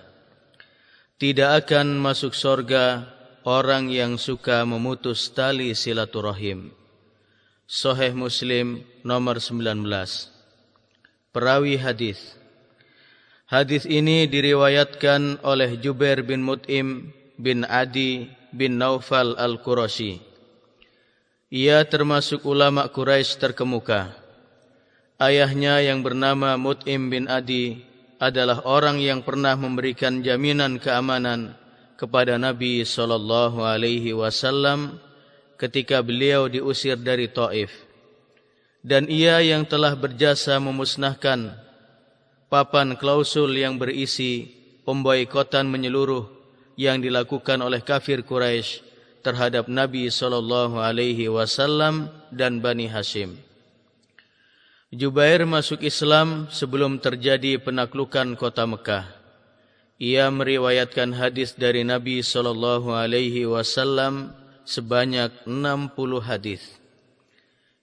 [1.16, 3.08] Tidak akan masuk surga
[3.48, 6.77] orang yang suka memutus tali silaturahim
[7.69, 9.85] Sahih Muslim nomor 19.
[11.37, 12.17] Perawi hadis.
[13.45, 18.25] Hadis ini diriwayatkan oleh Jubair bin Mut'im bin Adi
[18.57, 20.17] bin Naufal Al-Qurashi.
[21.53, 24.17] Ia termasuk ulama Quraisy terkemuka.
[25.21, 27.85] Ayahnya yang bernama Mut'im bin Adi
[28.17, 31.53] adalah orang yang pernah memberikan jaminan keamanan
[32.01, 35.05] kepada Nabi sallallahu alaihi wasallam
[35.59, 37.69] ketika beliau diusir dari Taif
[38.81, 41.53] dan ia yang telah berjasa memusnahkan
[42.49, 44.49] papan klausul yang berisi
[44.87, 46.25] pemboikotan menyeluruh
[46.79, 48.87] yang dilakukan oleh kafir Quraisy
[49.21, 53.37] terhadap Nabi sallallahu alaihi wasallam dan Bani Hashim.
[54.89, 59.05] Jubair masuk Islam sebelum terjadi penaklukan kota Mekah.
[60.01, 64.33] Ia meriwayatkan hadis dari Nabi sallallahu alaihi wasallam
[64.69, 66.61] sebanyak 60 hadis.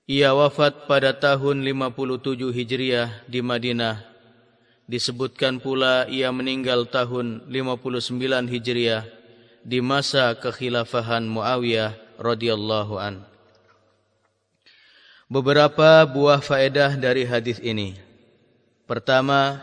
[0.06, 4.06] Ia wafat pada tahun 57 Hijriah di Madinah.
[4.86, 8.22] Disebutkan pula ia meninggal tahun 59
[8.54, 9.10] Hijriah
[9.66, 13.26] di masa kekhilafahan Muawiyah radhiyallahu an.
[15.26, 17.98] Beberapa buah faedah dari hadis ini.
[18.86, 19.58] Pertama,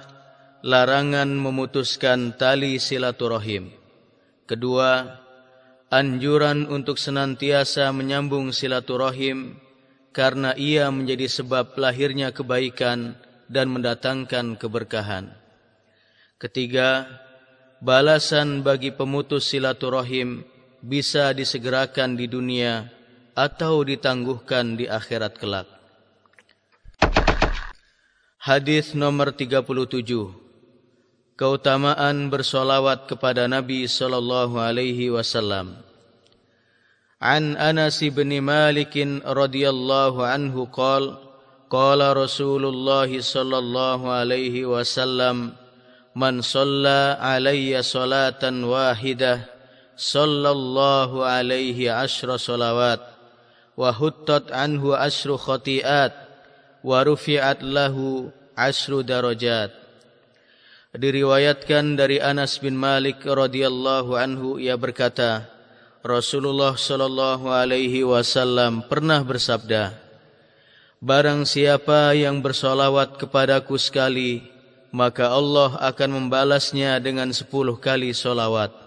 [0.66, 3.70] larangan memutuskan tali silaturahim.
[4.50, 5.21] Kedua,
[5.92, 9.60] anjuran untuk senantiasa menyambung silaturahim
[10.16, 13.12] karena ia menjadi sebab lahirnya kebaikan
[13.52, 15.36] dan mendatangkan keberkahan.
[16.40, 17.04] Ketiga,
[17.84, 20.48] balasan bagi pemutus silaturahim
[20.80, 22.88] bisa disegerakan di dunia
[23.36, 25.68] atau ditangguhkan di akhirat kelak.
[28.42, 30.42] Hadis nomor 37
[31.42, 35.81] keutamaan bersolawat kepada Nabi sallallahu alaihi wasallam.
[37.22, 41.22] An Anas bin Malik radhiyallahu anhu qala
[41.70, 45.54] qala Rasulullah sallallahu alaihi wasallam
[46.18, 49.46] man shalla alayya salatan wahidah
[49.94, 52.98] sallallahu alaihi ashra salawat
[53.78, 56.10] wa huttat anhu ashru khati'at
[56.82, 59.70] wa rufi'at lahu ashru darajat
[60.90, 65.51] diriwayatkan dari Anas bin Malik radhiyallahu anhu ia berkata
[66.02, 69.94] Rasulullah sallallahu alaihi wasallam pernah bersabda
[70.98, 74.42] Barang siapa yang bersolawat kepadaku sekali
[74.90, 78.82] maka Allah akan membalasnya dengan sepuluh kali solawat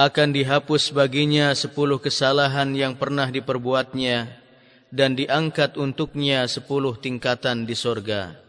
[0.00, 4.32] akan dihapus baginya sepuluh kesalahan yang pernah diperbuatnya
[4.88, 8.40] dan diangkat untuknya sepuluh tingkatan di sorga.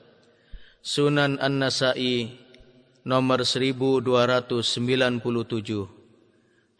[0.81, 2.33] Sunan An-Nasai
[3.05, 6.00] nomor 1297.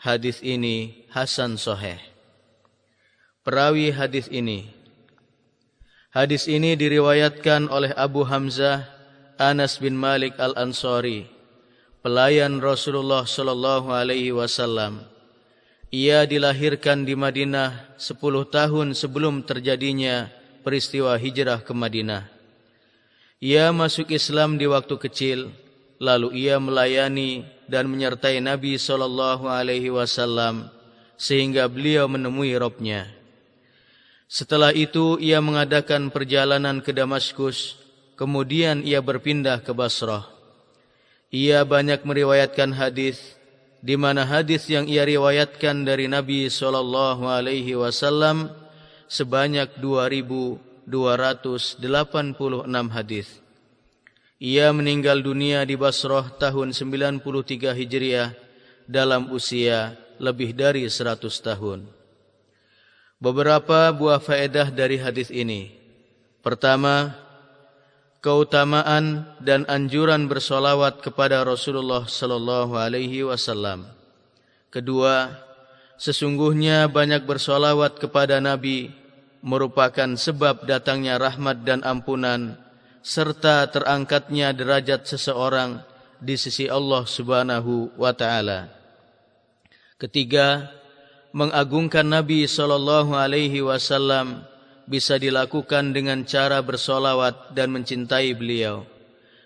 [0.02, 2.02] Hadis ini hasan sahih.
[3.46, 4.66] Perawi hadis ini
[6.10, 8.90] Hadis ini diriwayatkan oleh Abu Hamzah
[9.38, 11.30] Anas bin Malik Al-Ansari,
[12.02, 15.06] pelayan Rasulullah sallallahu alaihi wasallam.
[15.94, 18.18] Ia dilahirkan di Madinah 10
[18.50, 20.34] tahun sebelum terjadinya
[20.66, 22.26] peristiwa hijrah ke Madinah.
[23.38, 25.54] Ia masuk Islam di waktu kecil,
[26.02, 30.68] lalu ia melayani dan menyertai Nabi sallallahu alaihi wasallam
[31.16, 33.08] sehingga beliau menemui Robnya.
[34.28, 37.80] Setelah itu ia mengadakan perjalanan ke Damaskus,
[38.20, 40.28] kemudian ia berpindah ke Basrah.
[41.32, 43.40] Ia banyak meriwayatkan hadis,
[43.80, 48.52] di mana hadis yang ia riwayatkan dari Nabi sallallahu alaihi wasallam
[49.12, 50.88] sebanyak 2286
[52.92, 53.28] hadis.
[54.42, 57.22] Ia meninggal dunia di Basrah tahun 93
[57.78, 58.34] Hijriah
[58.90, 61.86] dalam usia lebih dari 100 tahun.
[63.22, 65.78] Beberapa buah faedah dari hadis ini.
[66.42, 67.14] Pertama,
[68.26, 73.86] keutamaan dan anjuran bersolawat kepada Rasulullah sallallahu alaihi wasallam.
[74.74, 75.38] Kedua,
[76.02, 78.90] sesungguhnya banyak bersolawat kepada Nabi
[79.46, 82.58] merupakan sebab datangnya rahmat dan ampunan
[83.02, 85.82] serta terangkatnya derajat seseorang
[86.22, 88.70] di sisi Allah Subhanahu wa taala.
[89.98, 90.70] Ketiga,
[91.34, 94.46] mengagungkan Nabi sallallahu alaihi wasallam
[94.86, 98.86] bisa dilakukan dengan cara bersolawat dan mencintai beliau.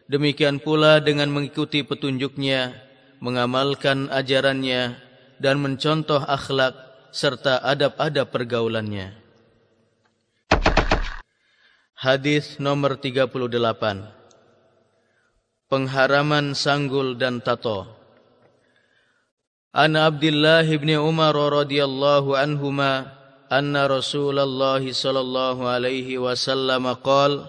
[0.06, 2.78] Demikian pula dengan mengikuti petunjuknya,
[3.24, 5.00] mengamalkan ajarannya
[5.42, 6.78] dan mencontoh akhlak
[7.10, 9.25] serta adab-adab pergaulannya.
[11.96, 13.32] Hadis nomor 38
[15.72, 17.88] Pengharaman sanggul dan tato
[19.72, 23.16] An Abdullah ibn Umar radhiyallahu anhuma
[23.48, 27.48] anna Rasulullah sallallahu alaihi wasallam qol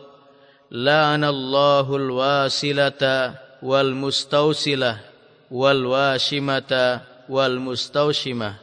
[0.70, 3.34] La'anallahu al-wasilata
[3.66, 5.02] wal-mustausilah
[5.50, 8.62] wal-washimata wal-mustausimah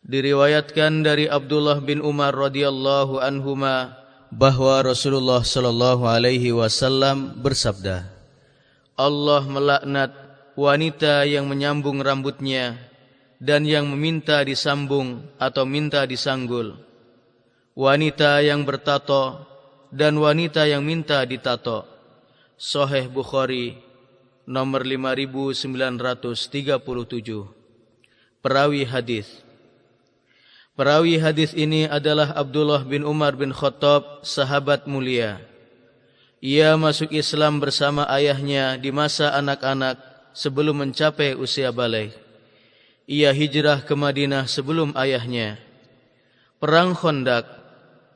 [0.00, 3.99] Diriwayatkan dari Abdullah bin Umar radhiyallahu anhuma
[4.30, 8.06] bahwa Rasulullah sallallahu alaihi wasallam bersabda
[8.94, 10.12] Allah melaknat
[10.54, 12.76] wanita yang menyambung rambutnya
[13.40, 16.76] dan yang meminta disambung atau minta disanggul,
[17.72, 19.48] wanita yang bertato
[19.88, 21.88] dan wanita yang minta ditato.
[22.60, 23.80] Sahih Bukhari
[24.44, 26.04] nomor 5937.
[28.44, 29.40] Perawi hadis.
[30.80, 35.36] Perawi hadis ini adalah Abdullah bin Umar bin Khattab, sahabat mulia.
[36.40, 40.00] Ia masuk Islam bersama ayahnya di masa anak-anak
[40.32, 42.16] sebelum mencapai usia balik.
[43.04, 45.60] Ia hijrah ke Madinah sebelum ayahnya.
[46.56, 47.44] Perang Khandaq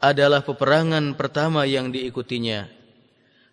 [0.00, 2.64] adalah peperangan pertama yang diikutinya.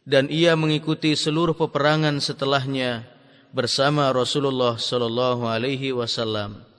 [0.08, 3.04] Dan ia mengikuti seluruh peperangan setelahnya
[3.52, 6.71] bersama Rasulullah sallallahu alaihi wasallam.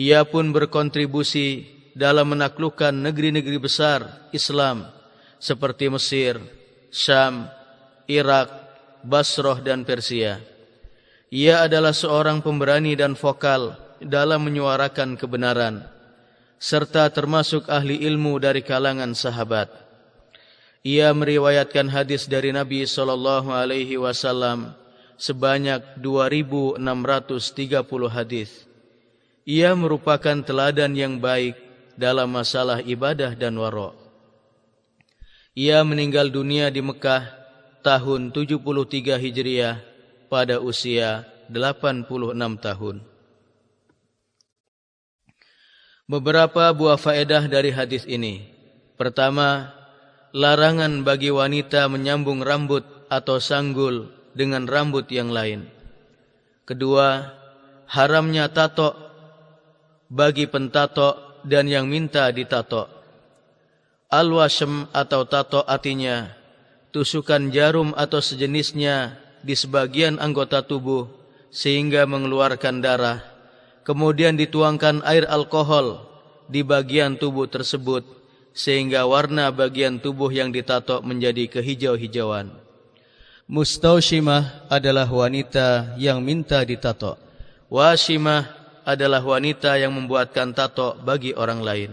[0.00, 4.88] Ia pun berkontribusi dalam menaklukkan negeri-negeri besar Islam
[5.36, 6.40] seperti Mesir,
[6.88, 7.44] Syam,
[8.08, 8.48] Irak,
[9.04, 10.40] Basrah dan Persia.
[11.28, 15.84] Ia adalah seorang pemberani dan vokal dalam menyuarakan kebenaran
[16.56, 19.68] serta termasuk ahli ilmu dari kalangan sahabat.
[20.80, 24.72] Ia meriwayatkan hadis dari Nabi sallallahu alaihi wasallam
[25.20, 26.80] sebanyak 2630
[28.08, 28.69] hadis.
[29.50, 31.58] Ia merupakan teladan yang baik
[31.98, 33.90] dalam masalah ibadah dan wara.
[35.58, 37.26] Ia meninggal dunia di Mekah
[37.82, 39.82] tahun 73 Hijriah
[40.30, 42.06] pada usia 86
[42.62, 43.02] tahun.
[46.06, 48.46] Beberapa buah faedah dari hadis ini.
[48.94, 49.74] Pertama,
[50.30, 55.66] larangan bagi wanita menyambung rambut atau sanggul dengan rambut yang lain.
[56.62, 57.34] Kedua,
[57.90, 59.09] haramnya tato
[60.10, 62.90] bagi pentato dan yang minta ditato.
[64.10, 66.34] Al-wasem atau tato artinya
[66.90, 69.14] tusukan jarum atau sejenisnya
[69.46, 71.06] di sebagian anggota tubuh
[71.54, 73.22] sehingga mengeluarkan darah.
[73.86, 76.04] Kemudian dituangkan air alkohol
[76.50, 78.02] di bagian tubuh tersebut
[78.50, 82.50] sehingga warna bagian tubuh yang ditato menjadi kehijau-hijauan.
[83.50, 87.18] Mustaushimah adalah wanita yang minta ditato.
[87.70, 91.90] Washimah adalah wanita yang membuatkan tato bagi orang lain.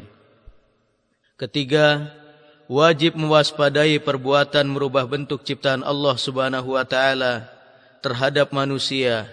[1.37, 2.09] Ketiga,
[2.65, 7.47] wajib mewaspadai perbuatan merubah bentuk ciptaan Allah Subhanahu wa taala
[8.01, 9.29] terhadap manusia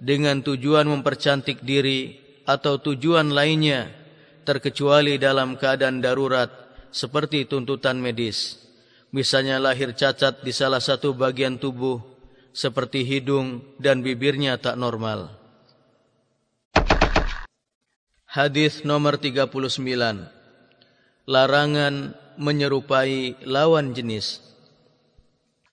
[0.00, 2.16] dengan tujuan mempercantik diri
[2.48, 3.92] atau tujuan lainnya
[4.48, 6.48] terkecuali dalam keadaan darurat
[6.90, 8.58] seperti tuntutan medis
[9.14, 11.98] misalnya lahir cacat di salah satu bagian tubuh
[12.50, 15.39] seperti hidung dan bibirnya tak normal
[18.30, 19.82] Hadis nomor 39
[21.26, 24.38] Larangan menyerupai lawan jenis.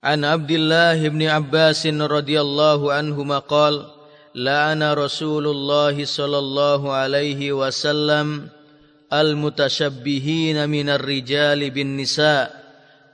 [0.02, 3.86] An Abdullah bin Abbas radhiyallahu anhu maqal
[4.34, 8.50] la'ana Rasulullah sallallahu alaihi wasallam
[11.70, 12.50] bin nisa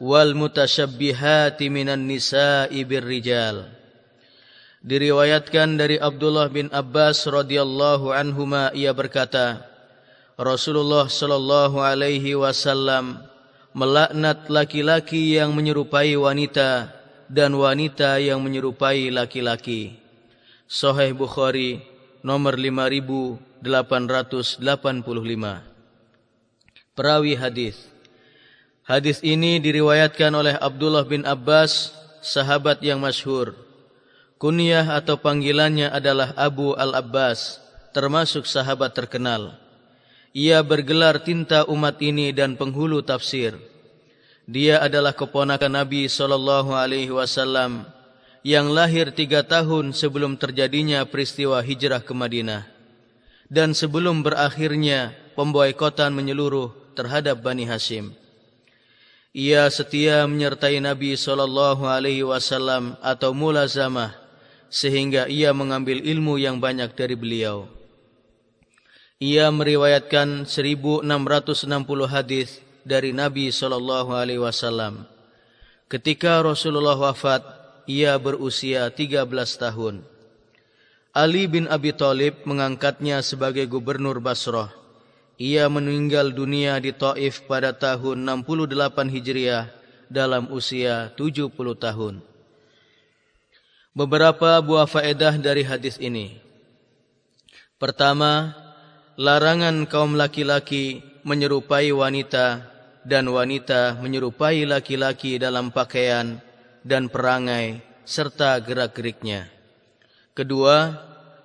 [0.00, 3.68] wal mutasyabbihati minan nisa'i bir rijal
[4.84, 9.64] Diriwayatkan dari Abdullah bin Abbas radhiyallahu anhuma ia berkata
[10.36, 13.16] Rasulullah sallallahu alaihi wasallam
[13.72, 16.92] melaknat laki-laki yang menyerupai wanita
[17.32, 19.96] dan wanita yang menyerupai laki-laki.
[20.68, 21.80] Sahih Bukhari
[22.20, 23.64] nomor 5885.
[26.92, 27.88] Perawi hadis.
[28.84, 31.88] Hadis ini diriwayatkan oleh Abdullah bin Abbas,
[32.20, 33.63] sahabat yang masyhur.
[34.44, 37.64] Kunyah atau panggilannya adalah Abu Al-Abbas,
[37.96, 39.56] termasuk sahabat terkenal.
[40.36, 43.56] Ia bergelar tinta umat ini dan penghulu tafsir.
[44.44, 47.88] Dia adalah keponakan Nabi sallallahu alaihi wasallam
[48.44, 52.68] yang lahir tiga tahun sebelum terjadinya peristiwa hijrah ke Madinah
[53.48, 58.12] dan sebelum berakhirnya pemboikotan menyeluruh terhadap Bani Hashim.
[59.32, 64.23] Ia setia menyertai Nabi sallallahu alaihi wasallam atau mulazamah
[64.74, 67.70] sehingga ia mengambil ilmu yang banyak dari beliau.
[69.22, 71.06] Ia meriwayatkan 1660
[72.10, 75.06] hadis dari Nabi sallallahu alaihi wasallam.
[75.86, 77.46] Ketika Rasulullah wafat,
[77.86, 80.02] ia berusia 13 tahun.
[81.14, 84.74] Ali bin Abi Thalib mengangkatnya sebagai gubernur Basrah.
[85.38, 88.74] Ia meninggal dunia di Taif pada tahun 68
[89.06, 89.70] Hijriah
[90.10, 92.33] dalam usia 70 tahun.
[93.94, 96.42] Beberapa buah faedah dari hadis ini.
[97.78, 98.50] Pertama,
[99.14, 102.74] larangan kaum laki-laki menyerupai wanita
[103.06, 106.42] dan wanita menyerupai laki-laki dalam pakaian
[106.82, 109.46] dan perangai serta gerak-geriknya.
[110.34, 110.98] Kedua,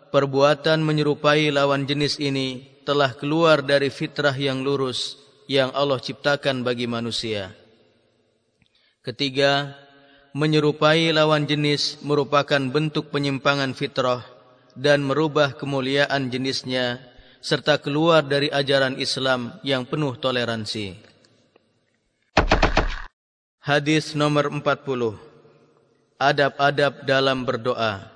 [0.09, 6.89] perbuatan menyerupai lawan jenis ini telah keluar dari fitrah yang lurus yang Allah ciptakan bagi
[6.89, 7.53] manusia.
[9.05, 9.77] Ketiga,
[10.33, 14.21] menyerupai lawan jenis merupakan bentuk penyimpangan fitrah
[14.77, 17.01] dan merubah kemuliaan jenisnya
[17.39, 20.99] serta keluar dari ajaran Islam yang penuh toleransi.
[23.63, 25.17] Hadis nomor 40.
[26.19, 28.11] Adab-adab dalam berdoa.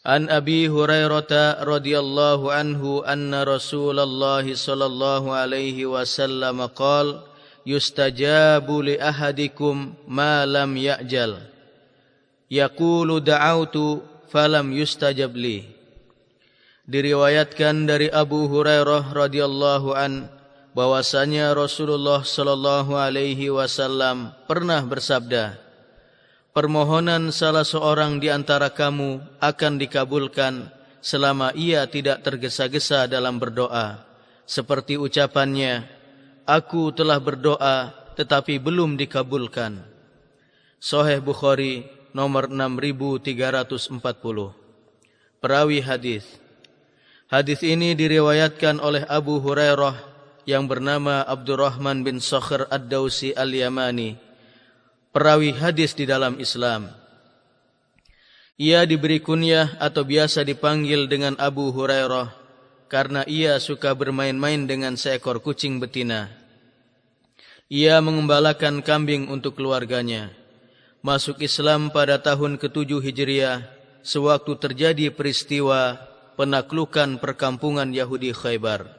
[0.00, 7.29] An Abi Hurairah radhiyallahu anhu anna Rasulullah sallallahu alaihi wasallam qala
[7.64, 11.40] yustajabu li ahadikum ma lam ya'jal.
[12.50, 15.66] Yaqulu da'autu falam yustajab li.
[16.90, 20.26] Diriwayatkan dari Abu Hurairah radhiyallahu an
[20.74, 25.70] bahwasanya Rasulullah sallallahu alaihi wasallam pernah bersabda
[26.50, 34.02] permohonan salah seorang di antara kamu akan dikabulkan selama ia tidak tergesa-gesa dalam berdoa.
[34.50, 35.86] Seperti ucapannya
[36.50, 39.86] Aku telah berdoa tetapi belum dikabulkan.
[40.82, 43.86] Sahih Bukhari nomor 6340.
[45.38, 46.26] Perawi hadis.
[47.30, 49.94] Hadis ini diriwayatkan oleh Abu Hurairah
[50.42, 54.18] yang bernama Abdurrahman bin Sakhr Ad-Dausi Al-Yamani.
[55.14, 56.90] Perawi hadis di dalam Islam.
[58.58, 62.34] Ia diberi kunyah atau biasa dipanggil dengan Abu Hurairah
[62.90, 66.39] karena ia suka bermain-main dengan seekor kucing betina.
[67.70, 70.34] Ia mengembalakan kambing untuk keluarganya.
[71.06, 73.62] Masuk Islam pada tahun ke-7 Hijriah,
[74.02, 75.94] sewaktu terjadi peristiwa
[76.34, 78.90] penaklukan perkampungan Yahudi Khaybar.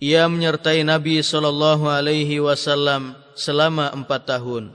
[0.00, 4.72] Ia menyertai Nabi sallallahu alaihi wasallam selama empat tahun.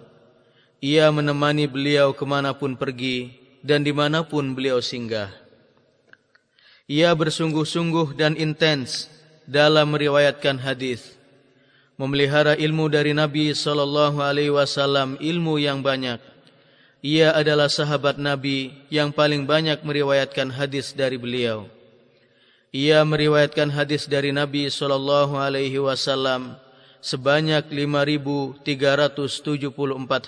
[0.78, 3.34] Ia menemani beliau kemanapun pergi
[3.66, 5.34] dan dimanapun beliau singgah.
[6.86, 9.10] Ia bersungguh-sungguh dan intens
[9.50, 11.19] dalam meriwayatkan hadis
[12.00, 16.24] memelihara ilmu dari Nabi sallallahu alaihi wasallam ilmu yang banyak.
[17.04, 21.68] Ia adalah sahabat Nabi yang paling banyak meriwayatkan hadis dari beliau.
[22.72, 26.56] Ia meriwayatkan hadis dari Nabi sallallahu alaihi wasallam
[27.04, 28.64] sebanyak 5374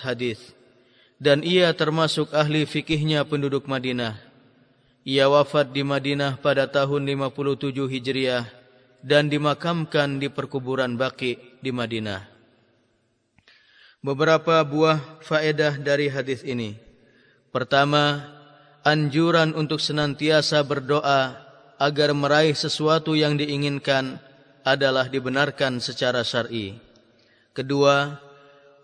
[0.04, 0.52] hadis.
[1.22, 4.18] Dan ia termasuk ahli fikihnya penduduk Madinah.
[5.06, 8.61] Ia wafat di Madinah pada tahun 57 Hijriah
[9.02, 12.22] dan dimakamkan di perkuburan Baqi' di Madinah.
[14.02, 16.74] Beberapa buah faedah dari hadis ini.
[17.54, 18.26] Pertama,
[18.82, 21.38] anjuran untuk senantiasa berdoa
[21.78, 24.18] agar meraih sesuatu yang diinginkan
[24.62, 26.78] adalah dibenarkan secara syar'i.
[27.54, 28.18] Kedua,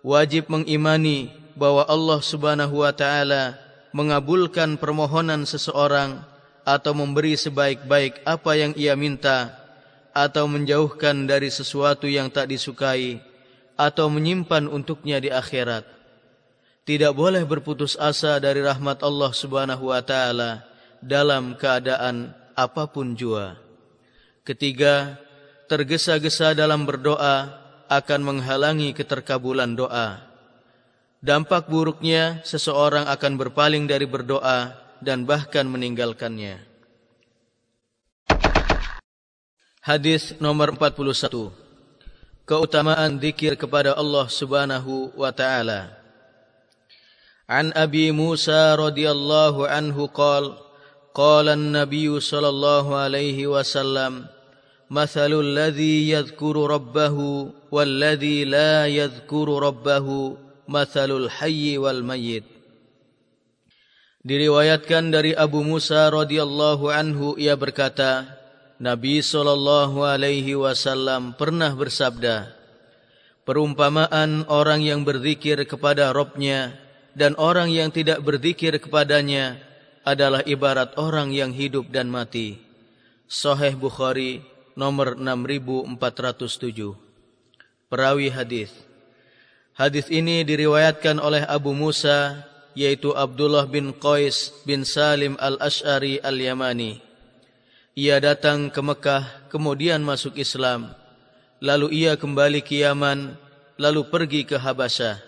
[0.03, 3.59] wajib mengimani bahwa Allah Subhanahu wa taala
[3.91, 6.23] mengabulkan permohonan seseorang
[6.63, 9.57] atau memberi sebaik-baik apa yang ia minta
[10.13, 13.21] atau menjauhkan dari sesuatu yang tak disukai
[13.79, 15.87] atau menyimpan untuknya di akhirat.
[16.83, 20.65] Tidak boleh berputus asa dari rahmat Allah Subhanahu wa taala
[21.05, 23.61] dalam keadaan apapun jua.
[24.43, 25.21] Ketiga,
[25.69, 27.53] tergesa-gesa dalam berdoa
[27.89, 30.25] akan menghalangi keterkabulan doa.
[31.19, 36.68] Dampak buruknya seseorang akan berpaling dari berdoa dan bahkan meninggalkannya.
[39.89, 41.49] Hadis nomor 41.
[42.45, 45.97] Keutamaan zikir kepada Allah Subhanahu wa taala.
[47.49, 50.61] An Abi Musa radhiyallahu anhu qala
[51.17, 54.29] qala an-nabiy sallallahu alaihi wasallam
[54.93, 60.37] Mathalul ladzi yadhkuru rabbahu wal ladzi la yadhkuru rabbahu
[60.69, 62.45] mathalul hayyi wal mayyit
[64.21, 68.38] Diriwayatkan dari Abu Musa radhiyallahu anhu ia berkata
[68.79, 72.59] Nabi sallallahu alaihi wasallam pernah bersabda
[73.49, 76.77] Perumpamaan orang yang berzikir kepada Robnya
[77.17, 79.57] dan orang yang tidak berzikir kepadanya
[80.05, 82.61] adalah ibarat orang yang hidup dan mati.
[83.25, 84.45] Sahih Bukhari
[84.77, 86.93] nomor 6407.
[87.89, 88.69] Perawi hadis.
[89.73, 92.45] Hadis ini diriwayatkan oleh Abu Musa
[92.77, 97.08] yaitu Abdullah bin Qais bin Salim al-Ash'ari al-Yamani.
[97.99, 100.95] Ia datang ke Mekah kemudian masuk Islam.
[101.59, 103.35] Lalu ia kembali ke Yaman
[103.75, 105.27] lalu pergi ke Habasyah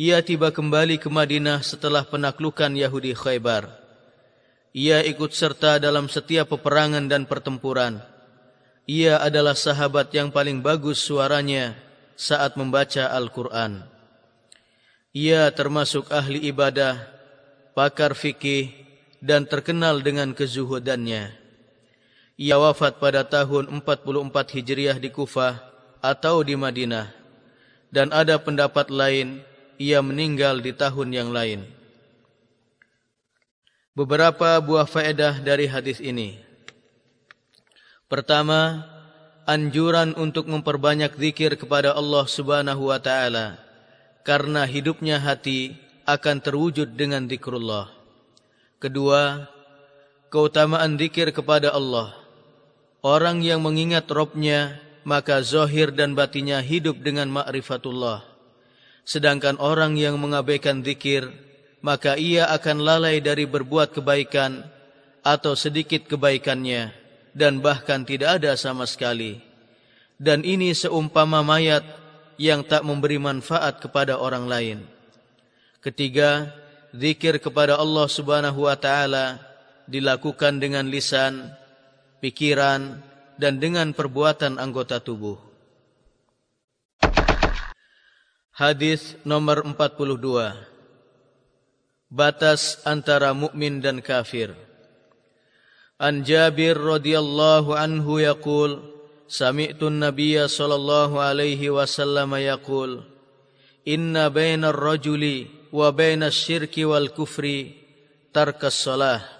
[0.00, 3.68] ia tiba kembali ke Madinah setelah penaklukan Yahudi Khaybar.
[4.72, 8.00] Ia ikut serta dalam setiap peperangan dan pertempuran.
[8.88, 11.76] Ia adalah sahabat yang paling bagus suaranya
[12.16, 13.84] saat membaca Al-Quran.
[15.12, 17.04] Ia termasuk ahli ibadah,
[17.76, 18.72] pakar fikih,
[19.20, 21.39] dan terkenal dengan kezuhudannya.
[22.40, 25.60] Ia wafat pada tahun 44 Hijriah di Kufah
[26.00, 27.12] atau di Madinah.
[27.92, 29.44] Dan ada pendapat lain
[29.76, 31.68] ia meninggal di tahun yang lain.
[33.92, 36.40] Beberapa buah faedah dari hadis ini.
[38.08, 38.88] Pertama,
[39.44, 43.60] anjuran untuk memperbanyak zikir kepada Allah Subhanahu wa taala
[44.24, 45.76] karena hidupnya hati
[46.08, 47.92] akan terwujud dengan zikrullah.
[48.80, 49.50] Kedua,
[50.32, 52.19] keutamaan zikir kepada Allah.
[53.00, 54.76] Orang yang mengingat Robnya,
[55.08, 58.20] maka zahir dan batinnya hidup dengan ma'rifatullah.
[59.08, 61.32] Sedangkan orang yang mengabaikan zikir,
[61.80, 64.68] maka ia akan lalai dari berbuat kebaikan
[65.24, 66.92] atau sedikit kebaikannya
[67.32, 69.40] dan bahkan tidak ada sama sekali.
[70.20, 71.82] Dan ini seumpama mayat
[72.36, 74.78] yang tak memberi manfaat kepada orang lain.
[75.80, 76.52] Ketiga,
[76.92, 79.40] zikir kepada Allah Subhanahu wa taala
[79.88, 81.56] dilakukan dengan lisan,
[82.20, 83.00] pikiran
[83.40, 85.40] dan dengan perbuatan anggota tubuh.
[88.52, 90.52] Hadis nomor 42
[92.12, 94.52] Batas antara mukmin dan kafir.
[95.96, 98.84] An Jabir radhiyallahu anhu yaqul
[99.30, 103.06] Sami'tu an-nabiy sallallahu alaihi wasallam yaqul
[103.88, 107.78] Inna bainar rajuli wa bainas syirki wal kufri
[108.34, 109.39] tarkas salah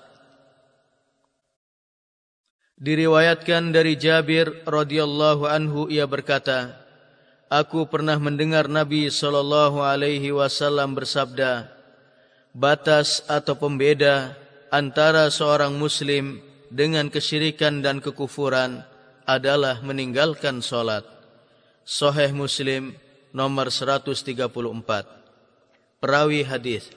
[2.80, 6.80] Diriwayatkan dari Jabir radhiyallahu anhu ia berkata
[7.52, 11.68] aku pernah mendengar Nabi sallallahu alaihi wasallam bersabda
[12.56, 14.32] batas atau pembeda
[14.72, 16.40] antara seorang muslim
[16.72, 18.80] dengan kesyirikan dan kekufuran
[19.28, 21.04] adalah meninggalkan salat
[21.84, 22.96] sahih muslim
[23.36, 24.24] nomor 134
[26.00, 26.88] perawi hadis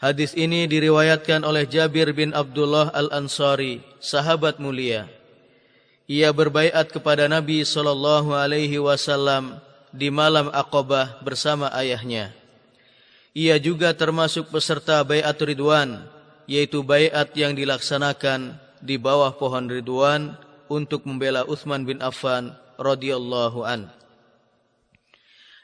[0.00, 5.08] hadis ini diriwayatkan oleh Jabir bin Abdullah Al-Ansari sahabat mulia
[6.06, 9.58] ia berbaiat kepada Nabi sallallahu alaihi wasallam
[9.90, 12.30] di malam Aqabah bersama ayahnya.
[13.34, 16.06] Ia juga termasuk peserta baiat Ridwan,
[16.46, 20.38] yaitu baiat yang dilaksanakan di bawah pohon Ridwan
[20.70, 23.90] untuk membela Uthman bin Affan radhiyallahu an.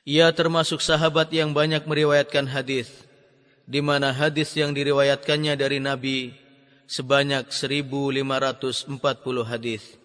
[0.02, 2.90] Ia termasuk sahabat yang banyak meriwayatkan hadis,
[3.72, 6.36] di mana hadis yang diriwayatkannya dari Nabi
[6.84, 9.00] sebanyak 1540
[9.48, 9.96] hadis.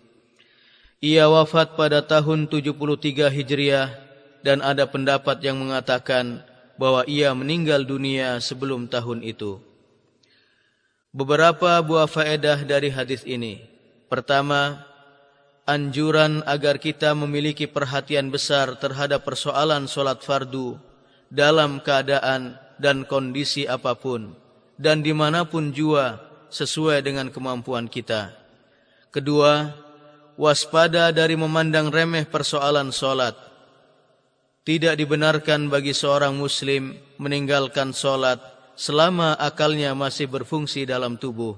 [1.04, 3.92] Ia wafat pada tahun 73 Hijriah
[4.40, 6.48] dan ada pendapat yang mengatakan
[6.80, 9.60] bahwa ia meninggal dunia sebelum tahun itu.
[11.12, 13.68] Beberapa buah faedah dari hadis ini.
[14.08, 14.80] Pertama,
[15.68, 20.80] anjuran agar kita memiliki perhatian besar terhadap persoalan solat fardu
[21.28, 24.38] dalam keadaan dan kondisi apapun
[24.78, 26.22] dan dimanapun jua
[26.54, 28.32] sesuai dengan kemampuan kita.
[29.10, 29.74] Kedua,
[30.38, 33.34] waspada dari memandang remeh persoalan solat.
[34.62, 38.38] Tidak dibenarkan bagi seorang muslim meninggalkan solat
[38.78, 41.58] selama akalnya masih berfungsi dalam tubuh,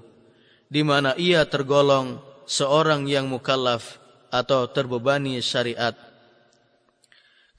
[0.71, 3.99] di mana ia tergolong seorang yang mukallaf
[4.31, 5.97] atau terbebani syariat.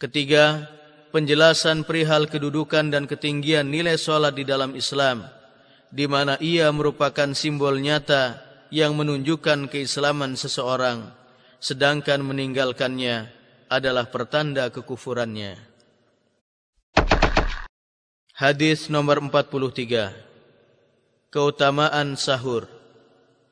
[0.01, 0.65] Ketiga,
[1.11, 5.27] penjelasan perihal kedudukan dan ketinggian nilai solat di dalam Islam,
[5.91, 8.39] di mana ia merupakan simbol nyata
[8.71, 11.11] yang menunjukkan keislaman seseorang,
[11.59, 13.29] sedangkan meninggalkannya
[13.67, 15.59] adalah pertanda kekufurannya.
[18.41, 20.17] Hadis nomor 43
[21.29, 22.65] Keutamaan sahur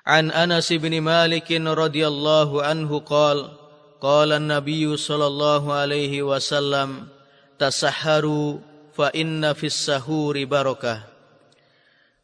[0.01, 3.52] An Anas bin Malik radhiyallahu anhu qala
[4.01, 7.12] qala an-nabiy sallallahu alaihi wasallam
[7.59, 8.62] tasahharu
[8.94, 11.05] fa inna fis sahuri barakah.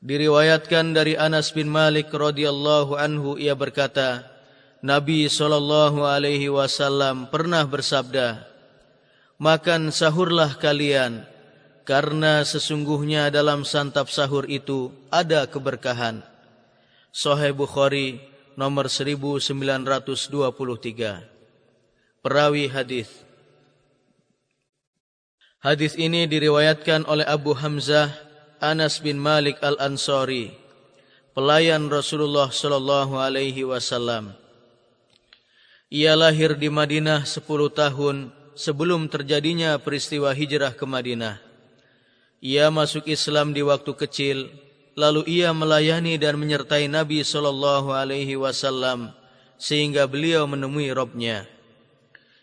[0.05, 4.23] Diriwayatkan dari Anas bin Malik radhiyallahu anhu ia berkata
[4.85, 8.45] Nabi sallallahu alaihi wasallam pernah bersabda
[9.41, 11.25] Makan sahurlah kalian
[11.89, 16.23] karena sesungguhnya dalam santap sahur itu ada keberkahan.
[17.11, 18.21] Sahih Bukhari
[18.61, 19.43] nomor 1923
[22.21, 23.24] Perawi hadis
[25.65, 28.13] Hadis ini diriwayatkan oleh Abu Hamzah
[28.61, 30.53] Anas bin Malik Al-Ansari,
[31.33, 34.37] pelayan Rasulullah sallallahu alaihi wasallam.
[35.89, 41.41] Ia lahir di Madinah 10 tahun sebelum terjadinya peristiwa hijrah ke Madinah.
[42.45, 44.53] Ia masuk Islam di waktu kecil,
[44.93, 49.17] lalu ia melayani dan menyertai Nabi sallallahu alaihi wasallam
[49.57, 51.49] sehingga beliau menemui Robnya.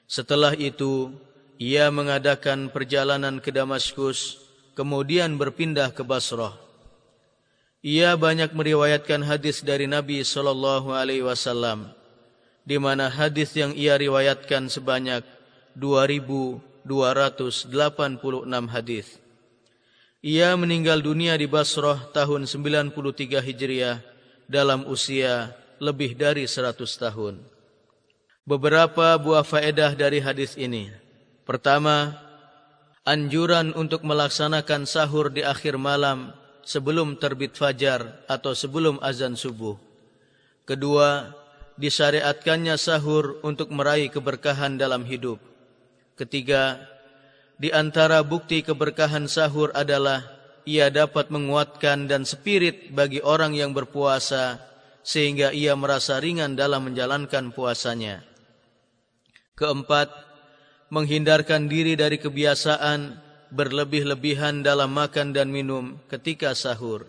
[0.10, 1.14] Setelah itu,
[1.62, 4.42] ia mengadakan perjalanan ke Damaskus,
[4.74, 6.58] kemudian berpindah ke Basrah.
[7.86, 11.94] Ia banyak meriwayatkan hadis dari Nabi sallallahu alaihi wasallam,
[12.66, 15.22] di mana hadis yang ia riwayatkan sebanyak
[15.78, 16.90] 2286
[18.66, 19.22] hadis.
[20.26, 24.02] Ia meninggal dunia di Basrah tahun 93 Hijriah
[24.50, 27.38] dalam usia lebih dari 100 tahun.
[28.50, 31.01] Beberapa buah faedah dari hadis ini.
[31.52, 32.16] Pertama,
[33.04, 36.32] anjuran untuk melaksanakan sahur di akhir malam
[36.64, 39.76] sebelum terbit fajar atau sebelum azan subuh.
[40.64, 41.36] Kedua,
[41.76, 45.44] disyariatkannya sahur untuk meraih keberkahan dalam hidup.
[46.16, 46.88] Ketiga,
[47.60, 50.24] di antara bukti keberkahan sahur adalah
[50.64, 54.56] ia dapat menguatkan dan spirit bagi orang yang berpuasa
[55.04, 58.24] sehingga ia merasa ringan dalam menjalankan puasanya.
[59.60, 60.31] Keempat,
[60.92, 63.16] menghindarkan diri dari kebiasaan
[63.56, 67.08] berlebih-lebihan dalam makan dan minum ketika sahur.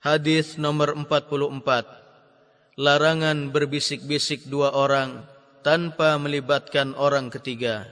[0.00, 2.78] Hadis nomor 44.
[2.80, 5.26] Larangan berbisik-bisik dua orang
[5.60, 7.84] tanpa melibatkan orang ketiga.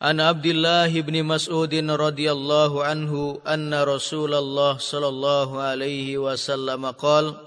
[0.00, 7.42] An Abdullah bin Mas'ud radhiyallahu anhu anna Rasulullah sallallahu alaihi wasallam qala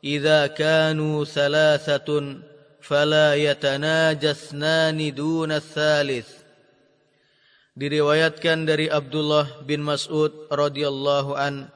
[0.00, 2.49] Idza kanu thalathatun
[2.80, 6.28] فلا يتناجى اثنان دون الثالث.
[7.78, 11.70] Diriwayatkan dari Abdullah bin Mas'ud radhiyallahu an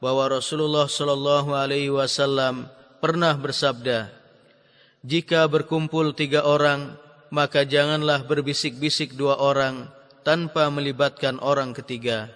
[0.00, 2.70] bahwa Rasulullah sallallahu alaihi wasallam
[3.02, 4.20] pernah bersabda
[5.04, 6.96] jika berkumpul tiga orang
[7.32, 9.88] maka janganlah berbisik-bisik dua orang
[10.26, 12.28] tanpa melibatkan orang ketiga.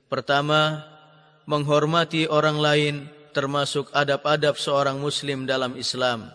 [0.10, 0.81] Pertama,
[1.45, 2.95] menghormati orang lain
[3.30, 6.34] termasuk adab-adab seorang muslim dalam Islam.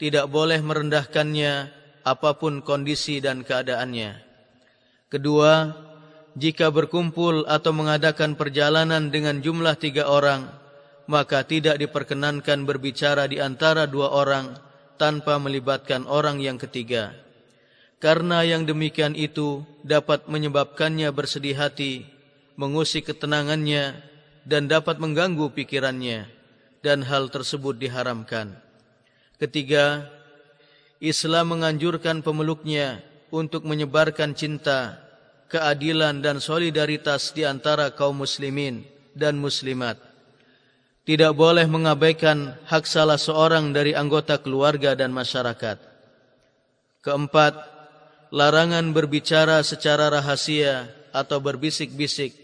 [0.00, 1.68] Tidak boleh merendahkannya
[2.02, 4.18] apapun kondisi dan keadaannya.
[5.12, 5.76] Kedua,
[6.32, 10.48] jika berkumpul atau mengadakan perjalanan dengan jumlah tiga orang,
[11.04, 14.56] maka tidak diperkenankan berbicara di antara dua orang
[14.96, 17.12] tanpa melibatkan orang yang ketiga.
[18.00, 22.11] Karena yang demikian itu dapat menyebabkannya bersedih hati,
[22.58, 23.98] mengusik ketenangannya,
[24.42, 26.26] dan dapat mengganggu pikirannya,
[26.82, 28.58] dan hal tersebut diharamkan.
[29.38, 30.06] Ketiga,
[30.98, 34.98] Islam menganjurkan pemeluknya untuk menyebarkan cinta,
[35.50, 40.12] keadilan dan solidaritas di antara kaum muslimin dan muslimat
[41.02, 45.78] tidak boleh mengabaikan hak salah seorang dari anggota keluarga dan masyarakat.
[47.02, 47.54] Keempat,
[48.30, 52.41] larangan berbicara secara rahasia atau berbisik-bisik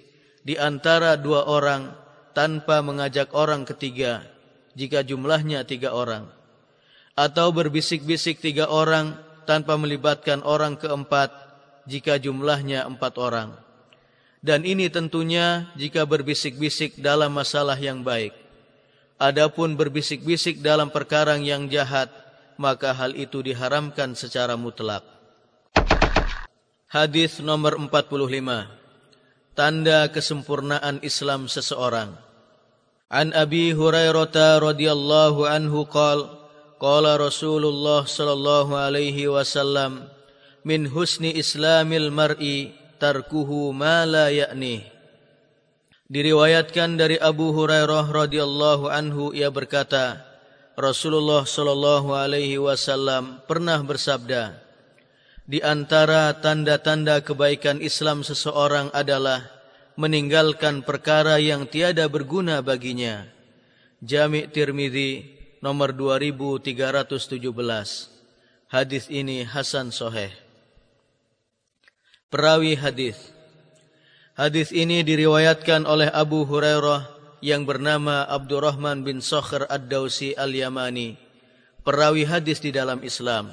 [0.48, 1.92] di antara dua orang
[2.32, 4.24] tanpa mengajak orang ketiga
[4.72, 6.24] jika jumlahnya tiga orang.
[7.12, 9.12] Atau berbisik-bisik tiga orang
[9.44, 11.28] tanpa melibatkan orang keempat
[11.84, 13.60] jika jumlahnya empat orang.
[14.40, 18.32] Dan ini tentunya jika berbisik-bisik dalam masalah yang baik.
[19.20, 22.08] Adapun berbisik-bisik dalam perkara yang jahat,
[22.56, 25.04] maka hal itu diharamkan secara mutlak.
[26.88, 28.77] Hadis nomor 45.
[29.58, 32.14] Tanda kesempurnaan Islam seseorang.
[33.10, 36.30] An Abi Hurairah radhiyallahu anhu qala
[36.78, 40.06] qala Rasulullah sallallahu alaihi wasallam
[40.62, 42.70] min husni islamil mar'i
[43.02, 44.94] tarkuhu ma la ya'nihi
[46.08, 50.24] Diriwayatkan dari Abu Hurairah radhiyallahu anhu ia berkata,
[50.72, 54.56] Rasulullah sallallahu alaihi wasallam pernah bersabda,
[55.48, 59.48] di antara tanda-tanda kebaikan Islam seseorang adalah
[59.96, 63.24] meninggalkan perkara yang tiada berguna baginya.
[64.04, 65.24] Jami' Tirmizi
[65.64, 67.48] nomor 2317.
[68.68, 70.30] Hadis ini hasan sahih.
[72.28, 73.16] Perawi hadis
[74.38, 77.10] Hadis ini diriwayatkan oleh Abu Hurairah
[77.42, 81.18] yang bernama Abdurrahman bin Sokhr Ad-Dawsi Al-Yamani,
[81.82, 83.50] perawi hadis di dalam Islam.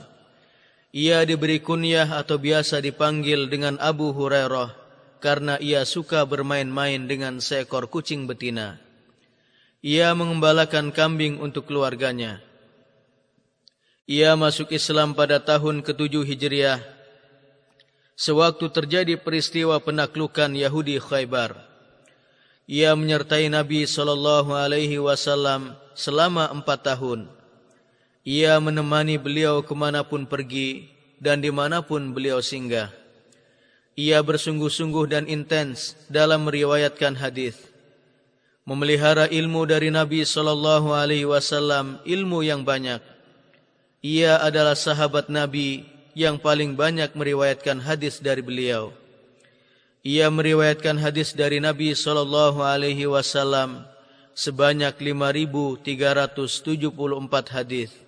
[0.96, 4.72] Ia diberi kunyah atau biasa dipanggil dengan Abu Hurairah
[5.20, 8.80] karena ia suka bermain-main dengan seekor kucing betina.
[9.84, 12.40] Ia mengembalakan kambing untuk keluarganya.
[14.08, 16.80] Ia masuk Islam pada tahun ke-7 Hijriah
[18.16, 21.60] sewaktu terjadi peristiwa penaklukan Yahudi Khaybar.
[22.72, 27.28] Ia menyertai Nabi sallallahu alaihi wasallam selama empat tahun.
[28.26, 30.90] Ia menemani beliau kemanapun pergi
[31.22, 32.90] dan dimanapun beliau singgah.
[33.94, 37.54] Ia bersungguh-sungguh dan intens dalam meriwayatkan hadis.
[38.66, 42.98] Memelihara ilmu dari Nabi sallallahu alaihi wasallam ilmu yang banyak.
[44.02, 45.86] Ia adalah sahabat Nabi
[46.18, 48.90] yang paling banyak meriwayatkan hadis dari beliau.
[50.02, 53.86] Ia meriwayatkan hadis dari Nabi sallallahu alaihi wasallam
[54.34, 58.05] sebanyak 5374 hadis.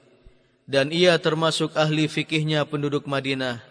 [0.67, 3.63] Dan ia termasuk ahli fikihnya penduduk Madinah.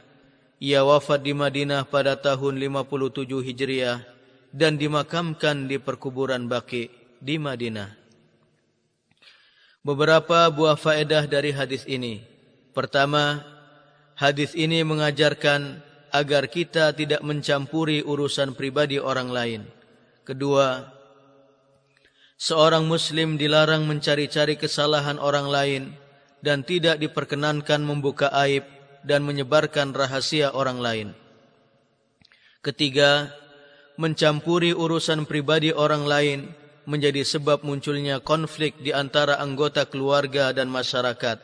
[0.56, 4.00] Ia wafat di Madinah pada tahun 57 Hijriah
[4.48, 6.88] dan dimakamkan di perkuburan Baqi
[7.20, 7.92] di Madinah.
[9.84, 12.24] Beberapa buah faedah dari hadis ini.
[12.72, 13.44] Pertama,
[14.16, 19.60] Hadis ini mengajarkan agar kita tidak mencampuri urusan pribadi orang lain.
[20.24, 20.88] Kedua,
[22.40, 25.82] seorang muslim dilarang mencari-cari kesalahan orang lain
[26.46, 28.62] dan tidak diperkenankan membuka aib
[29.02, 31.08] dan menyebarkan rahasia orang lain.
[32.62, 33.34] Ketiga,
[33.98, 36.40] mencampuri urusan pribadi orang lain
[36.86, 41.42] menjadi sebab munculnya konflik di antara anggota keluarga dan masyarakat.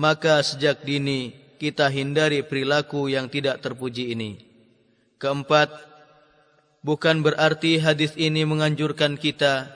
[0.00, 4.40] Maka sejak dini kita hindari perilaku yang tidak terpuji ini.
[5.20, 5.68] Keempat,
[6.80, 9.68] bukan berarti hadis ini menganjurkan kita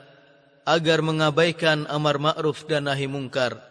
[0.65, 3.66] agar mengabaikan amar ma'ruf dan nahi mungkar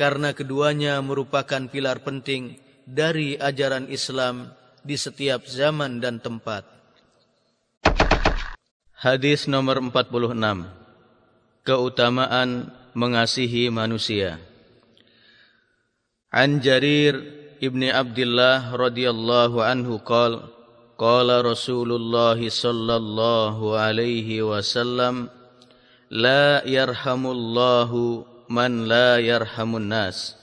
[0.00, 2.56] karena keduanya merupakan pilar penting
[2.88, 4.48] dari ajaran Islam
[4.80, 6.64] di setiap zaman dan tempat.
[8.96, 10.32] Hadis nomor 46.
[11.68, 14.40] Keutamaan mengasihi manusia.
[16.32, 17.20] An Jarir
[17.60, 20.48] Ibni Abdullah radhiyallahu anhu qol
[20.96, 25.28] qala Rasulullah sallallahu alaihi wasallam
[26.08, 30.34] la yarhamullahu man la yarhamun nas.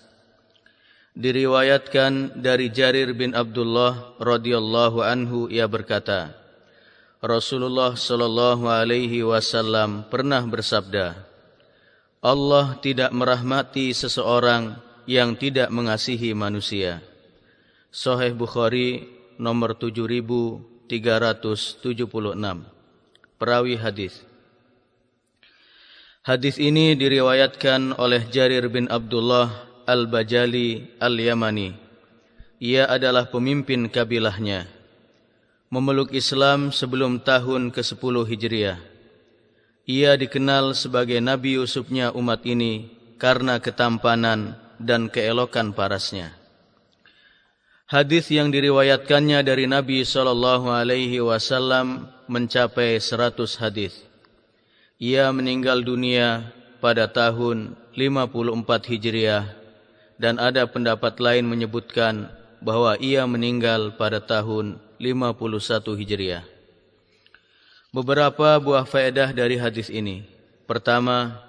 [1.11, 6.31] Diriwayatkan dari Jarir bin Abdullah radhiyallahu anhu ia berkata
[7.19, 11.17] Rasulullah sallallahu alaihi wasallam pernah bersabda
[12.21, 14.77] Allah tidak merahmati seseorang
[15.09, 17.01] yang tidak mengasihi manusia
[17.89, 19.09] Sahih Bukhari
[19.41, 20.85] nomor 7376
[23.41, 24.21] Perawi hadis.
[26.27, 29.47] Hadis ini diriwayatkan oleh Jarir bin Abdullah
[29.87, 31.71] Al-Bajali Al-Yamani.
[32.59, 34.67] Ia adalah pemimpin kabilahnya.
[35.71, 38.75] Memeluk Islam sebelum tahun ke-10 Hijriah.
[39.87, 46.35] Ia dikenal sebagai Nabi Yusufnya umat ini karena ketampanan dan keelokan parasnya.
[47.87, 54.06] Hadis yang diriwayatkannya dari Nabi sallallahu alaihi wasallam mencapai 100 hadis.
[54.97, 56.49] Ia meninggal dunia
[56.81, 59.45] pada tahun 54 Hijriah
[60.17, 62.33] dan ada pendapat lain menyebutkan
[62.65, 66.43] bahwa ia meninggal pada tahun 51 Hijriah.
[67.93, 70.25] Beberapa buah faedah dari hadis ini.
[70.65, 71.45] Pertama,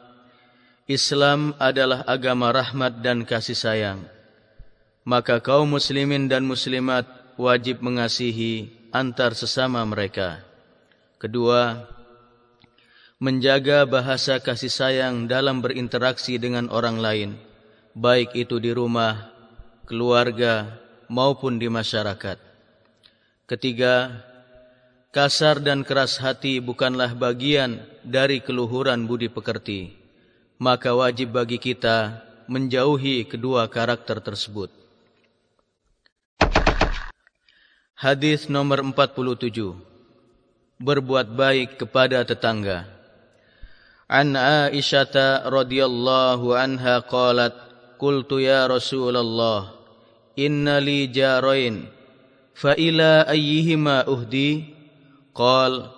[0.84, 4.04] Islam adalah agama rahmat dan kasih sayang.
[5.08, 7.08] Maka kaum muslimin dan muslimat
[7.40, 10.44] wajib mengasihi antar sesama mereka.
[11.16, 11.88] Kedua,
[13.18, 17.30] menjaga bahasa kasih sayang dalam berinteraksi dengan orang lain,
[17.98, 19.34] baik itu di rumah,
[19.90, 20.78] keluarga,
[21.10, 22.38] maupun di masyarakat.
[23.50, 24.22] Ketiga,
[25.10, 29.98] kasar dan keras hati bukanlah bagian dari keluhuran budi pekerti,
[30.62, 34.70] maka wajib bagi kita menjauhi kedua karakter tersebut.
[37.98, 39.74] Hadis nomor 47
[40.78, 42.97] Berbuat baik kepada tetangga
[44.13, 47.55] عن عائشة رضي الله عنها قالت
[47.99, 49.59] قلت يا رسول الله
[50.39, 51.89] إن لي جارين
[52.53, 54.51] فإلى أيهما أهدي
[55.33, 55.89] قال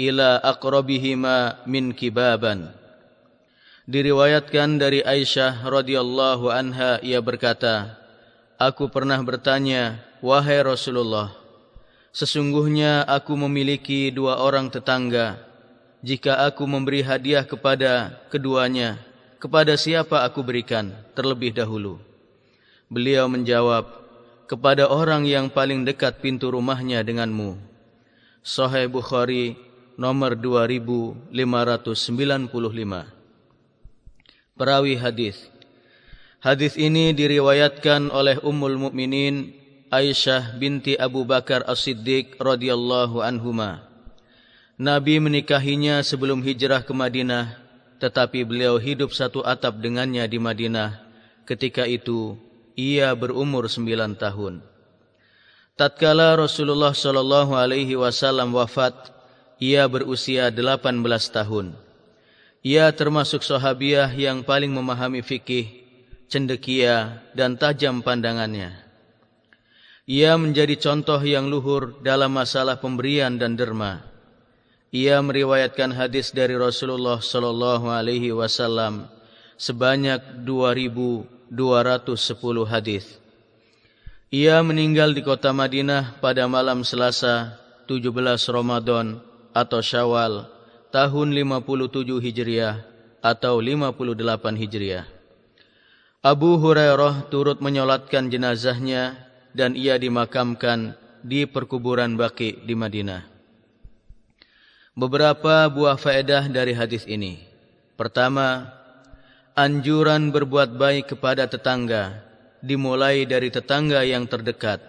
[0.00, 2.82] إلى أقربهما من كبابا
[3.82, 7.98] Diriwayatkan dari Aisyah radhiyallahu anha ia berkata,
[8.54, 11.34] Aku pernah bertanya, wahai Rasulullah,
[12.14, 15.45] sesungguhnya aku memiliki dua orang tetangga
[16.07, 18.95] jika aku memberi hadiah kepada keduanya,
[19.43, 21.99] kepada siapa aku berikan terlebih dahulu?
[22.87, 23.83] Beliau menjawab,
[24.47, 27.59] kepada orang yang paling dekat pintu rumahnya denganmu.
[28.39, 29.59] Sahih Bukhari
[29.99, 31.35] nomor 2595.
[34.55, 35.51] Perawi hadis.
[36.39, 39.51] Hadis ini diriwayatkan oleh Ummul Mukminin
[39.91, 43.86] Aisyah binti Abu Bakar As-Siddiq radhiyallahu anhumah.
[44.77, 47.57] Nabi menikahinya sebelum hijrah ke Madinah,
[47.97, 51.01] tetapi beliau hidup satu atap dengannya di Madinah.
[51.49, 52.37] Ketika itu,
[52.77, 54.61] ia berumur sembilan tahun.
[55.73, 58.93] Tatkala Rasulullah sallallahu alaihi wasallam wafat,
[59.57, 61.73] ia berusia delapan belas tahun.
[62.61, 65.73] Ia termasuk sahabiah yang paling memahami fikih,
[66.29, 68.77] cendekia dan tajam pandangannya.
[70.05, 74.16] Ia menjadi contoh yang luhur dalam masalah pemberian dan derma.
[74.95, 79.11] Ia meriwayatkan hadis dari Rasulullah sallallahu alaihi wasallam
[79.59, 81.51] sebanyak 2210
[82.71, 83.19] hadis.
[84.31, 88.11] Ia meninggal di kota Madinah pada malam Selasa 17
[88.51, 89.19] Ramadan
[89.51, 90.47] atau Syawal
[90.91, 92.83] tahun 57 Hijriah
[93.19, 95.07] atau 58 Hijriah.
[96.23, 99.19] Abu Hurairah turut menyolatkan jenazahnya
[99.51, 103.36] dan ia dimakamkan di perkuburan Baqi di Madinah.
[104.97, 107.37] Beberapa buah faedah dari hadis ini.
[107.93, 108.65] Pertama,
[109.53, 112.25] anjuran berbuat baik kepada tetangga
[112.65, 114.81] dimulai dari tetangga yang terdekat.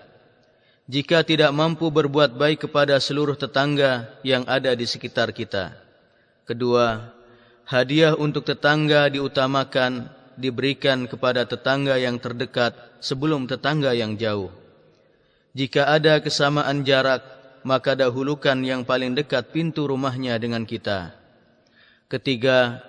[0.89, 5.77] Jika tidak mampu berbuat baik kepada seluruh tetangga yang ada di sekitar kita.
[6.49, 7.13] Kedua,
[7.69, 10.09] hadiah untuk tetangga diutamakan
[10.41, 12.73] diberikan kepada tetangga yang terdekat
[13.05, 14.49] sebelum tetangga yang jauh.
[15.53, 21.15] Jika ada kesamaan jarak maka dahulukan yang paling dekat pintu rumahnya dengan kita.
[22.09, 22.81] Ketiga,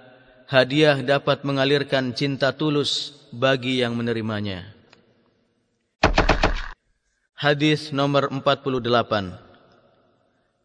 [0.48, 4.74] hadiah dapat mengalirkan cinta tulus bagi yang menerimanya.
[7.40, 9.40] Hadis nomor 48.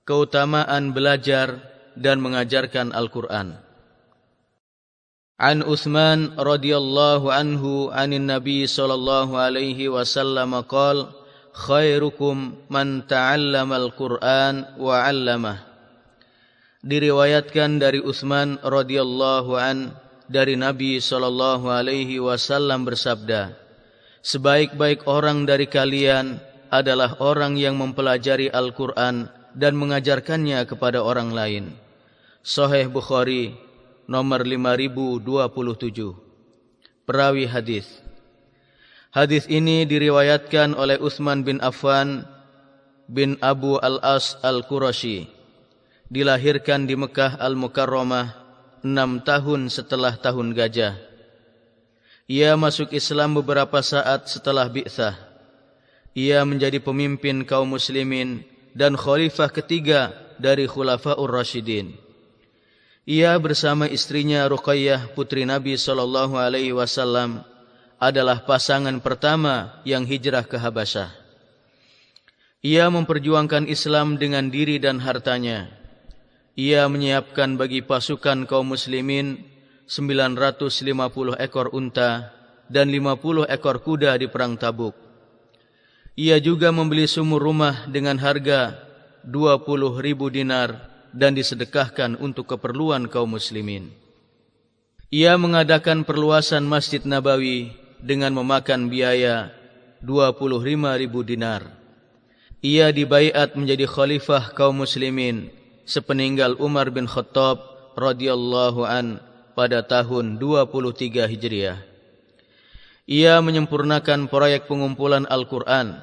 [0.02, 1.62] Keutamaan belajar
[1.94, 3.62] dan mengajarkan Al-Qur'an.
[5.34, 11.23] An Uthman radhiyallahu anhu anin Nabi sallallahu alaihi wasallam qala
[11.54, 15.62] khairukum man ta'allamal Qur'an wa 'allamah.
[16.84, 19.94] Diriwayatkan dari Utsman radhiyallahu an
[20.28, 23.56] dari Nabi sallallahu alaihi wasallam bersabda,
[24.20, 31.64] Sebaik-baik orang dari kalian adalah orang yang mempelajari Al-Qur'an dan mengajarkannya kepada orang lain.
[32.44, 33.56] Sahih Bukhari
[34.10, 35.24] nomor 5027.
[37.04, 38.03] Perawi hadis
[39.14, 42.26] Hadis ini diriwayatkan oleh Utsman bin Affan
[43.06, 45.30] bin Abu Al-As Al-Qurashi
[46.10, 48.34] dilahirkan di Mekah Al-Mukarramah
[48.82, 50.98] enam tahun setelah tahun gajah.
[52.26, 55.14] Ia masuk Islam beberapa saat setelah bi'thah.
[56.18, 58.42] Ia menjadi pemimpin kaum muslimin
[58.74, 60.10] dan khalifah ketiga
[60.42, 61.94] dari Khulafaur Rashidin.
[63.06, 67.46] Ia bersama istrinya Ruqayyah putri Nabi sallallahu alaihi wasallam
[67.98, 71.10] adalah pasangan pertama yang hijrah ke Habasyah.
[72.64, 75.68] Ia memperjuangkan Islam dengan diri dan hartanya.
[76.56, 79.42] Ia menyiapkan bagi pasukan kaum muslimin
[79.84, 82.32] 950 ekor unta
[82.72, 84.96] dan 50 ekor kuda di perang Tabuk.
[86.16, 88.80] Ia juga membeli sumur rumah dengan harga
[89.28, 93.92] 20 ribu dinar dan disedekahkan untuk keperluan kaum muslimin.
[95.12, 99.48] Ia mengadakan perluasan Masjid Nabawi dengan memakan biaya
[100.04, 101.64] 25 ribu dinar.
[102.60, 105.48] Ia dibaiat menjadi khalifah kaum muslimin
[105.88, 107.60] sepeninggal Umar bin Khattab
[107.96, 109.24] radhiyallahu an
[109.56, 111.80] pada tahun 23 Hijriah.
[113.04, 116.00] Ia menyempurnakan proyek pengumpulan Al-Quran,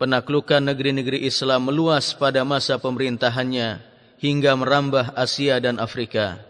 [0.00, 3.80] penaklukan negeri-negeri Islam meluas pada masa pemerintahannya
[4.20, 6.40] hingga merambah Asia dan Afrika.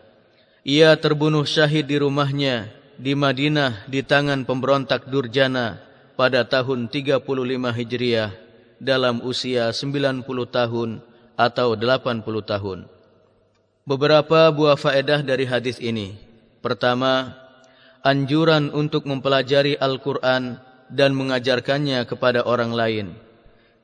[0.63, 5.83] Ia terbunuh syahid di rumahnya di Madinah di tangan pemberontak Durjana
[6.15, 7.27] pada tahun 35
[7.75, 8.31] Hijriah
[8.79, 10.91] dalam usia 90 tahun
[11.35, 12.79] atau 80 tahun.
[13.85, 16.17] Beberapa buah faedah dari hadis ini.
[16.65, 17.37] Pertama,
[18.01, 20.57] anjuran untuk mempelajari Al-Quran
[20.89, 23.07] dan mengajarkannya kepada orang lain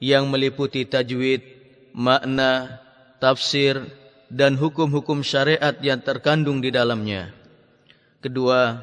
[0.01, 1.45] yang meliputi tajwid,
[1.93, 2.81] makna,
[3.21, 3.85] tafsir,
[4.33, 7.35] dan hukum-hukum syariat yang terkandung di dalamnya.
[8.25, 8.81] Kedua,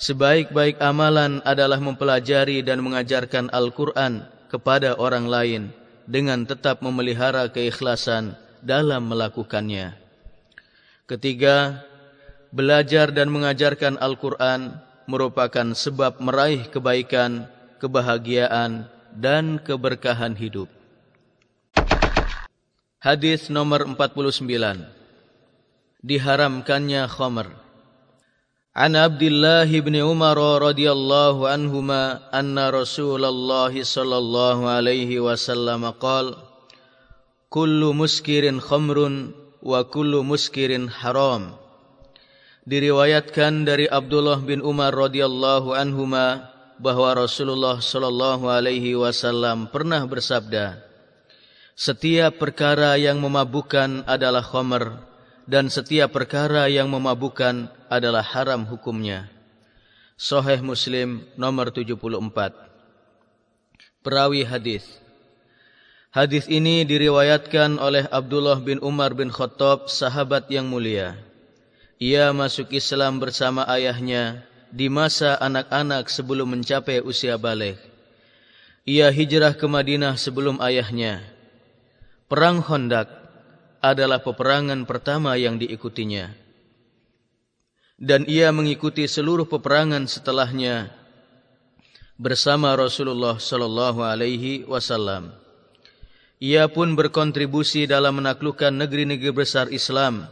[0.00, 5.62] sebaik-baik amalan adalah mempelajari dan mengajarkan Al-Quran kepada orang lain
[6.08, 8.32] dengan tetap memelihara keikhlasan
[8.64, 9.94] dalam melakukannya.
[11.04, 11.84] Ketiga,
[12.48, 17.44] belajar dan mengajarkan Al-Quran merupakan sebab meraih kebaikan,
[17.76, 20.70] kebahagiaan, dan keberkahan hidup.
[23.00, 24.44] Hadis nomor 49
[26.00, 27.69] Diharamkannya khamr
[28.79, 32.03] عن عبد الله بن عمر رضي الله عنهما
[32.39, 36.35] أن رسول الله صلى الله عليه وسلم قال
[37.47, 38.97] كل مسكر خمر
[39.63, 41.43] وكل مسكر حرام
[42.67, 50.83] diriwayatkan dari Abdullah bin Umar radhiyallahu anhuma bahwa Rasulullah sallallahu alaihi wasallam pernah bersabda
[51.79, 55.08] Setiap perkara yang memabukkan adalah khamr
[55.50, 59.26] dan setiap perkara yang memabukkan adalah haram hukumnya.
[60.14, 62.54] Sahih Muslim nomor 74.
[64.06, 64.86] Perawi hadis.
[66.14, 71.18] Hadis ini diriwayatkan oleh Abdullah bin Umar bin Khattab, sahabat yang mulia.
[71.98, 77.78] Ia masuk Islam bersama ayahnya di masa anak-anak sebelum mencapai usia balik.
[78.86, 81.26] Ia hijrah ke Madinah sebelum ayahnya.
[82.30, 83.19] Perang Khandaq
[83.80, 86.32] adalah peperangan pertama yang diikutinya.
[88.00, 90.88] Dan ia mengikuti seluruh peperangan setelahnya
[92.16, 95.32] bersama Rasulullah sallallahu alaihi wasallam.
[96.40, 100.24] Ia pun berkontribusi dalam menaklukkan negeri-negeri besar Islam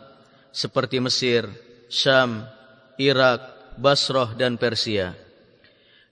[0.48, 1.44] seperti Mesir,
[1.92, 2.48] Syam,
[2.96, 5.12] Irak, Basrah dan Persia.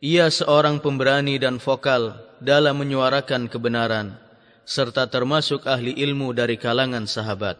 [0.05, 2.13] Ia seorang pemberani dan vokal
[2.45, 4.26] dalam menyuarakan kebenaran
[4.67, 7.55] serta termasuk ahli ilmu dari kalangan sahabat.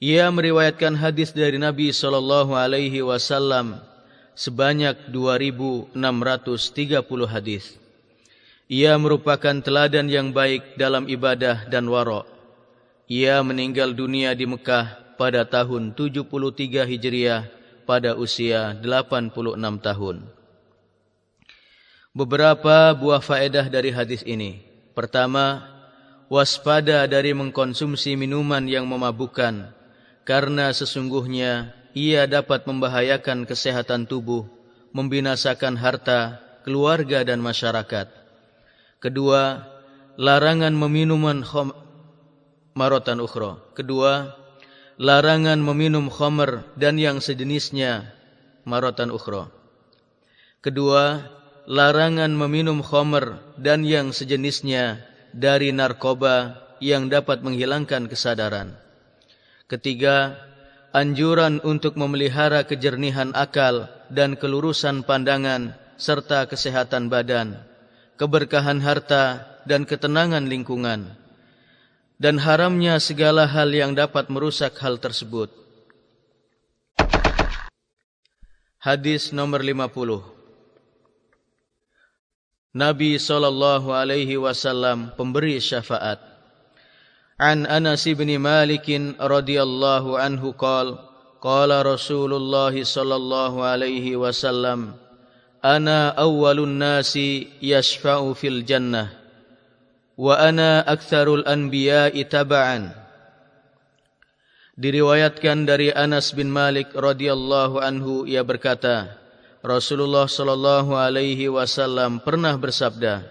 [0.00, 3.76] Ia meriwayatkan hadis dari Nabi sallallahu alaihi wasallam
[4.32, 5.92] sebanyak 2630
[7.28, 7.76] hadis.
[8.68, 12.24] Ia merupakan teladan yang baik dalam ibadah dan wara.
[13.08, 17.48] Ia meninggal dunia di Mekah pada tahun 73 Hijriah
[17.88, 19.32] pada usia 86
[19.80, 20.16] tahun.
[22.12, 24.67] Beberapa buah faedah dari hadis ini.
[24.98, 25.62] Pertama,
[26.26, 29.70] waspada dari mengkonsumsi minuman yang memabukkan
[30.26, 34.50] karena sesungguhnya ia dapat membahayakan kesehatan tubuh,
[34.90, 38.10] membinasakan harta, keluarga dan masyarakat.
[38.98, 39.70] Kedua,
[40.18, 41.70] larangan meminum khom
[42.74, 43.62] marotan ukhra.
[43.78, 44.34] Kedua,
[44.98, 48.18] larangan meminum khamr dan yang sejenisnya
[48.66, 49.46] marotan ukhra.
[50.58, 51.22] Kedua,
[51.68, 55.04] larangan meminum khamr dan yang sejenisnya
[55.36, 58.72] dari narkoba yang dapat menghilangkan kesadaran.
[59.68, 60.32] Ketiga,
[60.96, 67.60] anjuran untuk memelihara kejernihan akal dan kelurusan pandangan serta kesehatan badan,
[68.16, 71.20] keberkahan harta dan ketenangan lingkungan
[72.16, 75.52] dan haramnya segala hal yang dapat merusak hal tersebut.
[78.80, 80.37] Hadis nomor 50
[82.78, 86.22] Nabi sallallahu alaihi wasallam pemberi syafaat.
[87.34, 88.86] An Anas bin Malik
[89.18, 91.08] radhiyallahu anhu qala
[91.42, 94.94] qala Rasulullah sallallahu alaihi wasallam
[95.62, 99.14] ana awwalun nasi yashfa'u fil jannah
[100.18, 102.90] wa ana aktsarul anbiya'i taba'an
[104.74, 109.14] diriwayatkan dari Anas bin Malik radhiyallahu anhu ia berkata
[109.64, 113.26] Rasulullah sallallahu alaihi wasallam pernah bersabda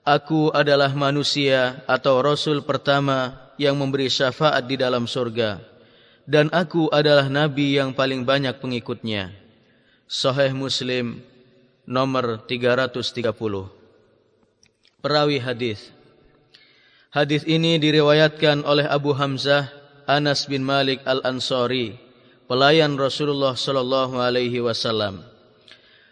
[0.00, 5.60] Aku adalah manusia atau rasul pertama yang memberi syafaat di dalam surga
[6.24, 9.40] dan aku adalah nabi yang paling banyak pengikutnya
[10.10, 11.22] Sahih Muslim
[11.86, 13.30] nomor 330.
[14.98, 15.94] Perawi hadis.
[17.14, 19.70] Hadis ini diriwayatkan oleh Abu Hamzah
[20.10, 21.94] Anas bin Malik Al-Ansari,
[22.50, 25.29] pelayan Rasulullah sallallahu alaihi wasallam.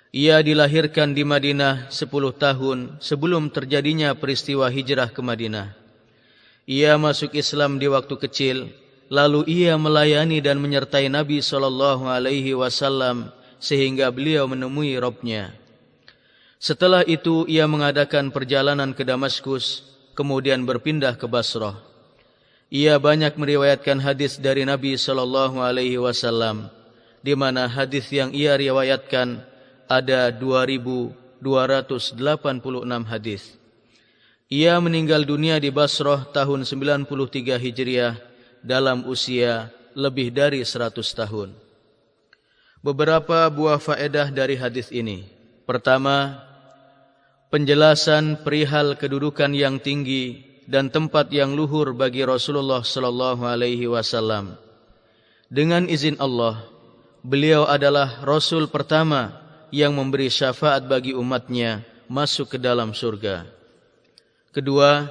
[0.09, 2.09] Ia dilahirkan di Madinah 10
[2.41, 5.77] tahun sebelum terjadinya peristiwa hijrah ke Madinah.
[6.65, 8.73] Ia masuk Islam di waktu kecil,
[9.13, 13.29] lalu ia melayani dan menyertai Nabi sallallahu alaihi wasallam
[13.61, 15.53] sehingga beliau menemui Robnya.
[16.57, 19.85] Setelah itu ia mengadakan perjalanan ke Damaskus,
[20.17, 21.77] kemudian berpindah ke Basrah.
[22.73, 26.73] Ia banyak meriwayatkan hadis dari Nabi sallallahu alaihi wasallam
[27.21, 29.41] di mana hadis yang ia riwayatkan
[29.89, 31.43] ada 2286
[33.09, 33.57] hadis.
[34.49, 37.09] Ia meninggal dunia di Basrah tahun 93
[37.57, 38.17] Hijriah
[38.65, 41.53] dalam usia lebih dari 100 tahun.
[42.81, 45.27] Beberapa buah faedah dari hadis ini.
[45.69, 46.41] Pertama,
[47.53, 54.57] penjelasan perihal kedudukan yang tinggi dan tempat yang luhur bagi Rasulullah sallallahu alaihi wasallam.
[55.49, 56.61] Dengan izin Allah,
[57.25, 63.45] beliau adalah rasul pertama yang memberi syafaat bagi umatnya masuk ke dalam surga.
[64.53, 65.07] Kedua,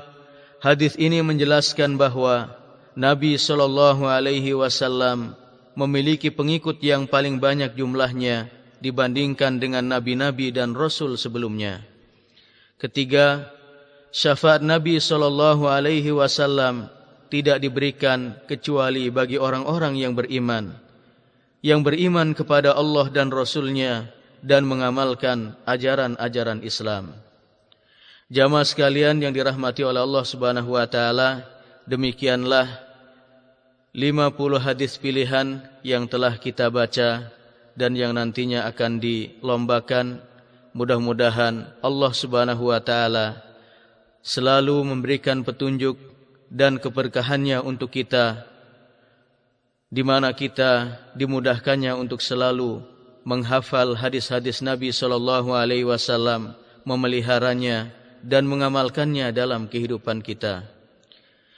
[0.60, 2.58] hadis ini menjelaskan bahawa
[2.98, 5.38] Nabi sallallahu alaihi wasallam
[5.77, 8.50] memiliki pengikut yang paling banyak jumlahnya
[8.82, 11.86] dibandingkan dengan nabi-nabi dan rasul sebelumnya.
[12.82, 13.53] Ketiga,
[14.10, 16.90] syafaat Nabi sallallahu alaihi wasallam
[17.30, 20.88] tidak diberikan kecuali bagi orang-orang yang beriman
[21.66, 24.08] yang beriman kepada Allah dan Rasulnya
[24.43, 27.14] dan mengamalkan ajaran-ajaran Islam.
[28.27, 31.48] Jamaah sekalian yang dirahmati oleh Allah Subhanahu wa taala,
[31.88, 32.67] demikianlah
[33.95, 37.32] 50 hadis pilihan yang telah kita baca
[37.80, 40.19] dan yang nantinya akan dilombakan
[40.75, 43.41] mudah-mudahan Allah Subhanahu wa taala
[44.19, 45.95] selalu memberikan petunjuk
[46.51, 48.43] dan keberkahannya untuk kita
[49.88, 52.83] di mana kita dimudahkannya untuk selalu
[53.28, 56.56] menghafal hadis-hadis Nabi sallallahu alaihi wasallam
[56.88, 57.92] memeliharanya
[58.24, 60.64] dan mengamalkannya dalam kehidupan kita.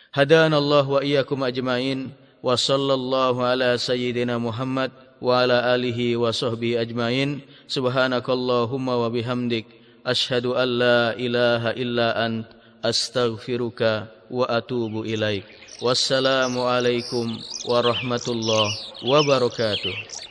[0.10, 2.10] Hadanallahu wa iyyakum ajmain
[2.42, 4.90] wa sallallahu ala sayyidina Muhammad
[5.22, 7.46] wa ala alihi wa sahbihi ajmain.
[7.70, 9.70] Subhanakallahumma wa bihamdik
[10.02, 12.50] ashhadu an la ilaha illa ant
[12.82, 15.46] astaghfiruka wa atubu ilaik.
[15.86, 17.38] Wassalamu alaikum
[17.70, 20.29] warahmatullahi wabarakatuh